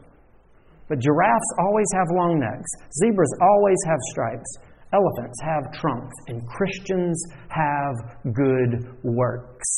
But 0.88 1.02
giraffes 1.02 1.50
always 1.58 1.90
have 1.98 2.06
long 2.14 2.38
necks. 2.38 2.70
Zebras 3.02 3.34
always 3.42 3.80
have 3.90 3.98
stripes. 4.10 4.50
Elephants 4.92 5.38
have 5.42 5.72
trunks. 5.72 6.14
And 6.28 6.46
Christians 6.48 7.16
have 7.48 7.94
good 8.34 8.96
works. 9.02 9.70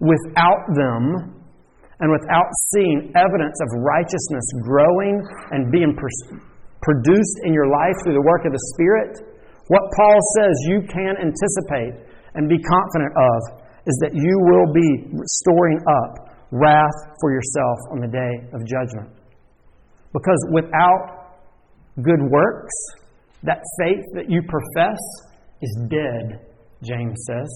Without 0.00 0.62
them, 0.74 1.36
and 2.00 2.12
without 2.12 2.50
seeing 2.74 3.12
evidence 3.16 3.56
of 3.64 3.68
righteousness 3.80 4.44
growing 4.60 5.16
and 5.52 5.72
being 5.72 5.96
produced 5.96 7.36
in 7.44 7.54
your 7.54 7.68
life 7.72 7.96
through 8.04 8.12
the 8.12 8.26
work 8.26 8.44
of 8.44 8.52
the 8.52 8.64
Spirit, 8.76 9.16
what 9.68 9.80
Paul 9.96 10.18
says 10.36 10.52
you 10.68 10.82
can 10.84 11.16
anticipate 11.16 12.04
and 12.34 12.48
be 12.48 12.60
confident 12.60 13.12
of 13.16 13.38
is 13.86 13.96
that 14.02 14.12
you 14.12 14.34
will 14.50 14.68
be 14.74 15.08
storing 15.40 15.80
up 15.88 16.36
wrath 16.50 16.98
for 17.20 17.32
yourself 17.32 17.78
on 17.90 17.98
the 18.00 18.10
day 18.12 18.32
of 18.52 18.60
judgment. 18.66 19.10
Because 20.12 20.40
without 20.52 21.32
good 22.02 22.20
works, 22.30 22.74
that 23.46 23.62
faith 23.78 24.04
that 24.14 24.28
you 24.28 24.42
profess 24.42 25.00
is 25.62 25.72
dead, 25.88 26.42
James 26.82 27.16
says. 27.30 27.48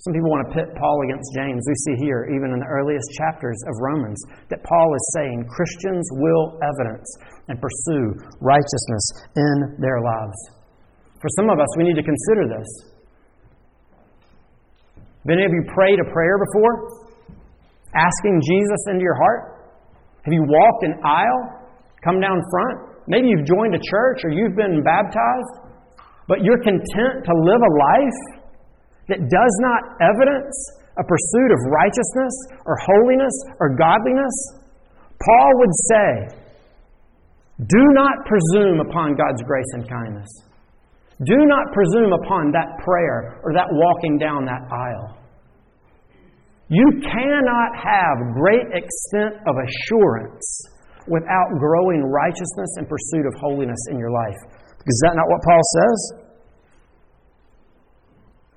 Some 0.00 0.14
people 0.14 0.30
want 0.30 0.46
to 0.46 0.54
pit 0.54 0.70
Paul 0.78 0.96
against 1.10 1.26
James. 1.34 1.58
We 1.66 1.74
see 1.74 1.96
here, 2.06 2.30
even 2.30 2.54
in 2.54 2.62
the 2.62 2.70
earliest 2.70 3.10
chapters 3.18 3.58
of 3.66 3.74
Romans, 3.82 4.18
that 4.48 4.62
Paul 4.62 4.88
is 4.94 5.04
saying 5.18 5.44
Christians 5.50 6.06
will 6.22 6.54
evidence 6.62 7.08
and 7.50 7.58
pursue 7.58 8.14
righteousness 8.38 9.04
in 9.34 9.76
their 9.82 9.98
lives. 9.98 10.38
For 11.18 11.26
some 11.34 11.50
of 11.50 11.58
us, 11.58 11.66
we 11.76 11.82
need 11.82 11.98
to 11.98 12.06
consider 12.06 12.46
this. 12.46 12.70
Have 15.26 15.34
any 15.34 15.44
of 15.44 15.50
you 15.50 15.66
prayed 15.74 15.98
a 15.98 16.08
prayer 16.14 16.38
before? 16.38 17.10
Asking 17.90 18.40
Jesus 18.40 18.80
into 18.88 19.02
your 19.02 19.18
heart? 19.18 19.74
Have 20.22 20.32
you 20.32 20.46
walked 20.46 20.84
an 20.84 20.94
aisle? 21.02 21.68
Come 22.04 22.20
down 22.20 22.38
front? 22.50 22.87
Maybe 23.08 23.28
you've 23.32 23.48
joined 23.48 23.74
a 23.74 23.80
church 23.80 24.20
or 24.24 24.30
you've 24.30 24.54
been 24.54 24.84
baptized, 24.84 25.72
but 26.28 26.44
you're 26.44 26.60
content 26.60 27.24
to 27.24 27.32
live 27.32 27.62
a 27.64 27.72
life 27.72 28.20
that 29.08 29.20
does 29.24 29.54
not 29.64 29.82
evidence 30.04 30.52
a 30.98 31.04
pursuit 31.04 31.50
of 31.54 31.60
righteousness 31.72 32.34
or 32.66 32.76
holiness 32.76 33.34
or 33.60 33.76
godliness, 33.76 34.36
Paul 35.24 35.50
would 35.54 35.74
say, 35.88 36.08
Do 37.66 37.84
not 37.94 38.26
presume 38.26 38.80
upon 38.80 39.16
God's 39.16 39.42
grace 39.42 39.72
and 39.74 39.88
kindness. 39.88 40.28
Do 41.24 41.46
not 41.46 41.72
presume 41.72 42.12
upon 42.12 42.52
that 42.52 42.78
prayer 42.84 43.40
or 43.42 43.52
that 43.54 43.66
walking 43.70 44.18
down 44.18 44.44
that 44.44 44.62
aisle. 44.70 45.18
You 46.68 47.00
cannot 47.00 47.70
have 47.74 48.34
great 48.34 48.68
extent 48.74 49.40
of 49.46 49.54
assurance 49.56 50.44
without 51.08 51.56
growing 51.58 52.04
righteousness 52.04 52.70
and 52.76 52.88
pursuit 52.88 53.24
of 53.26 53.34
holiness 53.40 53.80
in 53.90 53.98
your 53.98 54.12
life. 54.12 54.38
Is 54.86 54.96
that 55.04 55.16
not 55.16 55.28
what 55.28 55.40
Paul 55.44 55.60
says? 55.60 56.28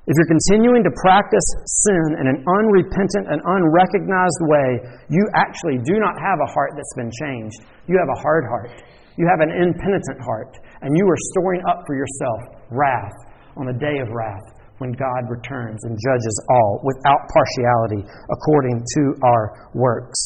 If 0.07 0.17
you're 0.17 0.33
continuing 0.33 0.83
to 0.83 0.93
practice 0.97 1.45
sin 1.85 2.17
in 2.19 2.25
an 2.25 2.41
unrepentant 2.43 3.31
and 3.31 3.39
unrecognized 3.45 4.41
way, 4.49 4.81
you 5.13 5.23
actually 5.37 5.77
do 5.85 6.01
not 6.01 6.17
have 6.17 6.41
a 6.41 6.51
heart 6.51 6.73
that's 6.75 6.95
been 6.97 7.13
changed. 7.21 7.61
You 7.85 8.01
have 8.01 8.09
a 8.09 8.19
hard 8.19 8.43
heart. 8.49 8.81
You 9.15 9.29
have 9.29 9.45
an 9.45 9.53
impenitent 9.53 10.19
heart. 10.25 10.57
And 10.81 10.97
you 10.97 11.05
are 11.05 11.19
storing 11.31 11.61
up 11.69 11.85
for 11.85 11.95
yourself 11.95 12.39
wrath 12.71 13.13
on 13.55 13.67
the 13.69 13.77
day 13.77 14.01
of 14.01 14.09
wrath 14.09 14.51
when 14.81 14.91
God 14.97 15.29
returns 15.29 15.85
and 15.85 15.93
judges 15.93 16.35
all 16.49 16.81
without 16.81 17.21
partiality 17.29 18.01
according 18.33 18.81
to 18.81 19.01
our 19.21 19.69
works. 19.75 20.17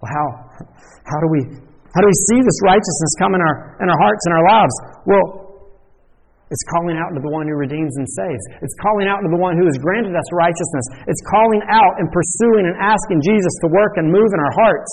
Well, 0.00 0.08
how, 0.08 0.26
how, 1.04 1.18
do, 1.20 1.28
we, 1.28 1.40
how 1.92 2.00
do 2.00 2.08
we 2.08 2.18
see 2.32 2.40
this 2.40 2.58
righteousness 2.64 3.12
come 3.20 3.36
in 3.36 3.40
our, 3.44 3.76
in 3.84 3.86
our 3.92 4.00
hearts 4.00 4.22
and 4.24 4.32
our 4.32 4.46
lives? 4.48 4.74
Well, 5.04 5.26
it's 6.50 6.66
calling 6.66 6.98
out 6.98 7.14
to 7.14 7.22
the 7.22 7.30
one 7.30 7.46
who 7.46 7.54
redeems 7.54 7.94
and 7.94 8.08
saves. 8.10 8.42
It's 8.58 8.74
calling 8.82 9.06
out 9.06 9.22
to 9.22 9.30
the 9.30 9.38
one 9.38 9.54
who 9.54 9.70
has 9.70 9.78
granted 9.78 10.18
us 10.18 10.26
righteousness. 10.34 10.86
It's 11.06 11.22
calling 11.30 11.62
out 11.70 12.02
and 12.02 12.10
pursuing 12.10 12.66
and 12.66 12.74
asking 12.74 13.22
Jesus 13.22 13.54
to 13.62 13.68
work 13.70 13.94
and 14.02 14.10
move 14.10 14.26
in 14.34 14.40
our 14.42 14.54
hearts. 14.58 14.90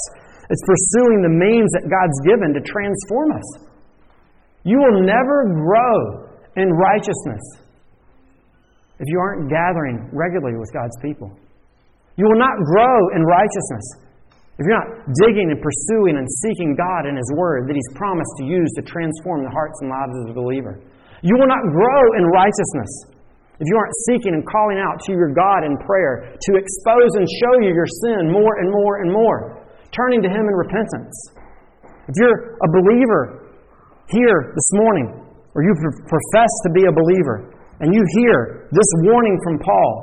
It's 0.54 0.62
pursuing 0.64 1.26
the 1.26 1.34
means 1.34 1.70
that 1.74 1.90
God's 1.90 2.20
given 2.30 2.54
to 2.54 2.62
transform 2.62 3.34
us. 3.34 3.48
You 4.70 4.78
will 4.78 5.02
never 5.02 5.50
grow 5.50 6.30
in 6.62 6.70
righteousness 6.70 7.42
if 9.02 9.06
you 9.10 9.18
aren't 9.18 9.50
gathering 9.50 10.10
regularly 10.14 10.62
with 10.62 10.70
God's 10.74 10.94
people. 11.02 11.34
You 12.22 12.26
will 12.30 12.38
not 12.38 12.54
grow 12.62 12.98
in 13.18 13.26
righteousness 13.26 14.07
if 14.58 14.66
you're 14.66 14.74
not 14.74 15.06
digging 15.22 15.54
and 15.54 15.62
pursuing 15.62 16.18
and 16.18 16.26
seeking 16.42 16.74
God 16.74 17.06
and 17.06 17.14
His 17.14 17.30
Word 17.38 17.70
that 17.70 17.78
He's 17.78 17.94
promised 17.94 18.34
to 18.42 18.46
use 18.50 18.70
to 18.82 18.84
transform 18.90 19.46
the 19.46 19.54
hearts 19.54 19.78
and 19.86 19.94
lives 19.94 20.18
of 20.26 20.34
the 20.34 20.38
believer. 20.38 20.82
You 21.22 21.38
will 21.38 21.50
not 21.50 21.62
grow 21.70 22.04
in 22.18 22.26
righteousness 22.34 22.90
if 23.62 23.66
you 23.70 23.78
aren't 23.78 23.98
seeking 24.10 24.34
and 24.34 24.42
calling 24.46 24.82
out 24.82 24.98
to 25.06 25.14
your 25.14 25.34
God 25.34 25.62
in 25.62 25.78
prayer 25.82 26.34
to 26.34 26.52
expose 26.58 27.12
and 27.18 27.26
show 27.42 27.54
you 27.62 27.74
your 27.74 27.90
sin 28.06 28.30
more 28.34 28.62
and 28.62 28.70
more 28.70 29.02
and 29.02 29.10
more, 29.14 29.66
turning 29.94 30.26
to 30.26 30.30
Him 30.30 30.46
in 30.46 30.56
repentance. 30.58 31.14
If 32.10 32.18
you're 32.18 32.58
a 32.58 32.70
believer 32.82 33.54
here 34.10 34.54
this 34.58 34.70
morning, 34.74 35.22
or 35.54 35.62
you 35.62 35.74
profess 36.06 36.52
to 36.66 36.70
be 36.74 36.86
a 36.86 36.94
believer, 36.94 37.54
and 37.82 37.94
you 37.94 38.02
hear 38.22 38.70
this 38.74 38.90
warning 39.06 39.38
from 39.44 39.60
Paul, 39.62 39.94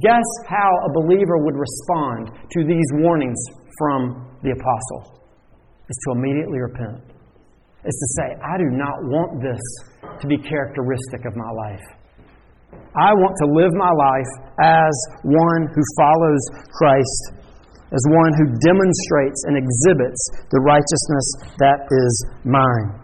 guess 0.00 0.28
how 0.48 0.70
a 0.88 0.92
believer 0.92 1.44
would 1.44 1.56
respond 1.56 2.32
to 2.56 2.64
these 2.64 2.88
warnings 3.04 3.36
from 3.78 4.28
the 4.42 4.52
apostle? 4.52 5.20
Is 5.88 5.98
to 6.06 6.18
immediately 6.18 6.60
repent. 6.60 7.02
Is 7.84 7.96
to 7.98 8.08
say, 8.16 8.28
I 8.40 8.56
do 8.58 8.68
not 8.70 8.96
want 9.10 9.42
this 9.42 9.62
to 10.20 10.26
be 10.26 10.38
characteristic 10.38 11.26
of 11.26 11.34
my 11.36 11.50
life. 11.50 11.86
I 12.94 13.12
want 13.12 13.34
to 13.40 13.46
live 13.56 13.72
my 13.74 13.90
life 13.90 14.32
as 14.60 14.94
one 15.24 15.68
who 15.72 15.82
follows 15.96 16.42
Christ, 16.76 17.22
as 17.92 18.02
one 18.08 18.32
who 18.36 18.46
demonstrates 18.60 19.44
and 19.48 19.56
exhibits 19.56 20.20
the 20.52 20.60
righteousness 20.60 21.26
that 21.58 21.88
is 21.88 22.12
mine. 22.44 23.02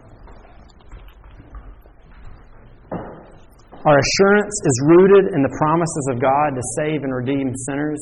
Our 3.89 3.97
assurance 3.97 4.57
is 4.67 4.77
rooted 4.89 5.33
in 5.33 5.41
the 5.43 5.55
promises 5.57 6.07
of 6.13 6.21
God 6.21 6.53
to 6.53 6.63
save 6.77 7.05
and 7.05 7.15
redeem 7.15 7.55
sinners, 7.69 8.01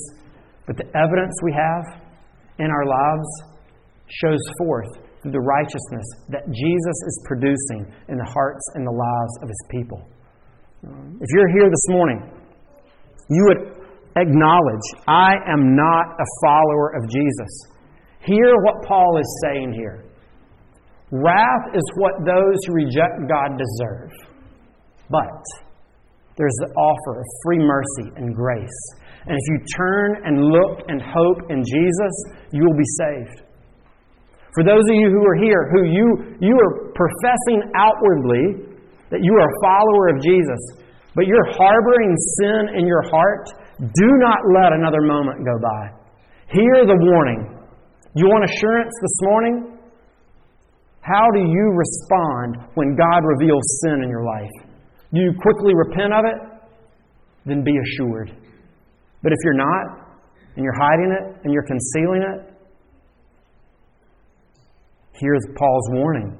but 0.66 0.76
the 0.76 0.86
evidence 0.98 1.34
we 1.44 1.52
have 1.54 2.05
in 2.58 2.70
our 2.70 2.86
lives 2.86 3.28
shows 4.08 4.40
forth 4.58 4.88
the 5.24 5.40
righteousness 5.40 6.06
that 6.28 6.46
Jesus 6.46 6.98
is 7.06 7.24
producing 7.26 7.92
in 8.08 8.16
the 8.16 8.30
hearts 8.32 8.62
and 8.74 8.86
the 8.86 8.92
lives 8.92 9.34
of 9.42 9.48
his 9.48 9.62
people. 9.70 10.00
If 11.20 11.28
you're 11.34 11.50
here 11.58 11.68
this 11.68 11.86
morning, 11.88 12.30
you 13.28 13.44
would 13.48 13.76
acknowledge, 14.16 14.86
I 15.08 15.34
am 15.48 15.74
not 15.74 16.06
a 16.14 16.26
follower 16.44 16.94
of 16.94 17.10
Jesus. 17.10 17.52
Hear 18.20 18.54
what 18.62 18.86
Paul 18.86 19.18
is 19.18 19.40
saying 19.44 19.72
here. 19.72 20.04
Wrath 21.10 21.74
is 21.74 21.82
what 21.96 22.12
those 22.24 22.56
who 22.66 22.74
reject 22.74 23.28
God 23.28 23.58
deserve. 23.58 24.10
But 25.10 25.42
there's 26.36 26.56
the 26.60 26.72
offer 26.74 27.20
of 27.20 27.26
free 27.44 27.58
mercy 27.58 28.12
and 28.16 28.34
grace. 28.34 28.94
And 29.26 29.34
if 29.34 29.44
you 29.50 29.58
turn 29.74 30.08
and 30.24 30.38
look 30.38 30.86
and 30.86 31.02
hope 31.02 31.50
in 31.50 31.62
Jesus, 31.66 32.14
you 32.52 32.62
will 32.62 32.78
be 32.78 32.90
saved. 33.02 33.42
For 34.54 34.62
those 34.64 34.86
of 34.86 34.94
you 34.94 35.10
who 35.10 35.20
are 35.26 35.36
here, 35.36 35.68
who 35.74 35.82
you, 35.84 36.06
you 36.40 36.54
are 36.56 36.94
professing 36.94 37.60
outwardly 37.74 38.72
that 39.10 39.20
you 39.20 39.32
are 39.34 39.46
a 39.46 39.56
follower 39.60 40.16
of 40.16 40.22
Jesus, 40.22 40.60
but 41.14 41.26
you're 41.26 41.50
harboring 41.58 42.14
sin 42.38 42.80
in 42.80 42.86
your 42.86 43.02
heart, 43.10 43.50
do 43.78 44.08
not 44.22 44.38
let 44.54 44.72
another 44.72 45.02
moment 45.02 45.44
go 45.44 45.58
by. 45.60 45.82
Hear 46.48 46.86
the 46.86 46.96
warning. 46.96 47.58
You 48.14 48.26
want 48.26 48.48
assurance 48.48 48.94
this 49.02 49.18
morning? 49.22 49.78
How 51.00 51.26
do 51.34 51.40
you 51.40 51.66
respond 51.76 52.70
when 52.74 52.96
God 52.96 53.22
reveals 53.22 53.62
sin 53.84 54.02
in 54.02 54.08
your 54.08 54.24
life? 54.24 54.50
Do 55.12 55.20
you 55.20 55.32
quickly 55.40 55.74
repent 55.74 56.12
of 56.14 56.24
it? 56.24 56.38
Then 57.44 57.62
be 57.62 57.76
assured. 57.76 58.45
But 59.26 59.34
if 59.34 59.42
you're 59.42 59.58
not, 59.58 60.06
and 60.54 60.62
you're 60.62 60.78
hiding 60.78 61.10
it, 61.10 61.42
and 61.42 61.50
you're 61.50 61.66
concealing 61.66 62.22
it, 62.22 62.56
Here's 65.18 65.42
Paul's 65.58 65.88
warning. 65.98 66.38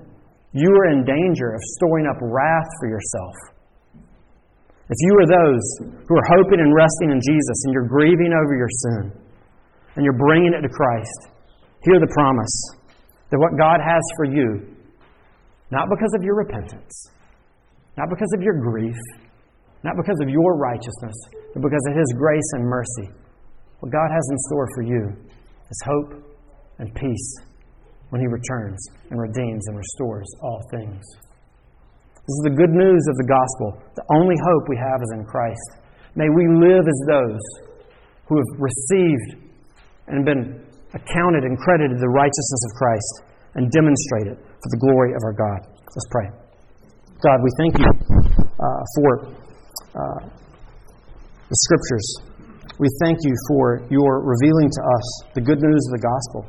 You 0.53 0.71
are 0.71 0.91
in 0.95 1.03
danger 1.03 1.51
of 1.51 1.61
storing 1.81 2.07
up 2.07 2.15
wrath 2.23 2.71
for 2.79 2.89
yourself. 2.89 3.35
If 4.87 4.99
you 5.01 5.13
are 5.19 5.27
those 5.27 5.65
who 6.07 6.15
are 6.15 6.29
hoping 6.39 6.61
and 6.61 6.71
resting 6.77 7.11
in 7.11 7.19
Jesus 7.19 7.57
and 7.65 7.75
you're 7.75 7.89
grieving 7.89 8.31
over 8.31 8.55
your 8.55 8.71
sin 8.71 9.19
and 9.97 10.05
you're 10.05 10.19
bringing 10.19 10.55
it 10.55 10.63
to 10.63 10.69
Christ, 10.69 11.35
hear 11.83 11.99
the 11.99 12.13
promise 12.15 12.55
that 13.31 13.41
what 13.41 13.59
God 13.59 13.81
has 13.83 14.03
for 14.17 14.27
you, 14.27 14.77
not 15.73 15.89
because 15.91 16.15
of 16.15 16.23
your 16.23 16.37
repentance, 16.37 17.11
not 17.99 18.09
because 18.11 18.31
of 18.37 18.43
your 18.43 18.61
grief, 18.61 18.95
not 19.87 19.95
because 19.95 20.19
of 20.19 20.29
your 20.29 20.59
righteousness, 20.59 21.15
but 21.55 21.63
because 21.63 21.85
of 21.87 21.95
His 21.95 22.11
grace 22.19 22.51
and 22.59 22.67
mercy, 22.67 23.07
what 23.79 23.93
God 23.93 24.11
has 24.11 24.27
in 24.31 24.39
store 24.51 24.67
for 24.75 24.83
you 24.83 25.05
is 25.71 25.79
hope 25.87 26.11
and 26.79 26.93
peace 26.95 27.29
when 28.11 28.21
he 28.21 28.27
returns 28.27 28.79
and 29.11 29.21
redeems 29.21 29.67
and 29.69 29.77
restores 29.77 30.27
all 30.43 30.63
things. 30.71 31.03
This 32.15 32.35
is 32.43 32.45
the 32.51 32.57
good 32.59 32.75
news 32.75 33.03
of 33.07 33.17
the 33.23 33.29
gospel. 33.31 33.79
The 33.95 34.07
only 34.15 34.35
hope 34.43 34.67
we 34.69 34.77
have 34.77 34.99
is 35.03 35.13
in 35.15 35.25
Christ. 35.25 35.79
May 36.15 36.27
we 36.27 36.51
live 36.51 36.83
as 36.83 36.99
those 37.07 37.45
who 38.27 38.39
have 38.39 38.51
received 38.59 39.47
and 40.09 40.25
been 40.25 40.67
accounted 40.95 41.45
and 41.45 41.59
credited 41.59 41.99
the 41.99 42.11
righteousness 42.11 42.63
of 42.67 42.73
Christ 42.75 43.15
and 43.55 43.71
demonstrate 43.71 44.27
it 44.35 44.39
for 44.39 44.69
the 44.75 44.81
glory 44.83 45.15
of 45.15 45.23
our 45.23 45.35
God. 45.35 45.61
Let's 45.95 46.09
pray. 46.11 46.27
God, 47.23 47.39
we 47.43 47.51
thank 47.59 47.79
you 47.79 47.91
uh, 48.59 48.83
for 48.99 49.46
uh, 49.97 50.21
the 51.49 51.59
Scriptures. 51.65 52.07
We 52.77 52.89
thank 53.01 53.17
you 53.25 53.33
for 53.49 53.81
your 53.89 54.21
revealing 54.21 54.69
to 54.69 54.83
us 54.85 55.07
the 55.33 55.41
good 55.41 55.65
news 55.65 55.83
of 55.89 55.93
the 55.97 56.05
gospel. 56.05 56.41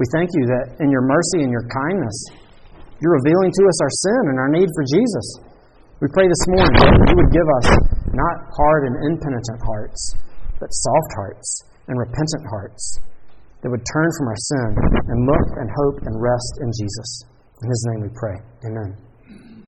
We 0.00 0.06
thank 0.16 0.32
you 0.32 0.48
that 0.48 0.80
in 0.80 0.88
your 0.88 1.04
mercy 1.04 1.44
and 1.44 1.52
your 1.52 1.66
kindness, 1.68 2.16
you're 3.02 3.20
revealing 3.20 3.52
to 3.52 3.62
us 3.68 3.78
our 3.84 3.92
sin 3.92 4.22
and 4.32 4.36
our 4.40 4.48
need 4.48 4.68
for 4.72 4.84
Jesus. 4.88 5.26
We 6.00 6.08
pray 6.14 6.30
this 6.30 6.44
morning 6.48 6.72
that 6.78 7.10
you 7.10 7.16
would 7.18 7.32
give 7.34 7.48
us 7.60 7.68
not 8.14 8.36
hard 8.54 8.86
and 8.86 8.94
impenitent 9.12 9.60
hearts, 9.66 10.14
but 10.62 10.70
soft 10.70 11.10
hearts 11.18 11.66
and 11.90 11.98
repentant 11.98 12.46
hearts 12.48 13.02
that 13.62 13.70
would 13.70 13.82
turn 13.92 14.08
from 14.16 14.26
our 14.30 14.40
sin 14.54 14.68
and 15.10 15.26
look 15.26 15.46
and 15.58 15.68
hope 15.68 15.98
and 16.06 16.14
rest 16.22 16.52
in 16.62 16.70
Jesus. 16.70 17.26
In 17.62 17.68
His 17.68 17.82
name 17.90 18.00
we 18.06 18.12
pray. 18.14 18.38
Amen. 18.70 19.07